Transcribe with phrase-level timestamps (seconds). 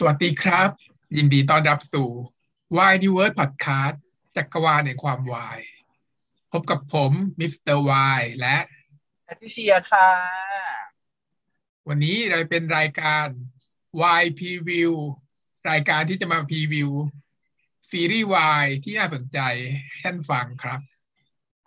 [0.00, 0.70] สวัสดีครับ
[1.16, 2.08] ยินดีต้อนรับสู่
[2.76, 3.96] Y Niverse Podcast
[4.36, 5.60] จักรวาลในความวาย
[6.52, 8.56] พบกับผมมิสเตอร์วายและ
[9.24, 10.10] แพทริเชียค่ะ
[11.88, 13.26] วันนี้เราเป็นรายการ
[14.00, 14.92] Y Preview
[15.70, 16.90] รายการที่จะมาพรีวิว
[17.90, 19.38] ซีรีส์วายที่น่าสนใจ
[19.88, 20.80] ให้ท่านฟังครับ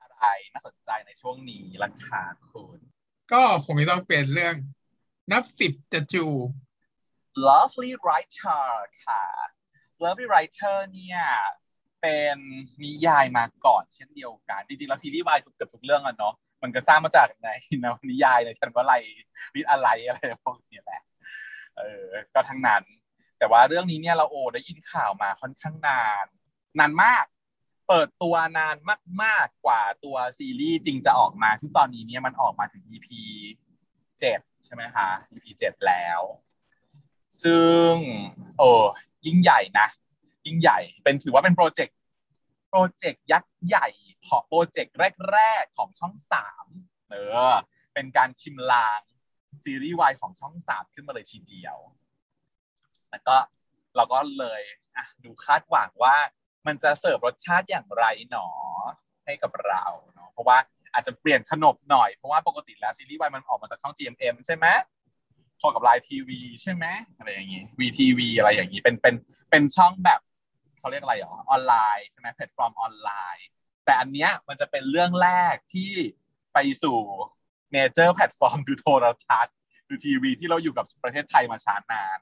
[0.02, 2.79] อะไรน่าสนใจในช่วงนี้ล่ะคะคุณ
[3.32, 4.55] ก็คงไม่ต้องเป็นเรื่อง
[5.32, 6.50] นับสิบจะจูบ
[7.48, 8.66] Lovely Writer
[9.05, 9.23] ค่ะ
[10.04, 11.19] Lovely Writer เนี่ย
[12.01, 12.38] เป็น
[12.83, 16.33] นิยายมาก่อนเช่นเดียวกัน จริงๆแล้วซีรีส์วายเกือบทุกเรื่องอะเนาะ
[16.64, 17.50] มันก็สร้างมาจากใน
[17.83, 19.04] นวนิยายในทันวลัย
[19.54, 21.02] วิทอะไรอะไรพวกนี้แหละ
[21.78, 22.83] เออก็ทั้งนั้น
[23.38, 26.25] แต่ว่าเรื่องนี้เนี่ยเราโอได้ยินข่าวมาค่อนข้างนาน
[26.79, 27.25] นานมาก
[27.88, 28.75] เปิดตัวนาน
[29.24, 33.08] มาก ๆกว่าตัวซีรีส์จริงจะออกมา ซึ่งตอนนี้เนี่ยมันออกมาถึง EP
[34.19, 36.22] เจ็ดใช่ไหมคะ EP เจ็ดแล้ว
[37.44, 37.94] ซึ่ง
[38.58, 38.69] โอ้
[39.25, 39.88] ยิ่งใหญ่นะ
[40.45, 43.88] ยิ่งใหญ่เป็นถือว่าเป็น project project ยักษ์ใหญ่
[44.27, 44.95] ของ project
[45.31, 46.65] แรก ๆ ของช่องสาม
[47.09, 47.15] เอ
[47.51, 47.55] อ
[47.93, 49.01] เป็นการชิมลาง
[49.63, 51.77] ซีรีส์วายของช่องสามขึ้นมาเลยทีเดียว
[53.11, 53.35] แล้วก็
[53.95, 54.61] เราก็เลย
[54.95, 56.16] อะดูคาดหวังว่า
[56.67, 58.47] มันจะเสิร์ฟรสชาติอย่างไรหนอ
[59.25, 60.57] ให้กับเราเนาะเพราะว่า
[60.93, 64.66] อาจจะเปลี่ยนขนบหน่อย เพราะว่าปกติแล้วซีรีส์วายมันออกมาจากช่อง GMM ใช่ไหม
[65.61, 66.85] พอกับ LINE TV ใช่ไหม
[67.17, 69.15] อะไรอย่างงี้ WeTV อะไรอย่างนี้เป็นเป็น
[69.49, 70.19] เป็นช่องแบบ
[70.79, 73.45] เขาเรียกอะไรหรอออนไลน์ใช่ไหมแพลตฟอร์มออนไลน์
[73.85, 75.91] แต่อันเนี้ยมันจะเป็นเรื่องแรกที่
[76.53, 76.97] ไปสู่
[77.71, 79.55] major platform คือโทรทัศน์
[79.87, 82.19] คือทีวีที่เราอยู่กับประเทศไทยมาช้านาน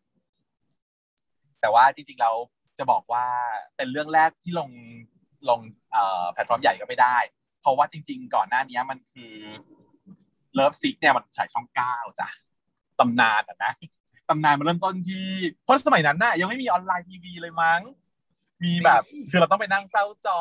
[1.61, 2.31] แต่ว่าจริงๆเรา
[2.79, 3.25] จะบอกว่า
[3.77, 4.69] เป็นเรื่องแรกที่ลง
[5.49, 5.59] ลง
[6.33, 7.17] แพลตฟอร์มใหญ่ก็ไม่ได้
[7.61, 9.33] เพราะว่าจริง ๆ ก่อนหน้านี้มันคือ
[10.53, 12.29] Love Sick เนี่ยมันฉายช่องเก้าจ้ะ
[12.99, 13.73] ตำนานอะนะ
[14.29, 15.27] ตำนานมันเริ่มต้นที่
[15.63, 17.81] เพราะสมัยนั้นน่ะยังไม่มีออนไลน์ทีวีเลยมั้ง
[18.63, 20.39] มีแบบคือเราต้องไปนั่งเฝ้าจอ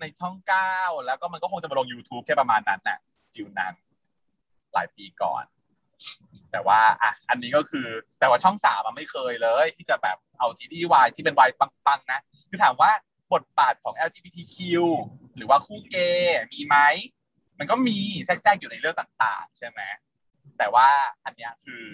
[0.00, 0.74] ในช่องเก้า
[1.06, 2.98] แล้วก็มันก็คงจะมาลง YouTube แค่ประมาณนั้นน่ะ
[3.34, 3.74] ยุคนั้น
[4.74, 5.44] หลายปีก่อน
[6.52, 7.86] แต่ว่าอะอันนี้ก็คือ
[8.18, 12.90] แต่ว่าช่องสามมันไม่เคยเลย ที่จะแบบเอาซีรีส์วายที่เป็นวายปังๆ นะ คือถามว่า
[13.32, 14.56] บทบาทของ LGBTQ
[15.36, 16.76] หรือว่าคู่เกย์มีไหม
[17.58, 19.80] มันก็มีแทรกๆอยู่ในเรื่องต่าง ๆ ใช่ไหม
[20.60, 20.88] แต่ว่า
[21.24, 21.84] อันเนี้ยคือ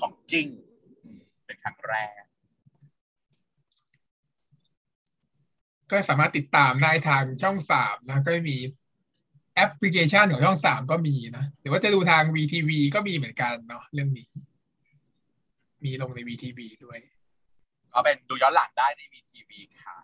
[0.00, 0.48] ของจริง
[1.46, 2.22] เป็นครั้งแรก
[5.90, 8.56] ก็สามารถติดตามได้ทางช่องสามนะ ก็มี
[9.54, 14.28] แอปพลิเคชันของช่องสามก็มีนะหรือว่าจะดูทาง VTV ก็มีเหมือนกันเนาะเรื่องนี้
[15.84, 16.98] มีลงใน VTV ด้วย
[17.92, 19.50] ก็เป็นดูย้อนหลังได้ใน VTV
[19.84, 20.03] ค่ะก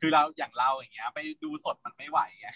[0.00, 2.48] คือเราอย่างเราอย่างเงี้ย ไปดูสดมันไม่ไหวไง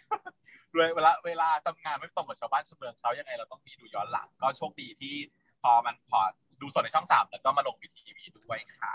[0.95, 5.15] เวลาเวลาทำงานไม่ตรงกับชาวบ้านชาวเมืองเขายังไงเราต้องมีดูย้อนหลัง ก็โชคดีที่
[5.63, 6.21] พอมันพอ
[6.61, 8.95] ดูสดในช่องสามแล้วก็มาลง VTV ด้วยค่ะ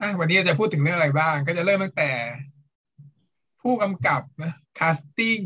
[0.00, 2.10] อะวันนี้จะพูดถึงเรื่องอะไรบ้าง ก็จะเริ่มตั้งแต่
[3.62, 5.40] ผู้กำกับนะคาสติ้ง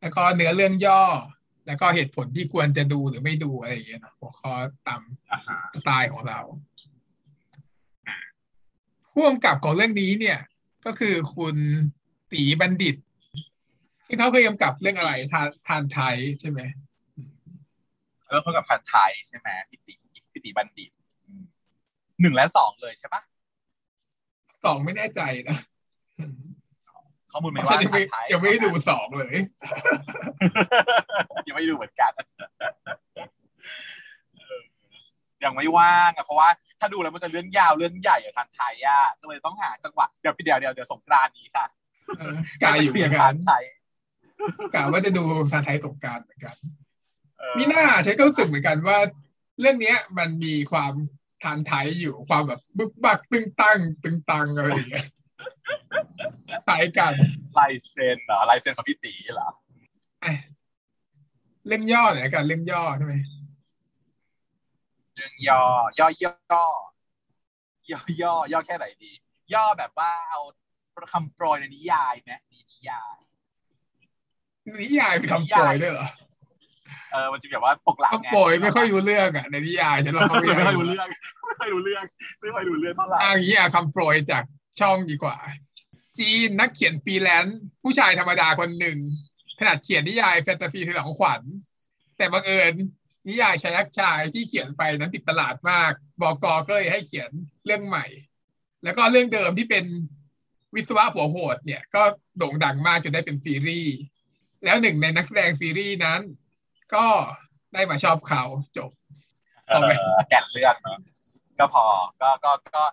[0.00, 1.02] แล้วก็เนื้อเรื่องย่อ
[1.66, 4.52] แล้วก็เหตุผลที่ควรจะดูหรือไม่ดูอะไรอย่างเงี้ยนะหัวข้อ
[4.86, 5.00] ตาม
[5.74, 6.40] สไตล์ของเรา
[9.14, 10.38] ผู้กำกับของเรื่องนี้เนี่ย
[10.86, 11.56] ก็คือคุณ
[12.32, 12.96] ตีบัณฑิต
[14.06, 16.60] ที่เขาเคยกำกับเรื่องอะไรทานทานไทยใช่ไหม
[18.28, 19.94] เรื่องกับพันไทยใช่ไหมพิติ
[20.32, 20.90] พิติบัณฑิต
[22.20, 23.22] หนึ่งและสองเลยใช่ปะ
[24.64, 25.58] สองไม่แน่ใจนะ
[27.32, 29.34] ข้อมูลไม่ว่ายังไม่ยังไม่ได้ดูสองเลย
[31.46, 32.12] ยังไม่ดูเหมือนกัน
[35.44, 36.48] ยังไม่ว่างอะเพราะว่า
[36.84, 41.66] ถ้าดูแล้วมันจะเรื่องยาวเรื่องใหญ่อะทางไทยอะก็เลยต้องหาจังหวะเดี๋ยวพี่เดี๋ยวเดี๋ยวเดี๋ยวสงกรานนี้ค่ะ
[42.62, 43.64] กาอยู่เหมือนกักันนไทย
[44.74, 46.56] กะว่าจะดูทานไทยสงการเหมือนกัน
[47.56, 48.98] มีหน้าใช้ก็รู้สึกเหมือนกันว่า
[49.60, 50.92] เรื่องเนี้ยมันมีความ
[51.42, 55.06] ทานไทยอยู่ความแบบบึกบักตึงตั้งตึงตังอะไรอย่างเงี้ย
[56.66, 57.14] คล้ายกัน
[57.58, 59.48] ลายเซ็นเหรอลายเซ็นของพี่ตีเหรอ
[61.66, 63.14] เรื่องย่อหน่อยกันเรื่องย่อใช่ไหม
[65.14, 66.62] เรื่องย่อย่อย่อย่
[67.88, 69.12] อย่อย่อแค่ไหนดี
[69.54, 70.40] ย่อแบบว่าเอา
[71.12, 72.32] คำโปรยในนิยายไหม
[72.70, 73.16] นิยาย
[74.82, 76.08] นิยายมีคำโปรยด้วยเหรอ
[77.12, 81.08] เออมันจะแบบว่าปกหลังคำโปรยไม่ค่อยรู้เรื่องอะในนิยายฉันเราเขาไม่ค่อยรู้เรื่อง
[81.46, 82.04] ไม่ค่อยรู้เรื่อง
[82.40, 84.44] ไม่ค่อยรู้เรื่องเท่าไหร่อ่างนี้อะคำโปรยจาก
[84.80, 85.36] ช่องดีกว่า
[86.18, 88.98] จีนนักเขียนฟรีแลนซ์ผู้ชายธรรมดาคนหนึ่ง
[89.60, 91.42] ขนาดเขียนนิยายแฟนตาซีสยองขวัญ
[92.16, 92.74] แต่บังเอิญ
[93.26, 97.30] นิยายชายยักษ์ชายที่เขียนไปนั้นติดตลาดมากบอกกก็เลยให้เขียน
[97.64, 98.06] เรื่องใหม่
[98.84, 99.84] แล้วก็เรื่องเดิมที่เป็น
[100.74, 102.02] วิศวะหัวโหดเนี่ยก็
[102.38, 103.94] โด่งดังมากจนได้เป็นซีรีส์
[104.64, 106.20] แล้วหนึ่งในนักแสดงซีรีส์นั้น
[106.94, 107.06] ก็
[107.74, 108.42] ได้มาชอบเขา
[108.76, 108.90] จบ
[109.68, 109.90] เออ
[110.30, 110.98] แก่นเรื่องเนาะ
[111.58, 111.84] ก็พอ
[112.22, 112.84] ก็ก็ก็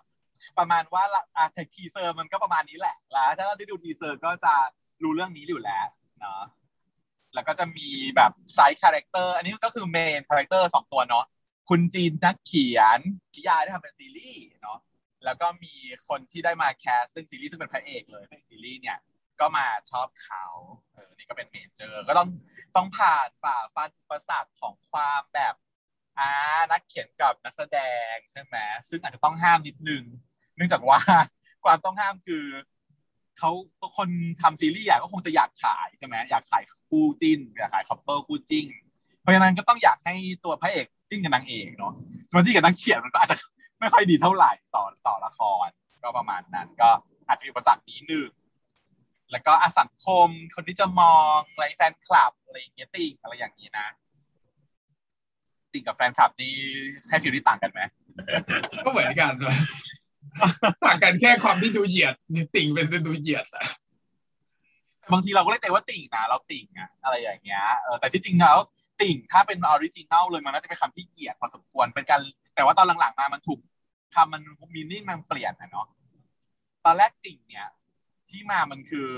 [0.58, 1.04] ประมาณว่า
[1.36, 1.44] อะ
[1.74, 4.54] teaser มันก็ประมาณนี้แหละแล้วถ้าเราได้ดู teaser ก็จะ
[5.02, 5.86] รู้เรื่องนี้อยู่แล้ว
[6.20, 6.42] เนาะ
[7.34, 11.24] แล้วก็จะมีแบบ side character อันนี้ก็คือ main character สองตัวเนาะ
[11.68, 13.00] คุณจีนนักเขียน
[13.34, 14.78] นิยายได้ทำเป็นซีรีส์เนาะ
[15.24, 15.74] แล้วก็มี
[16.08, 18.98] คนที่ได้มา cast ซึ่งซีรีส์ซึ่งเป็นพระเอกเลยในซีรีส์เนี่ย
[19.40, 20.44] ก็มาชอบเขา
[20.92, 22.28] เออนี่ก็เป็น major ก็ต้อง
[22.76, 25.54] ต้องผ่านฝ่าฟันอุปสรรคของความแบบ
[26.18, 26.30] อ่า
[26.72, 27.78] นักเขียนกับนักแสด
[28.12, 28.56] งใช่ไหม
[28.88, 30.04] ซึ่งอาจจะต้องห้ามนิดนึง
[30.56, 31.00] เนื่องจากว่า
[31.64, 32.44] ความต้องห้ามคือ
[33.38, 33.50] เขา
[33.96, 34.08] คน
[34.42, 38.66] ทำซีรีส์ใหญ่ก็คงจะอยากขายใช่ไหมอยากขายคู่จิ้นอยากขาย couple คู่จิ้น
[39.20, 40.14] เพราะฉะนั้นก็ต้องอยากให้
[40.44, 41.92] ตัวพระเอกจิ้นกับนางเอกเนาะ
[42.32, 43.36] ส่วนที่กับนักเขียนมันก็อาจจะ
[43.80, 45.68] ไม่ค่อยดีเท่าไหร่ต่อต่อละคร
[46.02, 46.90] ก็ประมาณนั้น ก็
[47.28, 48.30] อาจจะมีอุปสรรคนี้หนึ่ง
[49.32, 53.86] แล้วก็อสังคมคนที่จะมองอะไรแฟนคลับอะไรอย่างเงี้ยติ่งอะไรอย่างนี้นะ
[55.72, 56.54] ติ่งกับแฟนคลับนี่
[57.08, 57.80] ให้ฟิลที่ต่างกันไหม
[58.84, 59.56] ก็เหมือนกันเลย
[60.86, 63.66] ต่างกันแค่ความที่ดูเหยียดนี่ติ่งเป็นดูเหยียดอะ
[65.12, 68.58] บางทีเราก็เรียกตัวว่าติ่งนะเราติ่งอะอะไรอย่างเงี้ยเออแต่ที่จริงแล้ว
[69.00, 72.20] ติ่งถ้าเป็น original เลยมันน่าจะเป็นคำที่เหยียดพอสมควรเป็นการ
[72.54, 73.60] แต่ว่าตอนหลังๆมามันถูก
[74.14, 74.42] คำมัน
[74.74, 75.86] meaning มันเปลี่ยนนะเนาะ
[76.84, 77.66] ตอนแรกติ่งเนี่ย
[78.30, 79.08] ที่มามันคือ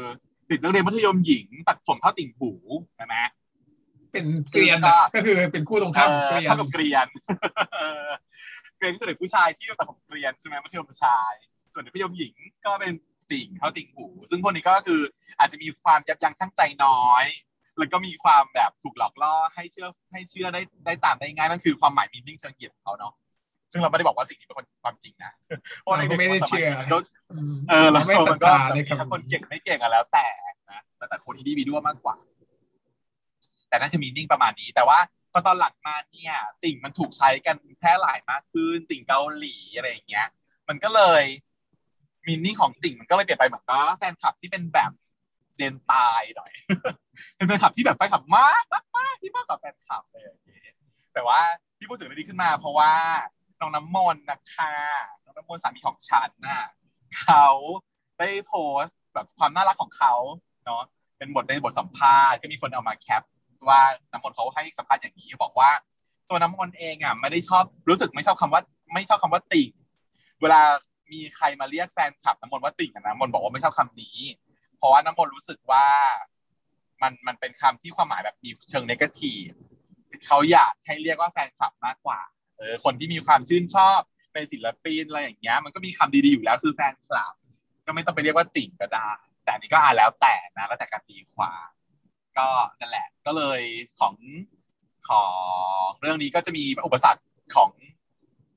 [0.48, 2.52] เด็กนักเรียนมัธยมหญิง ตัดผมเท่าติ่งหู
[2.96, 3.16] ใช่ไหม
[4.12, 7.06] เป็นเกรียนอะก็คือเป็นคู่ตรงข้ามเกลียนเท่ากับเกรียน
[8.84, 11.32] เออเกรียนคือเด็กผู้ชายที่ตัดผมเกรียนใช่ไหมมัธยมชาย
[11.72, 12.34] ส่วนเด็กมัธยมหญิง
[12.66, 12.92] ก็เป็น
[13.30, 15.00] ติ่งเท่าติ่งหู ซึ่งพวกนี้ก็คือ
[15.38, 17.24] อาจจะมีความยับยั้งชั่งใจน้อย
[17.78, 23.12] แล้วก็มีความแบบถูกหลอกล่อให้เชื่อให้เชื่อได้ได้ตามได้ง่ายนั่นคือความหมายมีนิ่งเชิงเหยียดของเขาเนาะ
[23.72, 25.32] ซึ่งเราไม่ได้บอกว่าสิ่งนี้เป็นคนความจริงนะ
[25.80, 26.66] เพราะในเราก็ไม่ได้เชื่อ
[27.68, 30.26] เออแล้วไม่มันก็ศรัทธาในมีคำทั้งคนเก่งไม่เก่งอะแล้วแต่
[30.70, 32.16] นะแล้วแต่คนที่ดีมีด้วยมากกว่า
[33.68, 34.98] แต่น่าจะมีนิ่งประมาณนี้ แต่ว่า
[35.36, 36.34] พอตอนหลังมาเนี่ย
[36.64, 40.28] ติ่งมันถูกใช้กันแพร่หลายมากขึ้นติ่งเกาหลีอะไรอย่างเงี้ย
[40.68, 41.24] มันก็เลย
[42.26, 44.92] มีนิ่ของติ่งมันก็เลยเปลี่ยนไปเหมือนกับแฟนคลับที่เป็นแบบ
[45.56, 46.52] เดนตายหน่อย
[47.36, 50.76] เป็นแฟนคลับที่แบบแฟนคลับมากมากมากที่มากกว่าแฟนคลับเลยอย่างเงี้ย
[51.14, 51.40] แต่ว่า
[51.78, 52.92] ที่พูดถึงเรื่องนี้ขึ้นมา เพราะว่า
[53.60, 54.74] น้องน้ำมนต์นะคะ
[55.24, 56.64] น้องน้ำมนต์สามีของฉันน่ะ
[57.20, 57.46] เขา
[58.18, 60.14] ได้โพสต์แบบความน่ารักของเขา
[60.64, 60.82] เนาะ
[61.18, 63.22] เป็นบทในบทสัมภาษณ์ก็มีคนเอามาแคป
[63.68, 63.80] ว่า
[64.12, 65.70] น้ำมนต์เขาให้สัมภาษณ์อย่างนี้ บอกว่า
[66.28, 68.62] ตัวน้ำมนต์เองอะไม่ได้ชอบรู้สึกไม่ชอบคำว่า
[68.94, 69.70] ไม่ชอบคำว่าติ่ง
[70.40, 70.60] เวลา
[71.12, 74.18] มีใครมาเรียกแฟนคลับน้ำมนต์ว่าติ่งน้ำมนต์บอกว่าไม่ชอบคำนี้
[74.78, 75.86] เพราะว่าน้ำมนต์รู้สึกว่า
[77.02, 79.50] มันมันเป็นคำที่ความหมายแบบมีเชิงเนกาทีฟ
[80.26, 82.20] เขาอยากให้เรียกว่าแฟนคลับมากกว่า
[82.58, 84.00] เออคนที่มีความชื่นชอบ
[84.34, 87.34] ในศิลปินอะไรอย่างเงี้ย มันก็มีคำดีๆอยู่แล้วคือแฟนคลับ
[87.86, 89.10] ก็ไม่ต้องไปเรียกว่าติ่งก็ได้
[89.44, 91.68] แต่อันนี้ก็อ่านแล้วแต่นะแล้วแต่การตีความ
[92.38, 92.48] ก็
[92.80, 93.60] นั่นแหละ ก็เลย
[93.98, 94.14] ของ
[95.08, 95.24] ขอ
[95.88, 97.22] งเรื่องนี้ก็จะมีอุปสรรค
[97.56, 97.70] ของ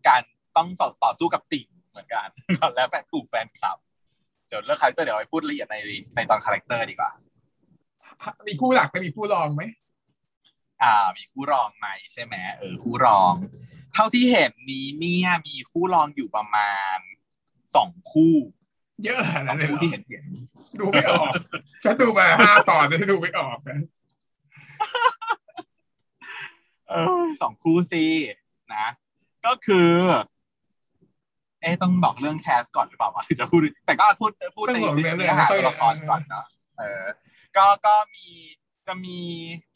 [0.08, 0.22] การ
[0.56, 0.68] ต้อง
[1.04, 2.28] ต่อสู้กับติ่งเหมือนกัน
[2.76, 3.78] แล้วแฟนกลุ่มแฟนคลับ
[4.48, 5.78] เดี๋ยวเรื่อง character เดี๋ยวไปพูดละเอียดใน
[6.16, 7.12] ในตอน character ดีกว่า
[8.48, 9.64] มีคู่หลักไม่มีคู่รองไหม
[10.84, 13.34] อ่า มีคู่รองไหมใช่ไหมเออคู่รอง
[13.94, 16.98] เท่าที่เห็นนี้เนี่ยมีคู่รองอยู่ประมาณ
[17.76, 18.36] สองคู่
[19.04, 20.24] เยอะขสนาอดงนั้นเลยคู่เหรอที่เห็นเห็น
[20.80, 21.32] ดูไม่ออก
[21.84, 23.80] ฉันดูมาห้าตอนแต่ดูไม่ออกนะ
[26.90, 28.04] เออสองคู่สิ
[28.76, 28.86] นะ
[29.46, 29.90] ก็คือ
[31.62, 36.46] เอ๊ะต้องบอกเรื่องแคสก่อนหรือเปล่าวะหรือจะพูด แต่ก็พูดพูดในเนื้อหาตัวละครก่อนเนาะ
[36.78, 37.06] เออ
[37.58, 38.28] ก็ก็มี
[38.88, 39.18] จะมี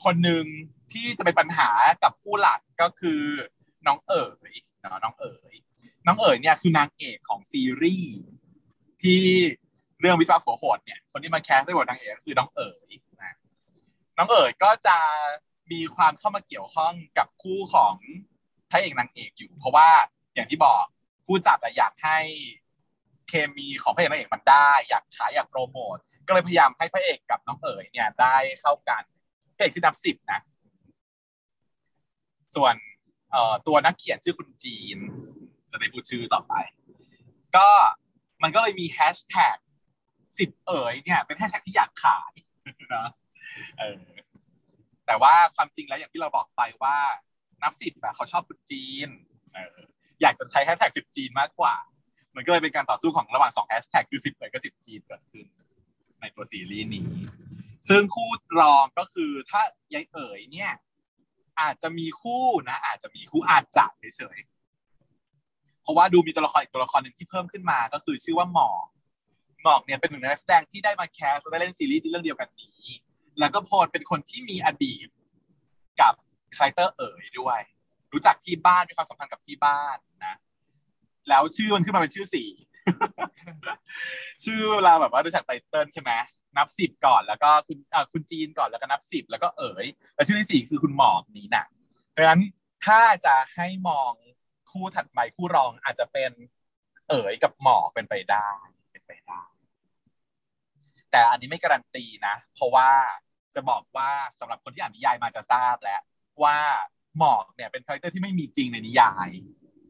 [0.03, 0.45] คนหนึ่ง
[0.91, 1.69] ที่จะเป็นปัญหา
[2.03, 3.21] กับคู่หลักก็คือ
[3.87, 5.53] น้องเอ๋ยเนาะน้องเอ๋ย
[6.05, 8.15] น้องเอ๋ยเนี่ยคือนางเอกของซีรีส์
[9.01, 9.19] ที่
[9.99, 12.91] เรื่องวิศวะหัวโหดเนี่ยคนที่มาแคสได้บทนางเอกก็คือน้องเอ๋ย
[13.21, 13.35] นะ
[14.17, 14.97] น้องเอ๋ยก็จะ
[15.71, 17.95] มีความเข้ามาเกี่ยวข้องกับคู่ของ
[18.71, 19.89] พระเอกนางเอกอยู่ เพราะว่า
[20.35, 20.83] อย่างที่บอก
[21.25, 22.19] ผู้จัดอยากให้
[23.29, 29.03] เคมีของพระเอกนางเอกมันได้ อยากขายอยากโปรโมทก็เลยพยายามให้พระเอกกับน้องเอ๋ยเนี่ยได้เข้ากัน
[29.55, 30.39] พระเอกชื่อนับสิบนะ
[32.55, 32.75] ส่วน
[33.67, 34.97] ตัวนักเขียนชื่อคุณจีน
[35.71, 36.53] จะได้พูดชื่อต่อไป
[37.57, 37.69] ก็
[38.43, 39.57] มันก็เลยมีแฮชแท็ก
[40.39, 42.33] สิบเอ๋ยเนี่ย เป็นแฮชแท็กที่อยากขาย
[42.95, 43.07] นะ
[43.79, 44.01] เออ
[45.07, 46.97] แต่ว่าความจริงแล้วอย่างที่เราบอกไปว่า
[47.63, 49.09] นับสิบอะเขาชอบคุณจีน
[49.53, 49.77] เออ
[50.21, 51.75] อยากจะใช้แฮชแท็กสิบจีนมากกว่า
[52.35, 55.45] มันก็เลยเป็นการต่อสู้ของระหว่างสองแฮชแท็กคือสิบเอ๋ยกับสิบจีนเกิดขึ้น
[56.21, 57.05] ในตัวซีรีส์นี้
[57.89, 58.29] ซึ่งคู่
[58.59, 59.61] รองก็คือถ้า
[59.93, 60.71] ยายเอ๋ยเนี่ย
[61.61, 63.85] อาจจะมีคู่นะ อาจจะมีคู่อาจจะ
[64.17, 64.37] เฉย
[65.81, 68.85] เพราะว่าดูมีตัวละครอีกตัวละครหนึ่งที่เพิ่มขึ้นมาก็คือชื่อว่าหมอก
[69.63, 72.85] หมอกเนี่ยเป็นหนึ่งในนักแสดงที่ได้มา cast ได้เล่นซีรีส์เรื่องเดียวกันนี้
[73.39, 75.07] แล้วก็พลเป็นคนที่มีอดีต
[76.01, 76.13] กับ
[76.55, 77.59] character เอ๋ยด้วย
[78.13, 80.35] รู้จักที่บ้านมีความสัมพันธ์กับที่บ้านนะ
[81.29, 82.49] แล้วชื่อมันขึ้นมาเป็นชื่อสี่
[84.43, 86.11] ชื่อเราแบบว่ารู้จักไตเติ้ลใช่ไหม
[86.57, 89.85] นับสิบก่อนแล้วก็คุณอ่าคุณจีนก่อนแล้วก็นับสิบแล้วก็เอ๋ย
[90.15, 91.65] แล้วชื่อที่สี่คือคุณหมอกนี้น่ะ
[92.11, 92.41] เพราะฉะนั้น
[92.85, 94.11] ถ้าจะให้มอง
[94.71, 96.31] คู่ถัดไปคู่รองอาจจะเป็น
[97.09, 98.49] เอ๋ยกับหมอเป็นไปได้
[98.91, 99.43] เป็นไปได้
[101.11, 102.89] แต่อันนี้ไม่การันตีนะ เพราะว่า
[103.55, 104.09] จะบอกว่า
[104.39, 106.01] สำหรับคนที่อ่านนิยายมาจะทราบแล้ว
[106.43, 106.57] ว่า
[107.17, 109.29] หมอกเนี่ยเป็น character ที่ไม่มีจริงในนิยาย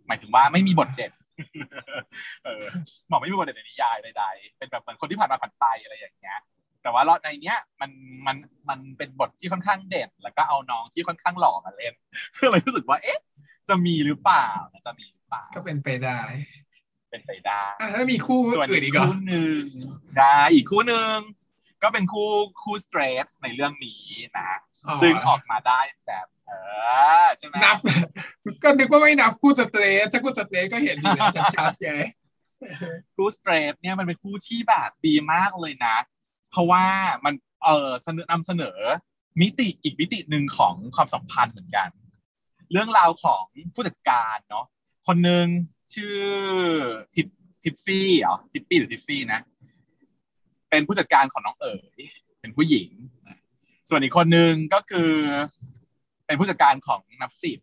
[0.07, 1.13] หมายถึงว่าไม่มีบทเด่น
[3.07, 6.39] หมอกไม่มีบทเด่นในนิยายใดๆเป็นแบบเหมือนคนที่ผ่านมาผ่านไปอะไรอย่างเงี้ย
[6.81, 7.91] แต่ว่าในเนี้ยมัน
[8.27, 8.37] มัน
[8.69, 11.93] มันเป็นบทที่ค่อนข้างเด่น แล้วก็เอาน้องที่ค่อนข้างหล่อมาเล่น
[12.37, 13.19] ก็เลยรู้สึกว่าเอ๊ะ
[13.69, 14.47] จะมีหรือเปล่า
[14.85, 16.19] จะมีหรือเปล่าก็เป็นไปได้
[17.09, 19.61] เป็นไปได้อะแล้วมีคู่ส่วนอื่นอีอีกกเหรอคู่หนึ่ง
[20.17, 21.15] ได้อีกคู่หนึ่ง
[21.83, 22.29] ก็เป็นคู่
[22.63, 24.03] คู่สเตรทในเรื่องนี้
[24.37, 24.49] นะ
[25.01, 26.51] ซึ่งออกมาได้แบบเอ
[27.23, 27.75] อใช่ไหมนับ
[28.63, 32.03] ก็นึกว่าไม่นับคู่สเตรทถ้าคู่สเตรทก็เห็นอยู่แล้วชัดๆไง
[33.15, 35.95] คู่สเตรทเนี่ยมันเป็นคู่ที่แบบดีมากเลยนะ
[36.51, 36.85] เพราะว่า
[37.25, 38.79] มันเออเสนอนำเสนอ
[39.41, 41.89] มิติอีกมิติหนึ่งของความสัมพันธ์เหมือนกัน
[42.71, 44.65] เรื่องราวของผู้จัดการเนาะ
[45.07, 45.45] คนหนึ่ง
[45.93, 46.17] ชื่อ
[47.13, 47.27] ทิป
[47.63, 49.41] ทิปฟี่เหรอทิปปี้หรือทิฟฟี่นะ
[50.69, 52.01] เป็นผู้จัดการของน้องเอ๋ย
[52.41, 52.89] เป็นผู้หญิง
[53.89, 55.11] ส่วนอีกคนหนึ่งก็คือ
[56.25, 57.59] เป็นผู้จัดการของนับสิบ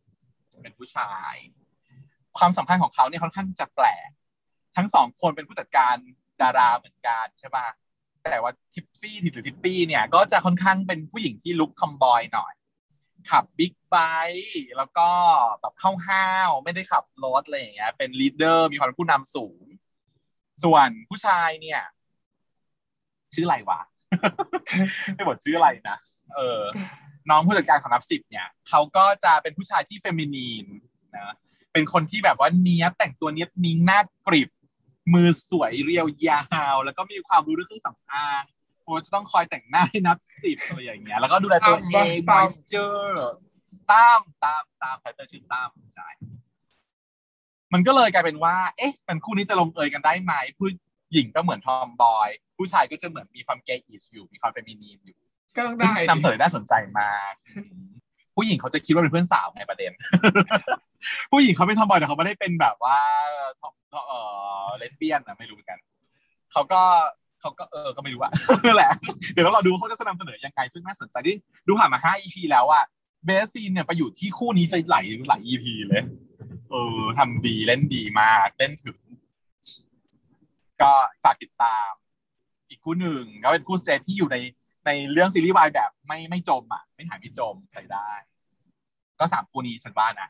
[0.63, 1.35] เป็นผู้ชาย
[2.39, 4.09] ความสัมพันธ์ของเขาเนี่ยค่อนข้างจะแปลก
[4.77, 5.95] ทั้งสองคนเป็นผู้จัดการ
[6.43, 7.67] ดาราเหมือนกันใช่ปะ
[8.25, 12.53] แต่ว่าทิปฟี่หรือทิปปี้เนี่ยก็จะค่อนข้างเป็นผู้หญิงที่ลุค tomboy หน่อย
[13.31, 13.97] ขับบิ๊กไบ
[14.33, 15.09] ค์แล้วก็
[15.61, 15.75] แบบ
[16.07, 19.65] ห้าวๆไม่ได้ขับรถอะไรอย่างเงี้ยเป็น leader มีความเป็นผู้นำสูง
[20.65, 21.81] ส่วนผู้ชายเนี่ย
[23.35, 23.81] ชื่ออะไรวะ
[25.15, 25.99] ไม่บอกชื่ออะไรนะ
[26.35, 26.61] เออ
[27.31, 30.67] น้องผู้จัดการของนับสิบเนี่ยเขาก็จะเป็นผู้ชายที่ feminine
[31.17, 31.35] นะ
[31.73, 34.49] เป็นคนที่แบบว่าเนี้ยบแต่งตัวเนี้ยบนิ้งหน้ากริบ
[35.15, 36.43] มือสวยเรียวยา
[36.75, 38.43] ว แล้วก็มีความรู้เรื่องเครื่องสำอาง
[38.81, 43.33] เพราะว่าจะต้องคอยแต่งหน้าให้นับสิบอะไรอย่างเงี้ยแล้วก็ดูแลตัวเอง moisture
[43.91, 46.09] ตั้มตั้มตั้มไพเตอร์ชื่อตั้มใช่
[47.73, 50.69] มันก็เลยกลายเป็นว่า เอ๊ะมันคู่นี้จะลงเอยกันได้ไหมผู้
[51.13, 55.19] หญิงก็เหมือน tomboy ผู้ชายก็จะเหมือนมีความ gay-ish อยู่ มีความ feminine อยู่
[55.57, 57.33] ก็ซึ่งได้นำเสนอน่าสนใจมาก
[58.37, 59.93] ผู้หญิงเขาจะคิดว่าเป็นเพื่อนสาวไงประเด็น
[61.31, 62.99] ผู้หญิงเขาไม่ tomboy แต่เขาไม่ได้เป็นแบบว่า
[63.61, 63.73] ทอม
[64.09, 64.21] เอ่
[64.65, 65.79] อเลสเบี้ยนนะไม่รู้เหมือนกัน
[66.53, 66.83] เขาก็
[67.41, 68.33] เขาก็เออก็ไม่รู้อะ
[68.67, 68.91] นั่นแหละ
[69.33, 71.37] เดี๋ยวเราดูเขาจะนำเสนอยังไงซึ่งน่าสนใจที่
[71.67, 72.85] ดูผ่านมาห้า EP แล้วอะ
[73.25, 76.03] best scene เนี่ยไปอยู่ที่คู่นี้หลายหลาย EP เลย
[76.71, 78.99] เออทำดีเล่นดีมากเล่นถึง
[80.83, 80.93] ก็
[81.25, 81.91] ฝากติดตาม
[82.69, 84.37] อีกคู่หนึ่งก็เป็นคู่ straight ที่อยู่ใน
[84.87, 88.11] ในเรื่องซีรีส์วายแบบไม่ไม่จมอะ ไม่หายไม่จมใช้ได้
[89.19, 90.29] ก็สามคู่นี้ฉันว่านะ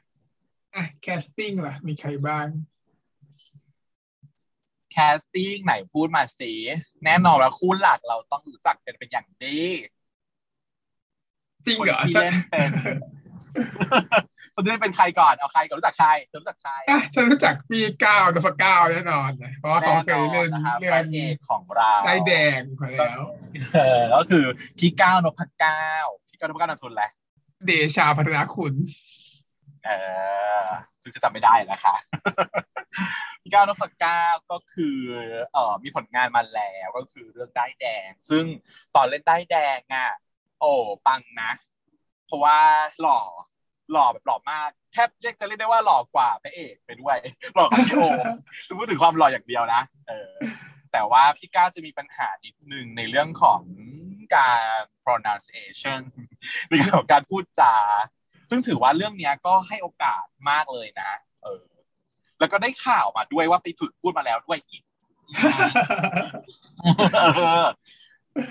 [0.79, 2.47] อะ casting ล่ะ มีใครบ้าง
[4.93, 6.53] แคสติ้งไหนพูดมาสิ
[7.05, 9.61] แน่นอนว่าคู่หลักเราต้องรู้จักกันเป็นอย่างดี
[11.67, 12.71] จริงคนเหรอที่ฉันเล่นเป็น
[14.55, 23.21] คนที่เล่นเป็นใครก่อนเอาใครก่อนรู้จักใครเธอรู้จักใครอะฉันรู้จักพี่ก้าวนับก้าวแน่นอนนะเพราะว่าเขาแน่เคนยอนเล่นนะครับเรื่พองระเอกของเราได้แดงมาแล้ว
[23.75, 24.45] เออก็คือ
[24.79, 25.87] พี่ก้าวนพเก้า
[26.31, 27.11] พี่ก้าวนพเก้านามสกุลแหละ
[27.67, 28.75] เดชาพัฒนาคุณ
[29.85, 29.91] เอ
[30.65, 30.67] อ
[31.03, 31.95] ซึ่งจะจำไม่ได้แล้วค่ะ
[33.43, 34.99] พี่ก้าวนพเก้าก็คือ
[35.53, 38.45] เออมีผลงานมาแล้วก็คือเรื่องได้แดง ซึ่ง
[38.95, 40.09] ตอนเล่นได้แดงอะ
[40.61, 40.73] โอ้
[41.07, 41.51] ปังนะ
[42.27, 42.59] เพราะว่า
[43.01, 43.21] หล่อ
[43.93, 47.17] หล่อแบบหล่อมากแทบเรียกจะเรียกได้ว่าหล่อกว่าพระเอกไปด้วย
[47.55, 48.05] หล่อกว่าพี่โอ
[48.67, 50.33] คือพูดถึงความหล่ออย่างเดียวนะเออ
[50.93, 53.61] แต่ว่าพี่ก้าวจะมีปัญหานิดนึงในเรื่องของ
[54.37, 56.01] การ pronunciation
[56.69, 57.75] ในเรื่องของการพูดจา
[58.51, 61.11] ซึ่งถือว่าเรื่องเนี้ยก็ให้โอกาสมากเลยนะ
[61.43, 61.65] เออ
[62.39, 64.83] แล้วก็ได้ข่าวมาด้วยว่าไปฝึกพูดมาแล้วด้วยอีก
[67.37, 67.65] เออ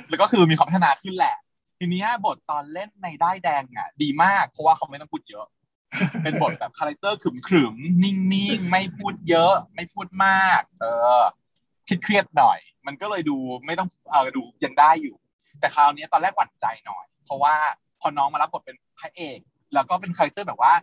[0.10, 1.36] แล้วก็คือมีความพัฒนาขึ้นแหละ
[1.80, 5.46] ทีเนี้ยบทตอนเล่นในด้ายแดงอะ ดีมากเพราะว่าเขาไม่ต้องพูดเยอะ
[6.24, 8.14] เป็นบทแบบ character ขรึมๆนิ่
[8.58, 10.86] งๆ ไม่พูดเยอะ ไม่พูดมาก เอ
[11.20, 11.22] อ
[11.86, 15.16] เครียดๆหน่อย มันก็เลยดูไม่ต้องเออดูยังได้อยู่
[15.60, 17.56] แต่คราวนี้ตอนแรกหวั่นใจหน่อย เพราะว่า
[18.02, 19.40] พอน้องมารับบทเป็นพระเอก
[19.74, 20.74] แล้วก็เป็น character แบบว่า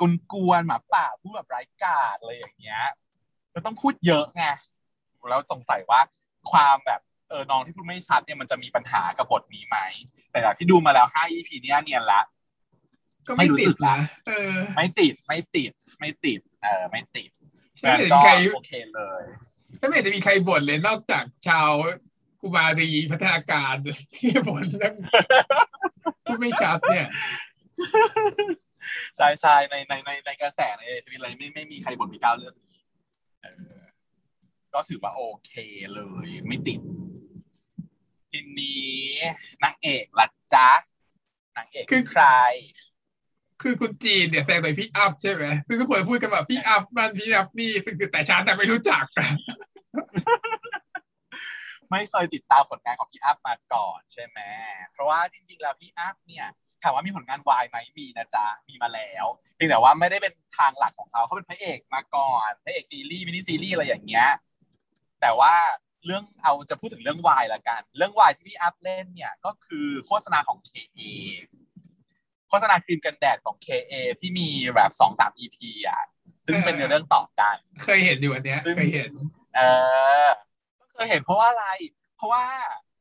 [0.00, 2.84] กวนกวนๆหมาป่าพูดแบบไร้การ์ดอะไรอย่างเงี้ย
[3.54, 4.44] ก็ต้องพูดเยอะไง
[5.30, 6.00] แล้วสงสัยว่า
[6.52, 9.78] ความแบบเออน้องที่พูดไม่ชัดเนี่ยมันจะมีปัญหากับบทนี้ไหม
[10.30, 12.22] แต่จากที่ดูมาแล้ว5 EP เนี้ยเนียนละ
[13.26, 17.30] ก็ไม่ไม่รู้สึกติดละนะเออ ไม่ติดไม่ติด ไม่ติด เออไม่ติด
[17.78, 19.22] ฉันไม่เห็นก็ใครโอเคเลย
[19.80, 21.70] ฉันไม่เห็นจะมีใครบ่นเลยนอกจากชาว
[22.40, 23.74] กุมารีพัฒนาการ
[24.14, 24.94] ที่บ่นเรื่อง
[26.24, 27.08] พูดไม่ชัดเนี่ย
[29.16, 32.82] ใช่ใช่ในในในในกระแสในทวิตอะไรไม่ไม่มีใครบ่นพี่ก้าวเรื่องนี้
[33.42, 33.46] เอ
[33.78, 33.80] อ
[34.74, 35.52] ก็ถือว่าโอเค
[35.94, 36.80] เลย ไม่ติด
[38.30, 38.94] ทีนี้
[39.64, 40.68] นางเอกล่ะจ๊ะ
[41.56, 42.24] นางเอกคือใคร
[43.62, 49.04] คือคุณจีนเนี่ยแซงใส่พี่อัพใช่ไหมคือทุกคนพูดกันแบบพี่อัพมันพี่อัพนี่คือแต่ฉันแต่ไม่รู้จัก
[51.90, 54.38] ไม่เคยติดตามผลงานของพี่อัพมาก่อนใช่ไหม
[54.92, 56.46] เพราะว่าจริง ๆ แล้วพี่อัพเนี่ย
[56.84, 59.24] ถามว่ามีผลงานวายไหมมีนะจ๊ะมีมาแล้ว
[59.56, 64.28] เพียงแต่ว่าไม่ได้เป็นทางหลักของเขาเขาเป็นพระเอกมาก่อนพระเอกซีรีส์มินิซีรีส์อะไรอย่างเงี้ย
[65.20, 65.54] แต่ว่า
[66.04, 71.00] เรื่องเอาจะพูดถึงเรื่องวายละกัน เรื่องวายที่พี่อัพเล่นเนี่ยก็คือโฆษณาของ KA
[72.48, 76.02] โฆษณาครีมกันแดดของ KA ที่มีแบบสองสาม EP อะ
[76.46, 79.10] ซึ่งเป็นเรื่องต่อกัน เคยเห็นอยู่อันเนี้ยเคยเห็น
[79.56, 79.60] เอ
[80.26, 80.28] อ
[80.92, 81.66] เคยเห็นเพราะว่าอะไร
[82.16, 82.44] เพราะว่า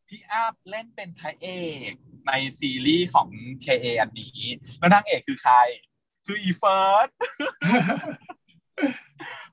[0.08, 1.48] พี่อัพเล่นเป็นพระเอ
[1.92, 1.94] ก
[2.28, 3.28] ในซีรีส์ของ
[3.66, 4.40] KA อันนี้
[4.80, 5.56] แล้วนางเอกคือใคร
[6.26, 7.08] คืออีเฟิร์ส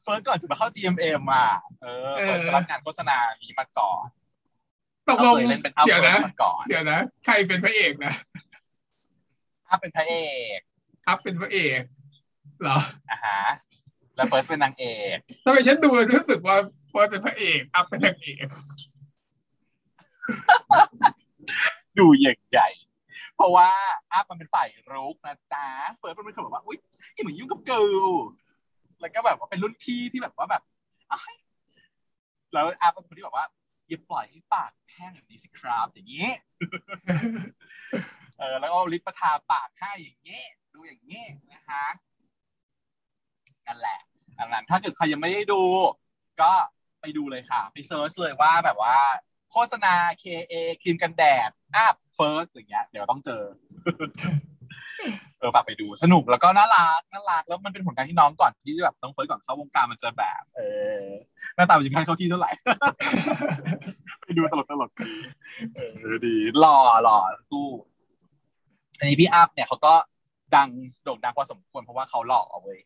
[0.03, 1.49] เฟิร์สก่อนจะมาเข้า GMM อะ
[1.81, 4.07] เออเฟิร์สรับงานโฆษณานี้มาก่อน
[5.09, 8.15] ตกลงเล่นเป็นอัพเดี๋ยวนะเฟิร์สมาก่อนเดี๋ยวนะใครเป็นพระเอกนะ
[9.69, 10.15] อัพเป็นพระเอ
[10.57, 10.59] ก
[11.07, 11.83] อัพเป็นพระเอก
[12.62, 12.79] เหรอ
[13.11, 13.41] อะฮะ
[14.17, 16.57] แล้วเฟิร์สเป็นนางเอกทำไมฉันดูรู้สึกว่า
[16.91, 18.47] เฟิร์สเป็นพระเอกอัพเป็นนางเอก
[21.99, 23.68] ดูใหญ่ๆเพราะว่า
[24.12, 25.66] อัพมันเป็นฝ่ายรุกนะจ๊ะ
[25.97, 26.78] เฟิร์สมันเป็นคนแบบว่าอุ๊ย
[27.14, 27.82] อย่ามายุ่งกับกู
[29.00, 30.62] แล้วก็แบบว่าเป็นรุ่นพี่ที่แบบว่าแบบ
[31.12, 31.35] อ้าย
[32.52, 33.47] แล้วอัพเป็นคนที่แบบว่า
[33.88, 36.28] อย่าปล่อยให้ปากแห้งแบบนี้สิครับอย่างนี้
[38.38, 40.42] เออแล้วก็ลิปมาทาปากให้อย่างนี้
[40.75, 41.85] ดูอย่างนี้นะคะ
[43.66, 44.00] นั่นแหละ
[44.38, 45.62] อันนั้นถ้าเกิดใครยังไม่ได้ดู
[46.40, 46.52] ก็
[47.00, 48.97] ไปดูเลยค่ะ ไป search เลยว่าแบบว่า
[49.50, 53.42] โฆษณา KA ครีมกันแดดอัพเฟิร์สอย่างเงี้ย เดี๋ยวต้องเจอ
[55.38, 60.61] เออฝากไปดูสนุกแล้วก็น่ารักน่ารักแล้วมันเป็นผลงานที่น้องก่อนที่จะแบบน้องเฟิร์สก่อนเข้าวงการมันจะแบบ เอ
[61.00, 61.04] อ
[61.54, 62.50] หน้าตามันจะไม่ค่อยเข้าที่เท่าไหร่
[64.21, 65.13] ไปดูตลกตลกดี
[65.75, 65.80] เอ
[66.13, 67.19] อดีหล่อหล่อ
[67.52, 67.69] ตู้
[68.99, 69.95] อันนี้พี่อัพเนี่ยเขาก็
[70.56, 70.69] ดัง
[71.04, 72.78] โด่งดังพอสมควรเพราะว่าเขาหล่อเว้ย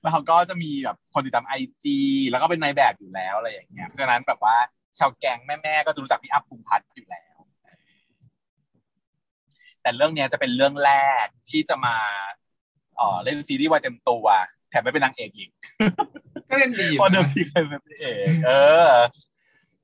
[0.00, 1.98] แล้วเขาก็จะมีแบบคนติดตามไอจี
[2.30, 4.56] แล้วก็เป็นนายแบบอยู่แล้วอะไรอย่างเงี้ยเพราะฉะนั้นแบบว่า
[4.98, 7.36] ชาวแกงแม่ๆก็จะรู้จักพี่อัพภูมิพัฒน์อยู่แล้ว
[9.82, 10.92] แต่เรื่องเนี้ยจะเป็นเรื่องแร
[11.24, 11.96] กที่จะมา
[12.96, 14.26] เอ่อเล่นซีรีส์วายเต็มตัว
[14.70, 15.50] แถมไม่เป็นนางเอกอีก
[16.50, 18.50] ก็เล่นดีอยู่เพราะเดิมนะที่เคยเป็นพระเอกเอ
[18.88, 18.90] อ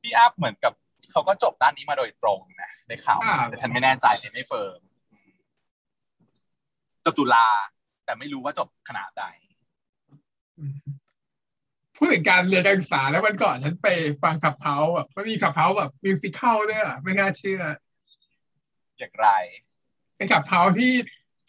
[0.01, 0.73] พี่อัพเหมือนกับ
[1.11, 4.81] เขาก็จบด้านนี้มาโดยตรงนะในข่าวอ่าแต่ฉันไม่แน่ใจเลยไม่ firm
[7.05, 7.47] จบจุฬา
[8.05, 9.25] แต่ไม่รู้ว่าจบคณะใด
[12.03, 13.89] พูดถึงการเรียนการศึกษาแล้ววันก่อนฉันไป
[14.23, 17.63] ฟัง Clubhouse แบบมันมี Clubhouse แบบ musical ด้วยอะไม่น่าเชื่อ
[18.99, 19.29] อย่างไร
[20.17, 20.93] เป็นผับ house ที่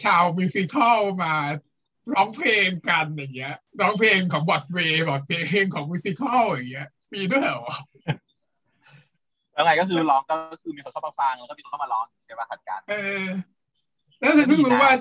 [0.03, 1.33] ชาว musical มา
[2.13, 7.65] ร้องเพลงกันอย่างเงี้ยร้องเพลงของบอดเวย์บอดเพลงของ musical อย่างเงี้ยมีด้วยเหรอ
[9.53, 13.25] แล้วไงก็คือร้องก็คือมีคนเข้ามาฟังแล้วก็มีคนเข้ามาร้องใช่ป่ะขัดกันเออ
[14.19, 14.91] แล้วฉันเพิ่งรู้ว่า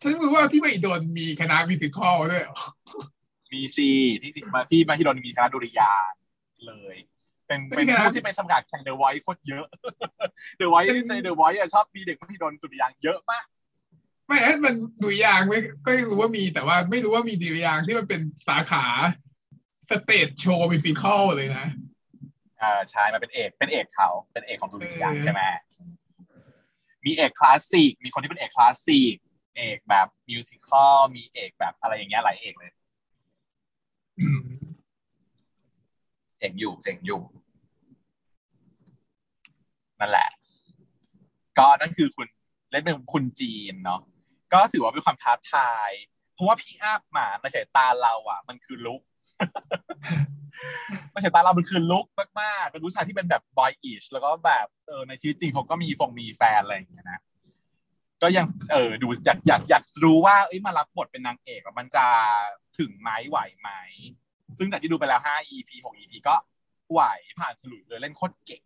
[0.00, 2.56] ฉันเพิ่งรู้ว่าที่มหิดลมีคณะ musical ด้วยเหรอ
[3.54, 3.88] มีซี
[4.22, 6.20] ที่มาที่มาที่โดนมีคณะดุริยางค์
[6.66, 6.96] เลย
[7.46, 9.66] เป็นเป็นผู้ที่ไปสมัครแข่งเดอะไวท์โคตรเยอะ
[10.58, 13.44] เดอะไวท์ในเดอะไวท์ชอบมีเด็กมหิดลดุริยางค์เยอะมาก
[14.26, 18.84] ไม่อันมันดุริยางค์ไม่ก็รู้ว่ามีแต่ว่าไม่รู้ว่ามีดุริยางค์ที่มันเป็นสาขา
[19.90, 21.66] stage show musical เลยนะ
[22.60, 25.42] อ่าใช่มันเป็นเอกเป็นเอกเขาเป็นเอกของดุริยางค์เออใช่ไหม
[27.04, 29.14] มีเอกคลาสสิกมีคนที่เป็นเอกคลาสสิก
[29.56, 32.72] เอกแบบ musical มีเอกแบบอะไรอย่างเงี้ยหลายเอกเลย
[36.38, 37.20] เจ๋งอยู่เจ๋งอยู่
[40.00, 40.28] นั่นแหละ
[41.58, 42.26] ก็นั่นคือคุณ
[42.70, 44.00] เล่นเป็นคุณจีนเนาะ
[44.52, 45.90] ก็ถือว่าเป็นความท้าทาย
[46.34, 49.02] เพราะว่าพี่อาบหมาในสายตาเราอะ มันคือลุก
[51.12, 52.06] ในสายตาเรามันคือลุก
[52.40, 57.20] มากๆเป็นผู้ชายที่เป็นแบบบอยอิชแล้วก็แบบเออในชีวิตจริงเขาก็มีฟงมีแฟนอะไรอย่างเงี้ยนะ
[58.22, 62.06] ก็ยังเออดูอยากอยากอยากรู้ว่าเอ้ยมารับบทเป็นนางเอกมันจะ
[62.78, 63.70] ถึงไหมไหวไหม
[64.58, 66.36] ซึ่งจากที่ดูไปแล้ว 5 EP 6 EP ก็
[66.92, 67.00] ไหว
[67.40, 68.62] ผ่านฉลุยเลยเล่นโคตรเก่ง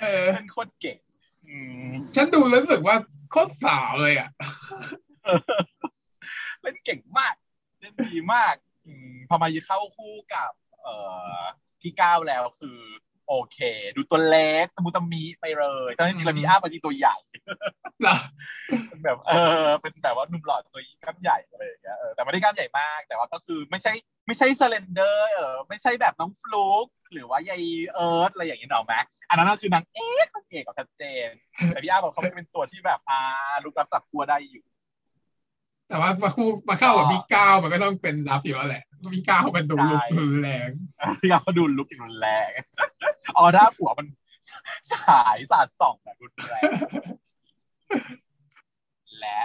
[0.00, 0.98] เออเล่นโคตรเก่ง
[1.46, 1.56] อื
[1.88, 2.96] มฉันดูแล้วรู้สึกว่า
[3.30, 4.30] โคตรสาวเลยอะ
[6.62, 7.34] เล่นเก่งมาก
[7.80, 8.54] เล่นดีมาก
[8.86, 10.96] อืมพอมาเข้าคู่กับ เอ่
[11.38, 11.40] อ
[11.80, 12.78] พี่ก้าวแล้วคือ
[13.30, 13.58] โอเค
[13.96, 17.16] ดูตัวเล็กตะมุตะมีไปเลยตอนนี้จริงๆแล้วพี่อ้าบางทีตัวใหญ่
[18.02, 18.16] เหรอ
[18.88, 19.32] เป็นแบบเอ
[19.66, 23.92] อเป็นแบบว่าหนุ่มหล่อตัวกล้ามใหญ่อะไรอย่างเงี้ยเออแต่ไม่ได้กล้ามใหญ่มาก แต่ว่าก็คือไม่ใช่
[24.26, 27.62] ไม่ใช่ slender เออไม่ใช่แบบน้องฟลุกหรือว่ายาย
[27.94, 28.94] เอิร์ธอะไรอย่างเงี้ยหรอกไหม
[29.28, 31.28] อันนั้นก็คือนางเอกนางเอกกับชัดเจน
[31.68, 33.20] แต่พี่อ้าบอกเขาจะเป็นตัวที่แบบอ่า
[33.64, 34.64] รุกรับสลับขั้วได้อยู่
[35.88, 40.70] แต่ว่ามาคู่มาเข้ากับพี่ก้าวมันก็ต้องเป็นรับอยู่แล้วแหละ เพราะพี่ก้าวมันดูรุกรุนแรง
[41.20, 42.50] พี่ก้าวเขาดูรุกอย่างรุนแรง
[43.36, 44.06] ออร่าผัวมัน
[44.90, 46.70] ฉายสาดส่องแบบรุนแรง
[49.20, 49.40] และ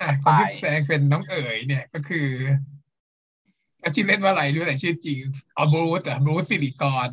[0.00, 2.28] อะคนที่แสดงเป็นน้องเอ๋ยเนี่ยก็คือ
[3.82, 5.18] ก็ชื่อเล่นว่าอะไรด้วยแต่ชื่อจริง
[5.56, 7.10] อ๋อบรูซอะบรูซสิริกร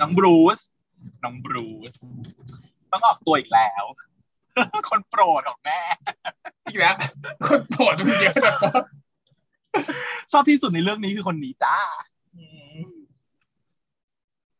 [0.00, 0.58] น้องบรูซ
[1.24, 1.94] น้องบรูซ
[2.92, 3.84] ต้องออกตัวอีกแล้ว
[4.90, 5.80] คนโปรดของแม่
[6.66, 6.96] อีกแล้ว
[7.46, 8.84] คนโปรดมันเยอะจังวะ
[10.32, 11.76] ชอบที่สุดในเรื่องนี้คือคนนี้จ้า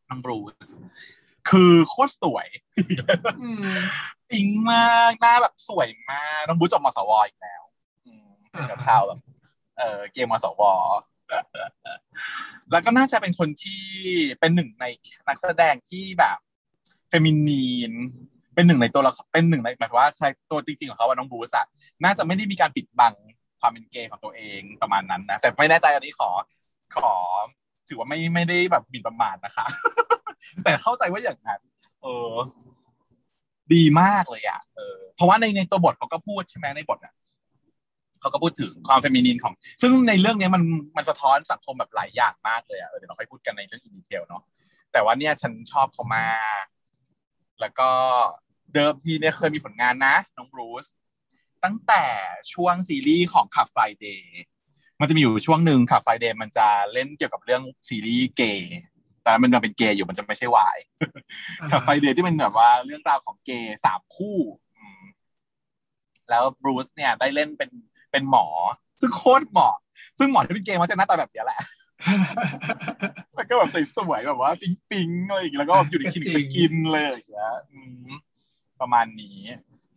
[0.09, 0.67] น้องบรูซ
[1.49, 2.47] คือโคตรสวย
[3.41, 3.77] อืม
[4.33, 7.61] อิงมากหน้าแบบสวยมากน้องบรูซจบมสวอีกแล้ว
[8.05, 9.19] อืมเป็นแบบชาวแบบ
[9.77, 10.61] เออเกมมสว
[12.71, 13.83] แล้วก็น่าจะเป็นคนที่
[14.39, 14.85] เป็นหนึ่งใน
[15.27, 16.37] นักแสดงที่แบบ
[17.09, 17.93] เฟมินีน
[18.55, 21.65] เป็นหนึ่งในตัวละเป็นหนึ่งในหมายถึงว่าใครตัวจริงๆของเขาว่าน้องบรูซอะ
[22.03, 23.13] น่าจะไม่ได้มีการปิดบัง
[23.61, 26.29] ความเป็นเกย์ของตัวเองประมาณนั้นนะแต่ไม่แน่ใจอันนี้ขอ
[26.95, 27.15] ขอ
[27.87, 29.65] ถือว่าไม่ไม่ได้แบบบินประมาทนะคะ
[30.63, 31.59] แต่เข้าใจว่าอย่างนั้น
[32.01, 32.35] เออ
[33.73, 37.13] ดีมากเลยอะเออเพราะว่าในในตัวบทเขาก็พูดใช่ไหมในบทอะ
[38.21, 40.63] เขาก็พูดถึงความเฟมินีนของ ซึ่งในเรื่องนี้มัน
[40.97, 44.43] มันสะท้อนสังคมแบบหลายอย่างมากเลยอะเออเดี๋ยวเราค่อยพูดกันในเรื่องอินดีเทลเนาะ
[44.91, 46.27] แต่ว่าเนี่ยฉันชอบเขามา
[46.63, 46.65] ก
[47.61, 47.89] แล้วก็
[48.73, 50.85] เดิมทีเนี่ยเคยมีผลงานนะ น้องบรูซ
[51.63, 52.03] ตั้งแต่
[52.53, 54.39] ช่วงซีรีส์ของ Club Friday
[54.99, 58.73] มันจะมีอยู่ช่วงหนึ่ง Club Friday มันจะเล่นเกี่ยวกับเรื่องซีรีส์เกย์
[59.23, 60.77] ตอนนั้นมันยังเป็นเกย์อยู่มันจะไม่ใช่วาย
[61.71, 64.37] Club Friday ที่เป็นแบบว่าเรื่องราวของเกย์สามคู่
[64.77, 65.01] อืม
[66.29, 67.69] แล้วบรูซเนี่ยได้เล่นเป็น
[68.11, 68.45] เป็นหมอ
[69.01, 69.75] ซึ่งโคตรเหมาะ
[70.19, 71.59] ซึ่งหมอที่เป็นเกย์มันจะหน้าตาแบบเนี้ยแหละ
[73.35, 78.09] แล้วก็แบบสวยๆแบบว่าปิ๊งปิ๊งๆอะไรอย่างเงี้ยแล้วก็แบบอยู่ในคินสกินเลยอย่างเงี้ยอืม
[78.81, 79.39] ประมาณนี้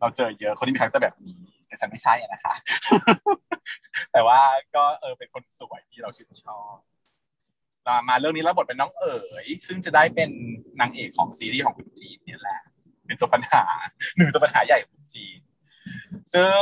[0.00, 2.54] เราเจอเยอะคนที่มีคาแรคเตอร์แบบนี้แต่ฉันไม่ใช่อะนะคะ
[4.12, 4.40] แต่ว่า
[4.74, 6.76] ก็เออเป็นคนสวยที่เราชื่นชอบ
[7.86, 10.30] มามาเรื่องนี้แล้วบทเป็นน้องเอ๋ย ซึ่งจะได้เป็น
[10.80, 12.60] นางเอกของซีรีส์ของคุณจีนเนี่ยแหละ
[13.06, 13.64] เป็นตัวปัญหา
[14.16, 15.38] หนึ่งตัวปัญหาใหญ่ของคุณจีน
[16.34, 16.60] ซึ่ง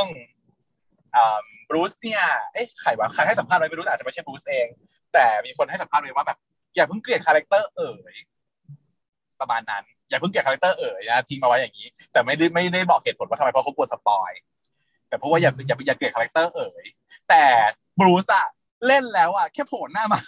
[1.69, 4.67] บรูซเนี่ยเอ๊ะใครวะใครให้สัมภาษณ์ไว้ไม่รู้อาจจะไม่ใช่บรูซเอง
[5.13, 6.37] แต่มีคนให้สัมภาษณ์ไว้ว่าแบบ
[6.75, 8.15] อย่าเพิ่งเกลียดคาแรคเตอร์เอ๋ย
[9.39, 14.31] ประมาณนั้น อย่าเพิ่งเกลียดคาแรคเตอร์เอ๋ยนะทิ้งมาไว้อย่างนี้ แต่ไม่ได้ไม่ได้บอกเหตุผลว่าทำไมเพราะเขากลัว spoil
[15.07, 16.85] แต่เพราะว่าอย่าอย่าอย่าเกลียดคาแรคเตอร์เอ๋ย
[17.29, 17.43] แต่
[17.99, 18.45] บรูซอะ
[18.87, 20.19] เล่นแล้วอะแค่โผล่หน้ามา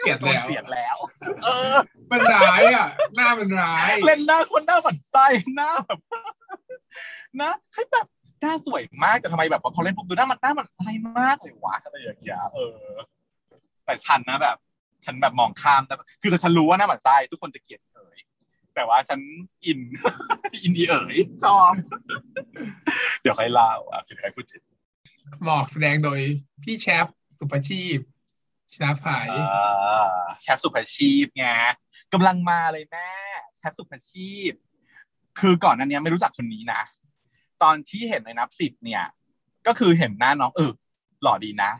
[0.00, 0.96] เกลียดแล้วเกลียดแล้ว
[1.44, 1.74] เออ
[2.10, 5.98] มันร้ายอะ หน้ามันร้าย เล่นหน้าคนหน้าหมันไส้หน้าแบบ
[7.42, 8.06] นะให้แบบ
[8.40, 12.78] หน้าสวยมากแต่ทำไมแบบว่าพอเล่นปุ๊บดูหน้ามันหน้าหมันไส้มากเลยวะอะไรอย่างเงี้ยเออ
[13.84, 14.56] แต่ฉันนะแบบ
[15.06, 18.18] ฉันแบบมองข้ามแต่คือแต่ฉันรู้ว่าหน้าหมันไส้ทุกคนจะเกลียดเอ๋ย
[18.74, 19.20] แต่ว่าฉัน
[19.64, 19.80] อิน
[20.62, 21.72] อินดีเอ๋ยชอบ
[23.22, 24.62] เดี๋ยวใครเล่าอะเดี๋ยวใครพูดถึง
[25.44, 26.20] หมอกแสดงโดย
[26.62, 27.06] พี่แชป
[27.38, 27.98] สุภชีพ
[28.72, 31.46] ชนะภายอ่าแชฟสุภาชีพไง
[32.12, 33.10] กำลังมาเลยแม่
[33.56, 34.52] แชฟสุภาชีพ
[35.40, 36.82] คือก่อนหนั้นเนี้ยไม่รู้จักคนนี้นะ
[37.62, 39.04] ตอนที่เห็นในนับสิบเนี่ย
[39.66, 40.70] ก็คือเห็นหน้าน้องเออ
[41.22, 41.70] หล่อดีนะ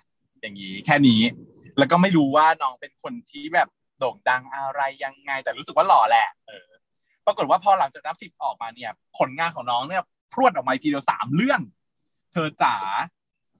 [0.40, 1.20] อย่างนี้แค่นี้
[1.78, 6.68] แล้วก็ไม่รู้ว่าน้องเป็นคนที่แบบโด่งดังอะไรยังไง แต่รู้สึกว่าหล่อแหละเออ
[7.26, 11.60] ปรากฏว่าพอหลังจากนับสิบออกมาเนี่ย ผลงานของน้องเนี่ยพรวดออกมาทีเดียวสามเรื่อง
[12.32, 12.76] เธอจ๋า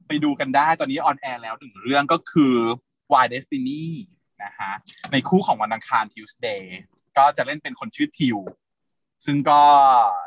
[0.07, 2.55] ไปดูกันได้ตอนนี้ออนแอร์แล้วหนึ่งเรื่องก็คือ
[3.13, 3.85] Why Destiny
[4.45, 4.73] นะฮะ
[5.13, 6.63] ในคู่ของวันอังคาร Tuesday
[7.17, 8.39] ก็จะเล่นเป็นคนชื่อทิว
[9.27, 9.61] ซึ่งก็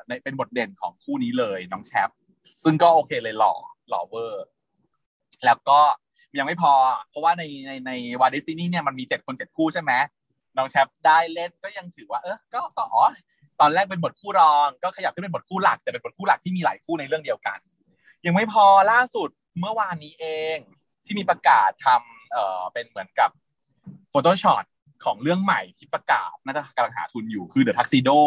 [0.08, 2.10] ในเป็นบทเด่นของคู่นี้เลยน้องแชป
[2.64, 3.54] ซึ่งก็โอเคเลยหล่อ
[3.90, 4.46] หล่อเวอร์
[5.46, 5.80] แล้วก็
[6.40, 6.74] ยังไม่พอ
[7.10, 9.92] เพราะว่าในในใน Y-Destiny เนี่ยมันมีเจ็ดคนเจ็ดคู่ใช่ไหม
[10.58, 13.04] น้องแชปได้เล่นก็ยังถือว่า เออก็ก็อ๋อ
[13.60, 17.58] ตอนแรกเป็นบทคู่รองก็ขยับขึ้นเป็นบทคู่หลักแต่เป็นบทคู่หลักที่มีหลายคู่ในเรื่องเดียวกัน
[18.26, 20.58] ยังไม่พอล่าสุดเมื่อวานนี้เอง
[21.06, 23.30] ที่มีประกาศทำเอ่อเป็นเหมือนกับ
[24.14, 24.64] Photoshop
[25.06, 28.20] ของเรื่องใหม่ที่ประกาศน่าจะกำลังหาทุนอยู่คือ The Tuxedo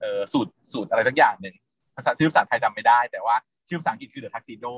[0.00, 1.54] เอ่อสูตรสูตรอะไรสักอย่างหนึ่ง
[1.96, 3.36] ภาษาชื่อภาษาไทยจำไม่ได้ แต่ว่า
[3.68, 4.74] ชื่อภาษาอังกฤษคือ The Tuxedo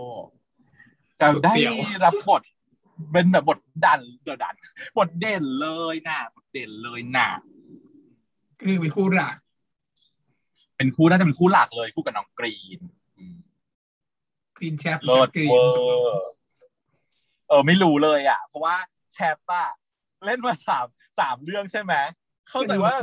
[1.21, 1.55] จะได้
[2.05, 2.43] รับบท
[3.13, 4.55] เป็นแบบบทดันเดอะดัน
[4.99, 7.29] บทเด่นเลยนะบทเด่นเลยนะ
[8.61, 9.37] คือเป็นคู่รัก
[10.77, 12.81] เป็นคู่น่าจะเป็นคู่หลักเลยคู่กับน้องกรีน
[13.19, 13.37] อืม
[14.57, 15.63] กรีนแชปเลิศกรีนเวอ
[16.07, 16.23] ร์
[17.49, 18.77] เออไม่รู้เลยอะ เพราะว่า
[19.13, 19.69] แชปอะ
[20.25, 20.87] เล่นมาสาม
[21.19, 21.95] สามเรื่องใช่ไหม
[22.49, 22.95] เข้าใจว่า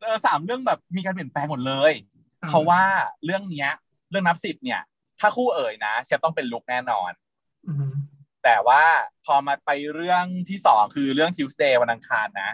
[0.00, 1.92] เออสามเรื่องแบบมีการเปลี่ยนแปลงหมดเลย
[2.48, 2.82] เพราะว่า
[3.24, 3.70] เรื่องเนี้ย
[4.10, 4.80] เรื่องนับสิบเนี่ย
[5.24, 7.12] ถ้าคู่เอ๋ยนะแชปต้องเป็นรุกแน่นอน
[7.66, 7.92] อืม
[8.44, 8.82] แต่ว่า
[9.24, 12.50] พอมาไปเรื่องที่สองคือเรื่อง Tuesday วันอังคารนะ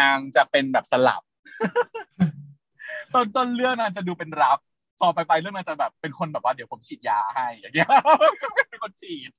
[0.00, 1.22] นางจะเป็นแบบสลับ
[3.14, 4.58] ต้นต้นเรื่องนางจะดูเป็นรับ
[4.98, 7.88] พอไปไปเรื่องนั้นจะแบบเป็นคนแบบว่าเดี๋ยวผมฉีดยาให้อย่างเงี้ย
[8.70, 9.32] เป็นคนฉีด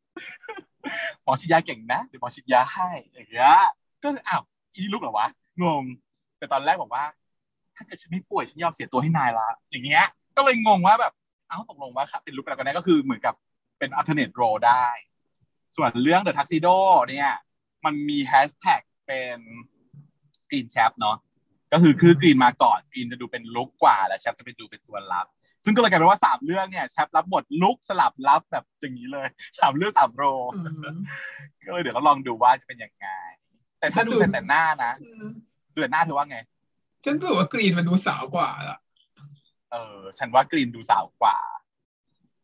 [1.23, 3.53] หมอฉีดยาเก่งนะเดี๋ยวหมอฉีดยาให้อย่างเงี้ย
[4.03, 5.27] ก็เลยอ้าวอีนี่ลูกเหรอวะ
[5.63, 5.83] งง
[6.37, 7.03] แต่ตอนแรกบอกว่า
[7.75, 10.05] ถ้าเกิดฉันไม่ป่วยฉันยอมเสียตัวให้นายละอย่างเงี้ย
[10.37, 11.13] ก็เลยงงว่าแบบ
[11.49, 13.35] เอ้าตกลงว่าเป็นลูกแล้วกันแน่ก็คือเหมือนกับ
[13.79, 14.87] เป็น alternate role ได้
[15.75, 16.77] ส่วนเรื่อง The Tuxedo
[17.09, 17.29] เนี่ย
[17.85, 19.39] มันมีแฮชแท็กเป็น
[20.49, 21.17] Green Chap เนาะ
[21.73, 25.27] ก็คือคือกรีนมาก่อนกรีนจะดูเป็นลุกกว่าแล้วแชปจะไปดูเป็นตัวรับ
[25.65, 29.27] ซึ่งก็เลยกลายเป็นว่าสามเรื่องเนี่ยแชปรับบทลุกสลับรับแบบอย่างนี้เลย
[29.59, 30.23] สามเรื่องสามโร
[30.55, 30.59] อื
[30.93, 30.95] ม
[31.67, 33.07] ก็เลยเดี๋ยวเราลองดูว่าจะเป็นยังไง
[33.79, 34.93] แต่ถ้าดูแต่แต่หน้านะ
[35.73, 36.37] ดูแต่หน้าเธอว่าไง
[37.03, 38.79] ฉันรู้สึกว่ากรีนมันดูสาวกว่าละ
[39.75, 41.37] เออฉันว่ากรีนดูสาวกว่า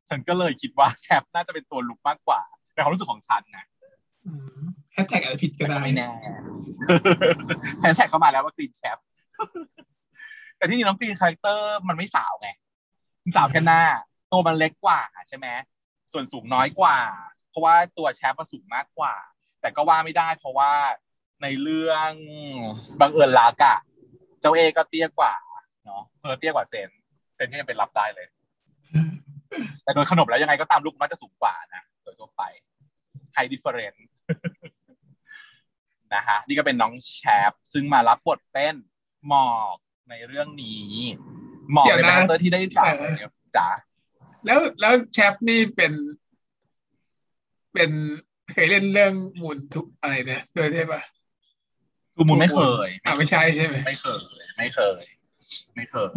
[0.10, 2.41] ฉันก็เลยคิดว่าแชปน่าจะเป็นตัวรุกมากกว่า
[2.74, 3.65] ในความรู้สึกของฉันนะ
[4.26, 4.62] อืม
[4.94, 6.10] แฮชแท็กอะไรผิดก็แต่ได้ก็ไม่แน่
[7.80, 8.98] แฮชแท็กเข้ามาแล้วว่ากรีนแชป
[10.58, 12.50] แต่ที่จริงน้องกรีนคาแรคเตอร์มันไม่สาวไง
[13.24, 13.82] มันสาวแค่หน้า
[14.32, 15.48] ตัวมันเล็กกว่าใช่ไหม
[16.12, 16.98] ส่วนสูงน้อยกว่า
[17.50, 19.15] เพราะว่าตัวแชปก็สูงมากกว่า
[19.62, 20.72] แต่ก็ว่าไม่ได้ เพราะว่า
[21.41, 22.12] ในเรื่อง
[23.00, 23.78] บังเอิญรักอะ
[24.41, 25.34] เจ้าเอก็เตี้ยกว่า
[25.86, 27.01] เนาะเออเตี้ยกว่าเซนเซ
[27.45, 28.27] นก็ยังเป็นรับได้เลย
[29.84, 32.43] แต่โดยขนบแล้วยังไงก็ตามรุกมันจะสูงกว่านะโดยทั่วไป
[33.36, 33.99] height difference
[36.13, 38.75] นะฮะนี่ก็เป็นน้องแชปซึ่งมารับบทเป็น
[39.27, 39.77] หมอก
[40.10, 40.91] ในเรื่องนี้
[41.71, 43.67] หมอกเป็นคาแรคเตอร์ที่ได้จากเนี่ยจ๋า
[44.45, 45.93] แล้วแล้วแชปนี่เป็น
[47.73, 47.91] เป็น
[48.51, 51.01] เคยเล่นเรื่องทูมูนอะไรเนี่ยโดยใช่ปะ
[52.15, 54.19] ทูมูนไม่เคยอ่าไม่ใช่ใช่ไหมไม่เคย
[54.58, 55.01] ไม่เคย
[55.75, 56.13] ไม่เคย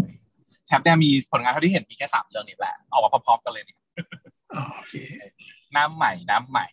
[0.66, 3.77] แชปเนี่ยมีผลงานเท่าที่เห็นมีแค่สามเรื่องนี้แหละออกมาพร้อมๆกันเลยนี่
[4.55, 4.94] อ๋อโอเค
[5.77, 6.66] น้ำใหม่น้ำใหม่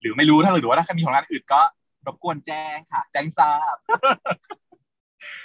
[0.00, 1.60] หรือไม่รู้ถ้าหรือว่าถ้าใครมีผลงานอื่นก็
[2.06, 3.76] รบกวนแจ้งค่ะ แจ้งทราบ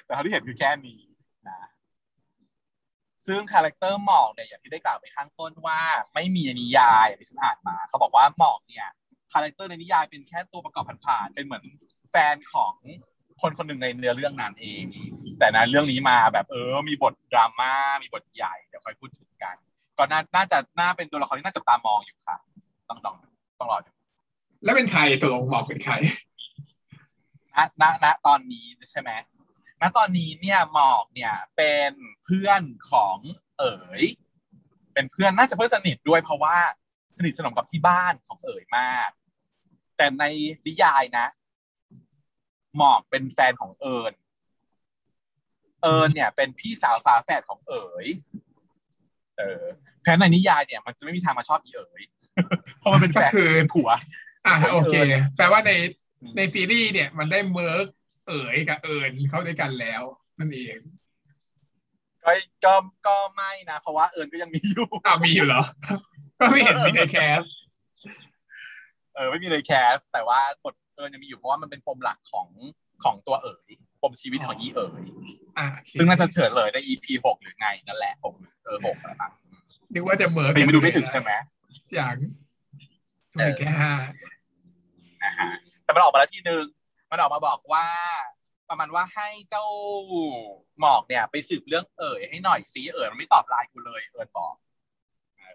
[0.05, 1.01] แต่เท่าที่เห็นคือแค่นี้
[1.47, 1.59] นะ
[3.25, 5.79] ซึ่งคาแรคเตอร์หมอกเนี่ยอย่างที่ได้กล่าวไปข้างต้นว่า
[6.13, 8.87] ไม่มีนิยายอย่างที่ฉันอ่านมา เขาบอกว่าหมอกเนี่ย
[9.33, 11.63] คาแรคเตอร์ในนิยายเป็นแค่ตัวประกอบผ่านๆเป็นเหมือน
[12.11, 12.73] แฟนของ
[13.41, 14.83] คนคนหนึ่งในเนื้อเรื่องนั้นเอง
[15.43, 19.55] แต่ในเรื่องนี้มาแบบเออ มีบทดราม่ามีบทใหญ่เดี๋ยวค่อยพูดถึงกัน
[19.97, 22.37] ก็น่าน่าจะน่าเป็นตัวละครที่น่าจับตามองอยู่ค่ะ
[22.89, 23.15] ต้องต้อง
[23.59, 23.91] ต้องรอดู
[24.63, 25.93] แล้วเป็นใครตกลงหมอกเป็นใคร
[27.57, 29.11] ณณณตอนนี้ใช่ไหม
[29.81, 31.91] ณตอนนี้เนี่ยหมอกเนี่ยเป็น
[32.25, 33.17] เพื่อนของ
[33.59, 34.03] เอ๋ย
[34.93, 36.57] เป็นเพื่อนน่าจะเพื่อนสนิทด้วยเพราะว่า
[37.17, 39.09] สนิทสนมกับที่บ้านของเอ๋ยมาก
[39.97, 40.23] แต่ใน
[40.67, 41.27] นิยายนะ
[42.77, 44.13] หมอกเป็นแฟนของเอิญ
[45.83, 48.07] เอิญเนี่ยเป็นพี่สาวฝาแฝดของเอ๋ย
[49.37, 49.63] เออ
[50.01, 52.03] แต่ในนิยายเนี่ยมันจะไม่มีทางมาชอบอีเอ๋ย
[52.79, 53.89] เพราะมันเป็นแฟนก็คือเป็นผัว
[54.47, 55.71] อ่าโอเคเอิญแปลว่าใน
[56.21, 57.85] อืมในซีรีส์เนี่ย มันได้ merge
[58.27, 60.03] เอ๋ยกับเอิญเข้าด้วยกันแล้ว
[60.39, 60.77] นั่นเอง
[62.23, 62.31] ก็
[62.65, 62.73] ก็
[63.07, 65.63] ก็ไม่นะเพราะว่าเอิญก็ยังมีอยู่อ้าวมีอยู่เหรอ
[66.39, 67.41] ก็ไม่เห็นมีใน cast
[69.15, 72.47] เออไม่มีเลย cast แต่ว่าบทเอิญยังมีอยู่เพราะว่ามันเป็นปมหลักของ
[73.03, 73.69] ของตัวเอ๋ย
[74.03, 75.03] ปมชีวิตของอีเอ๋ย
[75.57, 79.31] อ่าโอเคซึ่งน่าจะเฉลยใน EP หกหรือไงนั่นแหละหกหรือเออหกอะไรบ้าง
[79.93, 81.31] นึกว่าจะ merge แต่ยังไม่ดูไม่ถึงใช่ไหม
[81.93, 82.15] อย่าง
[83.33, 83.93] ไม่แค่ห้า
[85.23, 85.49] นะฮะ
[85.83, 86.65] แต่มันออกมาแล้วทีนึง
[87.11, 87.87] มันออกมาบอกว่า
[88.69, 89.65] ประมาณว่าให้เจ้า
[90.79, 94.53] หมอกเนี่ย ไปสืบเรื่องเอ๋ยให้หน่อยสิเอ๋ยมันไม่ตอบไลน์กูเลยเอิญบอก
[95.37, 95.53] เออ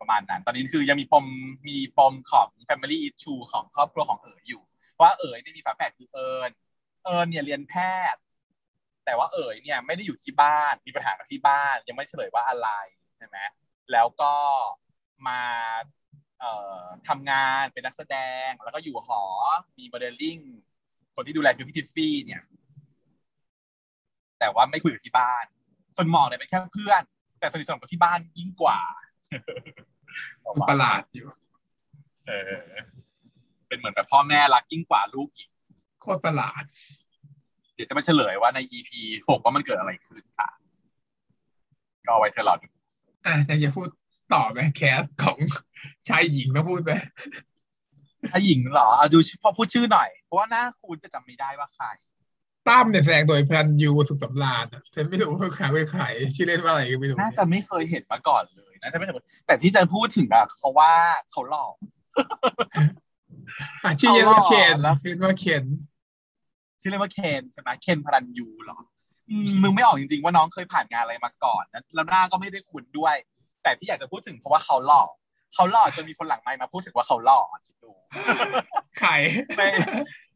[0.00, 1.24] ประมาณนั้น ตอนนี้คือยังมีปม
[1.68, 6.50] มีปมของ Family Issue ของครอบครัวของเอ๋ยอยู่เพราะว่าเอ๋ยเนี่ยมีฝาแฝดคือเอิญ
[7.06, 7.74] เอิญเนี่ยเรียนแพ
[8.12, 8.20] ทย์
[9.04, 12.68] แต่ว่าเอ๋ยเนี่ยไม่ได้อยู่ที่บ้านมีปัญหากับที่บ้าน ยังไม่เฉลยว่าอะไร
[13.16, 13.38] ใช่ไหม
[13.92, 14.34] แล้วก็
[15.28, 15.42] มา
[16.40, 18.16] เอ่อทำงานเป็นนักแสด
[18.46, 19.22] ง แล้วก็อยู่หอ
[19.78, 20.38] มีโมเดลลิ่ง
[21.14, 22.42] คนที่ดูแลคือพี่ทิฟฟี่เนี่ย
[24.38, 25.44] แต่ว่าไม่คุยกับที่บ้าน
[25.96, 27.02] ส่วนหมอกเนี่ยเป็นแค่เพื่อน
[27.40, 28.80] แต่สนิทสนมกับที่บ้านยิ่งกว่า
[30.70, 31.28] ประหลาดอยู่
[32.26, 32.64] เออ
[33.68, 35.48] เป็นเหมือนแบบพ่อแม่รักยิ่งกว่าลูกอีก
[36.00, 36.62] โคตรประหลาด
[37.76, 38.90] เดี๋ยวจะมาเฉลยว่าใน EP
[39.28, 40.48] หกว่ามันเกิดอะไรขึ้นค่ะ
[42.04, 42.68] ก็เอาไว้เธอรอดู
[43.26, 43.88] อะอยากจะพูด
[44.34, 45.38] ต่อไหมแคสของ
[46.08, 46.92] ชายหญิงต้องพูดไหม
[48.30, 51.86] ถ้าหญิงเหรอเอาดูพอพูดชื่อหน่อย เพราะว่าหน้าคุณจะจำไม่ได้ว่าใคร
[52.68, 56.02] ตั้มเนี่ยแสดงโดยพลันยูสุขสำราญอะฉันไม่รู้ว่าใครเป็นใคร
[56.36, 59.14] ชื่อเล่นว่าอะไรก็ไม่รู้น่าจะไม่เคยเห็นมาก่อนเลยน่าจะไม่เคย
[59.46, 60.92] แต่ที่จะพูดถึงอะเขาว่า
[61.30, 61.66] เขาหล่อ
[63.84, 65.64] อะชื่อเล่นว่าเคนเอาล่ะชื่อเล่นว่าเคน
[66.80, 68.78] ชื่อเล่นว่าเคนใช่ไหมเคนพรันยูเหรอ
[69.30, 73.16] อืมมึงไม่ออกจริงๆว่าน้องเคยผ่านงานอะไรมาก่อนนะแล้วหน้าก็ไม่ได้คุ้นด้วย
[73.62, 75.02] แต่ที่อยากจะพูดถึงเพราะว่าเขาหล่อ
[75.54, 77.92] เขาหล่อจนมีคนหลังไมค์มาพูดถึงว่าเขาหล่อคิดดู
[78.98, 79.10] ใคร
[79.58, 79.62] ใน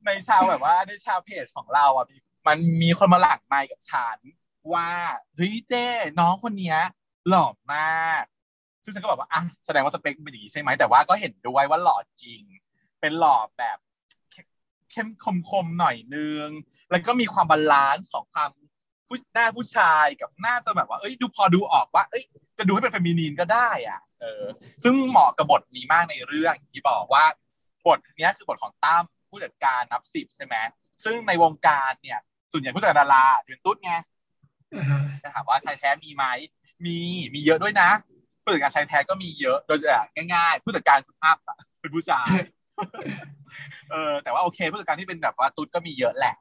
[0.06, 4.18] ในชาวแบบว่าในชาวเพจของเราอะมีมันมีคนมาหลังไมค์กับฉัน
[4.72, 4.90] ว่า
[5.34, 5.86] เฮ้ยเจ้
[6.20, 6.78] น้องคนเนี้ย
[7.28, 8.24] หล่อมาก
[8.84, 12.42] ซึ่งฉันก็บอกว่าอะแสดงว่าสเปคเป็นอย่างนี้ใช่ไหมแต่ว่าก็เห็นด้วยว่าหล่อจริง
[13.00, 13.78] เป็นหล่อแบบ
[14.92, 16.46] เข้มคมคมๆหน่อยนึง
[16.90, 18.50] แล้วก็มีความ balance ของความ
[19.08, 22.24] ผู้หน้าผู้ชายกับหน้าจะแบบว่าเอ้ยดูพอดูออกว่า เอ้ย
[22.58, 24.44] จะดูให้เป็น feminine ก็ได้อะเออ
[24.84, 27.24] ซึ่งเหมาะกับบทนี้มากในเรื่องอย่างที่บอกว่า
[27.86, 30.54] บทเนี้ยคือบทของตั้มผู้จัดการนับสิบใช่ไหม
[31.04, 32.18] ซึ่งในวงการเนี่ย
[32.52, 33.92] ส่วนใหญ่ผู้จัดการดาราจะเป็นตุ๊ดไง
[34.78, 36.24] อ่าฮะจะถามว่าชายแท้มีไหม
[36.84, 36.96] มี
[37.34, 37.90] มีเยอะด้วยนะ
[38.42, 42.34] ผู้จัดการชายแท้ก็มีเยอะโดยจะง่าย ๆ ผู้จัดการคุณอัพอะเป็นผู้ชาย
[43.90, 46.34] เออแต่ว่าโอเคผู้จัดการที่เป็นแบบว่าตุ๊ดก็มีเยอะแหละ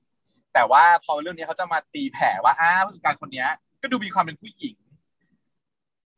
[0.54, 3.50] แต่ว่าพอเรื่องนี้เขาจะมาตีแผ่ว่าอ้าผู้จัดการคนเนี้ย
[3.82, 4.76] ก็ดูมีความเป็นผู้หญิง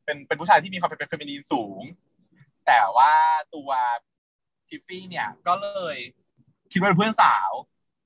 [0.04, 1.82] เป็นเป็นผู้ชายที่มีความเป็นเฟมินีนสูง
[2.66, 3.12] แต่ว่า
[3.54, 3.70] ตัว
[4.68, 5.96] ทิฟฟี่เนี่ย ก็เลย
[6.72, 7.50] คิดว่าเป็นเพื่อนสาว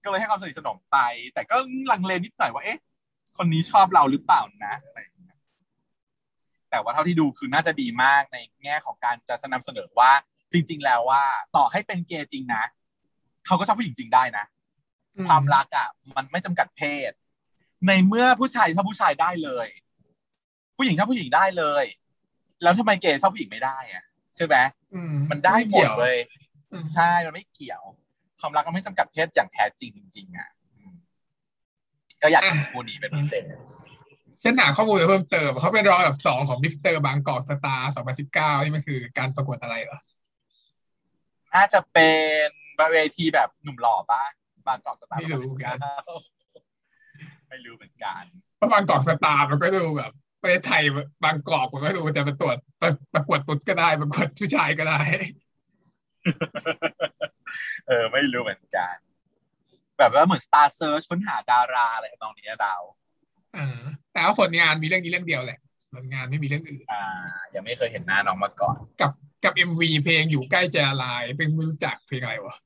[0.05, 0.99] ก็เลยให้ความสนิทสนมไป
[1.35, 1.57] แต่ก็
[1.91, 2.81] ลังเลนิดหน่อยว่าเอ๊ะ
[3.37, 4.99] คนนี้ชอบเราหรือเปล่านะอะไร
[6.71, 10.13] แต่ว่าเท่าที่ดูคือน่าจะดีมากในแง่ของการจะนำเสนอว่า
[10.53, 11.23] จริง ๆ แล้วว่า
[11.57, 12.65] ต่อให้เป็นเกย์จริงนะ
[13.47, 14.45] เขาก็ชอบผู้หญิงจริงได้นะ
[15.17, 17.13] อืมความรักอะ มันไม่จำกัดเพศ
[17.87, 19.69] ในเมื่อผู้ชายถ้าผู้ชายได้เลย
[20.77, 21.85] ผู้หญิงถ้าผู้หญิงได้เลย
[22.63, 24.05] แล้วทำไมเกย์ชอบผู้หญิงไม่ได้อะ
[24.37, 24.57] ใช่ไหม
[24.95, 26.17] อืมันได้หมดเลย
[26.73, 27.83] อืมใช่มันไม่เกี่ยว
[28.41, 30.95] ความรักมันไม่จำกัดเพศอย่างแท้จริงจริง ๆ อะอืม
[32.23, 33.45] ก็อยากเห็นคู่นี้เป็นพิเศษ
[34.43, 37.93] ฉันหาข้อมูลเพิ่มเติมเขาเป็นรองอันดับสองของ Mister Bangkok Star
[38.25, 39.99] 2019นี่มันคือการประกวดอะไรเหรอ
[41.57, 42.09] น่าจะเป็
[42.47, 42.49] น
[42.93, 44.23] เวทีแบบหนุ่มหล่อป่ะ
[44.67, 45.77] Bangkok Star ไม่รู้เหมือนกัน
[47.49, 48.23] ไม่รู้เหมือนกัน
[48.57, 50.83] เพราะ Bangkok Star มันก็ดูแบบประเทศไทย
[51.25, 55.01] บางกอกมันก็ดูจะประตรวจประประกวดตุ๊ดก็ได้ประกวดผู้ชายก็ได้
[57.87, 58.95] เออ ไม่รู้เหมือนกัน
[59.99, 62.83] แบบว่าเหมือน Star Search ค้นหาดาราอะไรตรงนี้ดาว
[63.57, 63.81] อ่า
[64.13, 65.61] แต่ว่าผลงานมีเรื่องนี้เรื่องเดียวแหละ
[65.95, 67.03] ผลงานไม่มีเรื่องอื่น อ่า
[67.55, 69.11] ยังไม่เคยเห็นหน้าน้องมาก่อน กับ
[69.47, 72.57] กับเอ็มวีเพลงอยู่ใกล้จะละลายเป็นไม่รู้จักเพลงอะไรวะ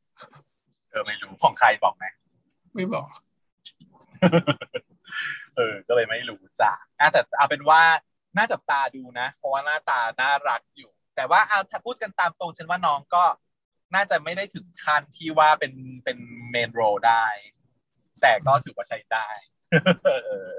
[0.90, 2.04] เออไม่รู้ของใครบอกไหม
[2.74, 3.08] ไม่บอก
[5.56, 7.82] เออ ก็เลยไม่รู้จักอะแต่เอาเป็นว่า
[8.36, 13.24] น่าจับตาดูนะ เพราะว่าหน้าตาน่ารักอยู่ แต่ว่าเอาถ้าพูดกันตามตรงฉันว่าน้องก็
[13.94, 15.72] น่าจะไม่ได้ถึงขั้นที่ว่าเป็น
[16.04, 16.18] เป็น
[16.50, 17.24] main role ได้
[18.22, 19.28] แต่ก็ถือว่าใช้ได้
[20.04, 20.10] เอ
[20.46, 20.50] อ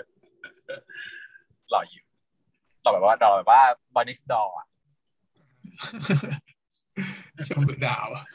[1.69, 2.03] หล่ออยู่
[2.81, 3.61] หล่อแบบว่าหล่อแบบว่า
[3.95, 4.55] boy next door
[7.47, 8.25] ชมดาวอะ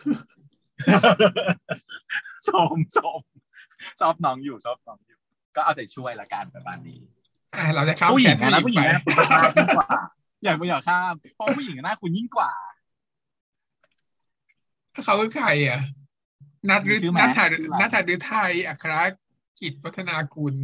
[2.46, 3.20] ชมชม
[4.00, 5.18] ชอบน้องอยู่ชอบน้องอยู่
[5.56, 7.00] ก็เอาใจช่วยละกันประมาณนี้
[7.54, 9.88] อะเราจะข้ามผู้หแขญิงนนะผู้ผู้หหญิญิงงไปนะคุณยิ่งกว่า
[10.44, 12.52] อยากไปอยากข้ามเพราะผู้หญิงหน้าคุณยิ่งกว่า
[15.04, 15.80] เขาคือใครอะ
[16.68, 18.94] นัทหรือมีชื่อไหมนัทธาชื่ออะไรนัทธาหรือไทยอัคร
[19.60, 20.54] กิจวัฒนากุล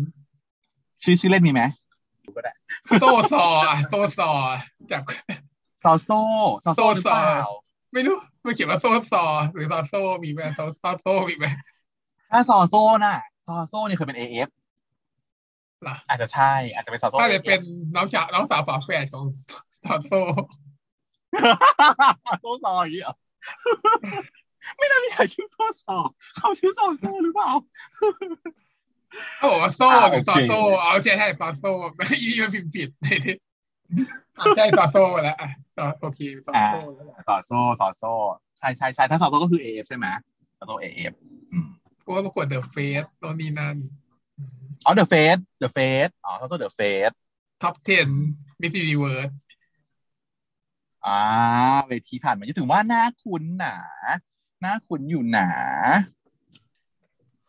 [1.02, 1.62] ชื่อชื่อเล่นมีไหม
[2.36, 2.52] ก็ได้
[3.00, 4.30] โซซออะโซซอ
[4.90, 5.02] จาก
[5.84, 6.20] ซอโซ่
[6.64, 7.36] ซอโซ่หรือเปล่า
[7.92, 11.46] ไม่รู้มันเขียนว่าโซซอหรือซอโซมีไหมโซซอโซมีไหม
[12.32, 14.48] ถ้าซอโซ่น่ะซอโซ่เนี่ยเคยเป็น AF
[15.88, 17.60] ล่ะอาจจะใช่อาจจะเป็นซอโซ่ถ้าจะ AF เป็น
[17.96, 19.24] น้องชาน้องสาวฝาแฝดของ
[19.84, 20.12] ซอโซ
[22.40, 23.14] โซ่ซออย่างนี้เหรอ
[24.76, 25.96] ไม่น่ามีใครชื่อโซ่ซอ
[26.38, 27.50] เขาชื่อซอโซ่หรือเปล่า
[29.36, 31.64] เขาบอกว่าโซอ่าหรือซอโอเคโซเอาใช่ใช่ซอโซ
[32.20, 32.88] อีนี่มันพิมพ์ผิด
[33.26, 33.38] อะ
[34.56, 38.12] ใช่ซอโซแล้วอะซอโอเคซอโซแล้วล่ะซอโซ่ซอโซ่
[38.58, 40.06] ใช่ใช่ใช่ถ้าซอโซ่ก็คือ AF ใช่ไหม
[40.58, 41.12] ซอโซ่ AF
[41.52, 41.68] อืม
[42.04, 43.76] กูว่าประกวดเดอะเฟสตอนนี้นั่น
[44.84, 47.14] อ๋อ The Face The Face อ๋อซอโซ่ The Face
[47.62, 47.74] ท็อป
[48.18, 49.30] 10มิส s ิ n เวิร์ส
[51.06, 51.20] อ่า
[51.86, 53.76] เวทีผ่านมาจะถึงว่าหน้าคุ้นหนา
[54.60, 55.50] หน้าคุ้นอยู่หนา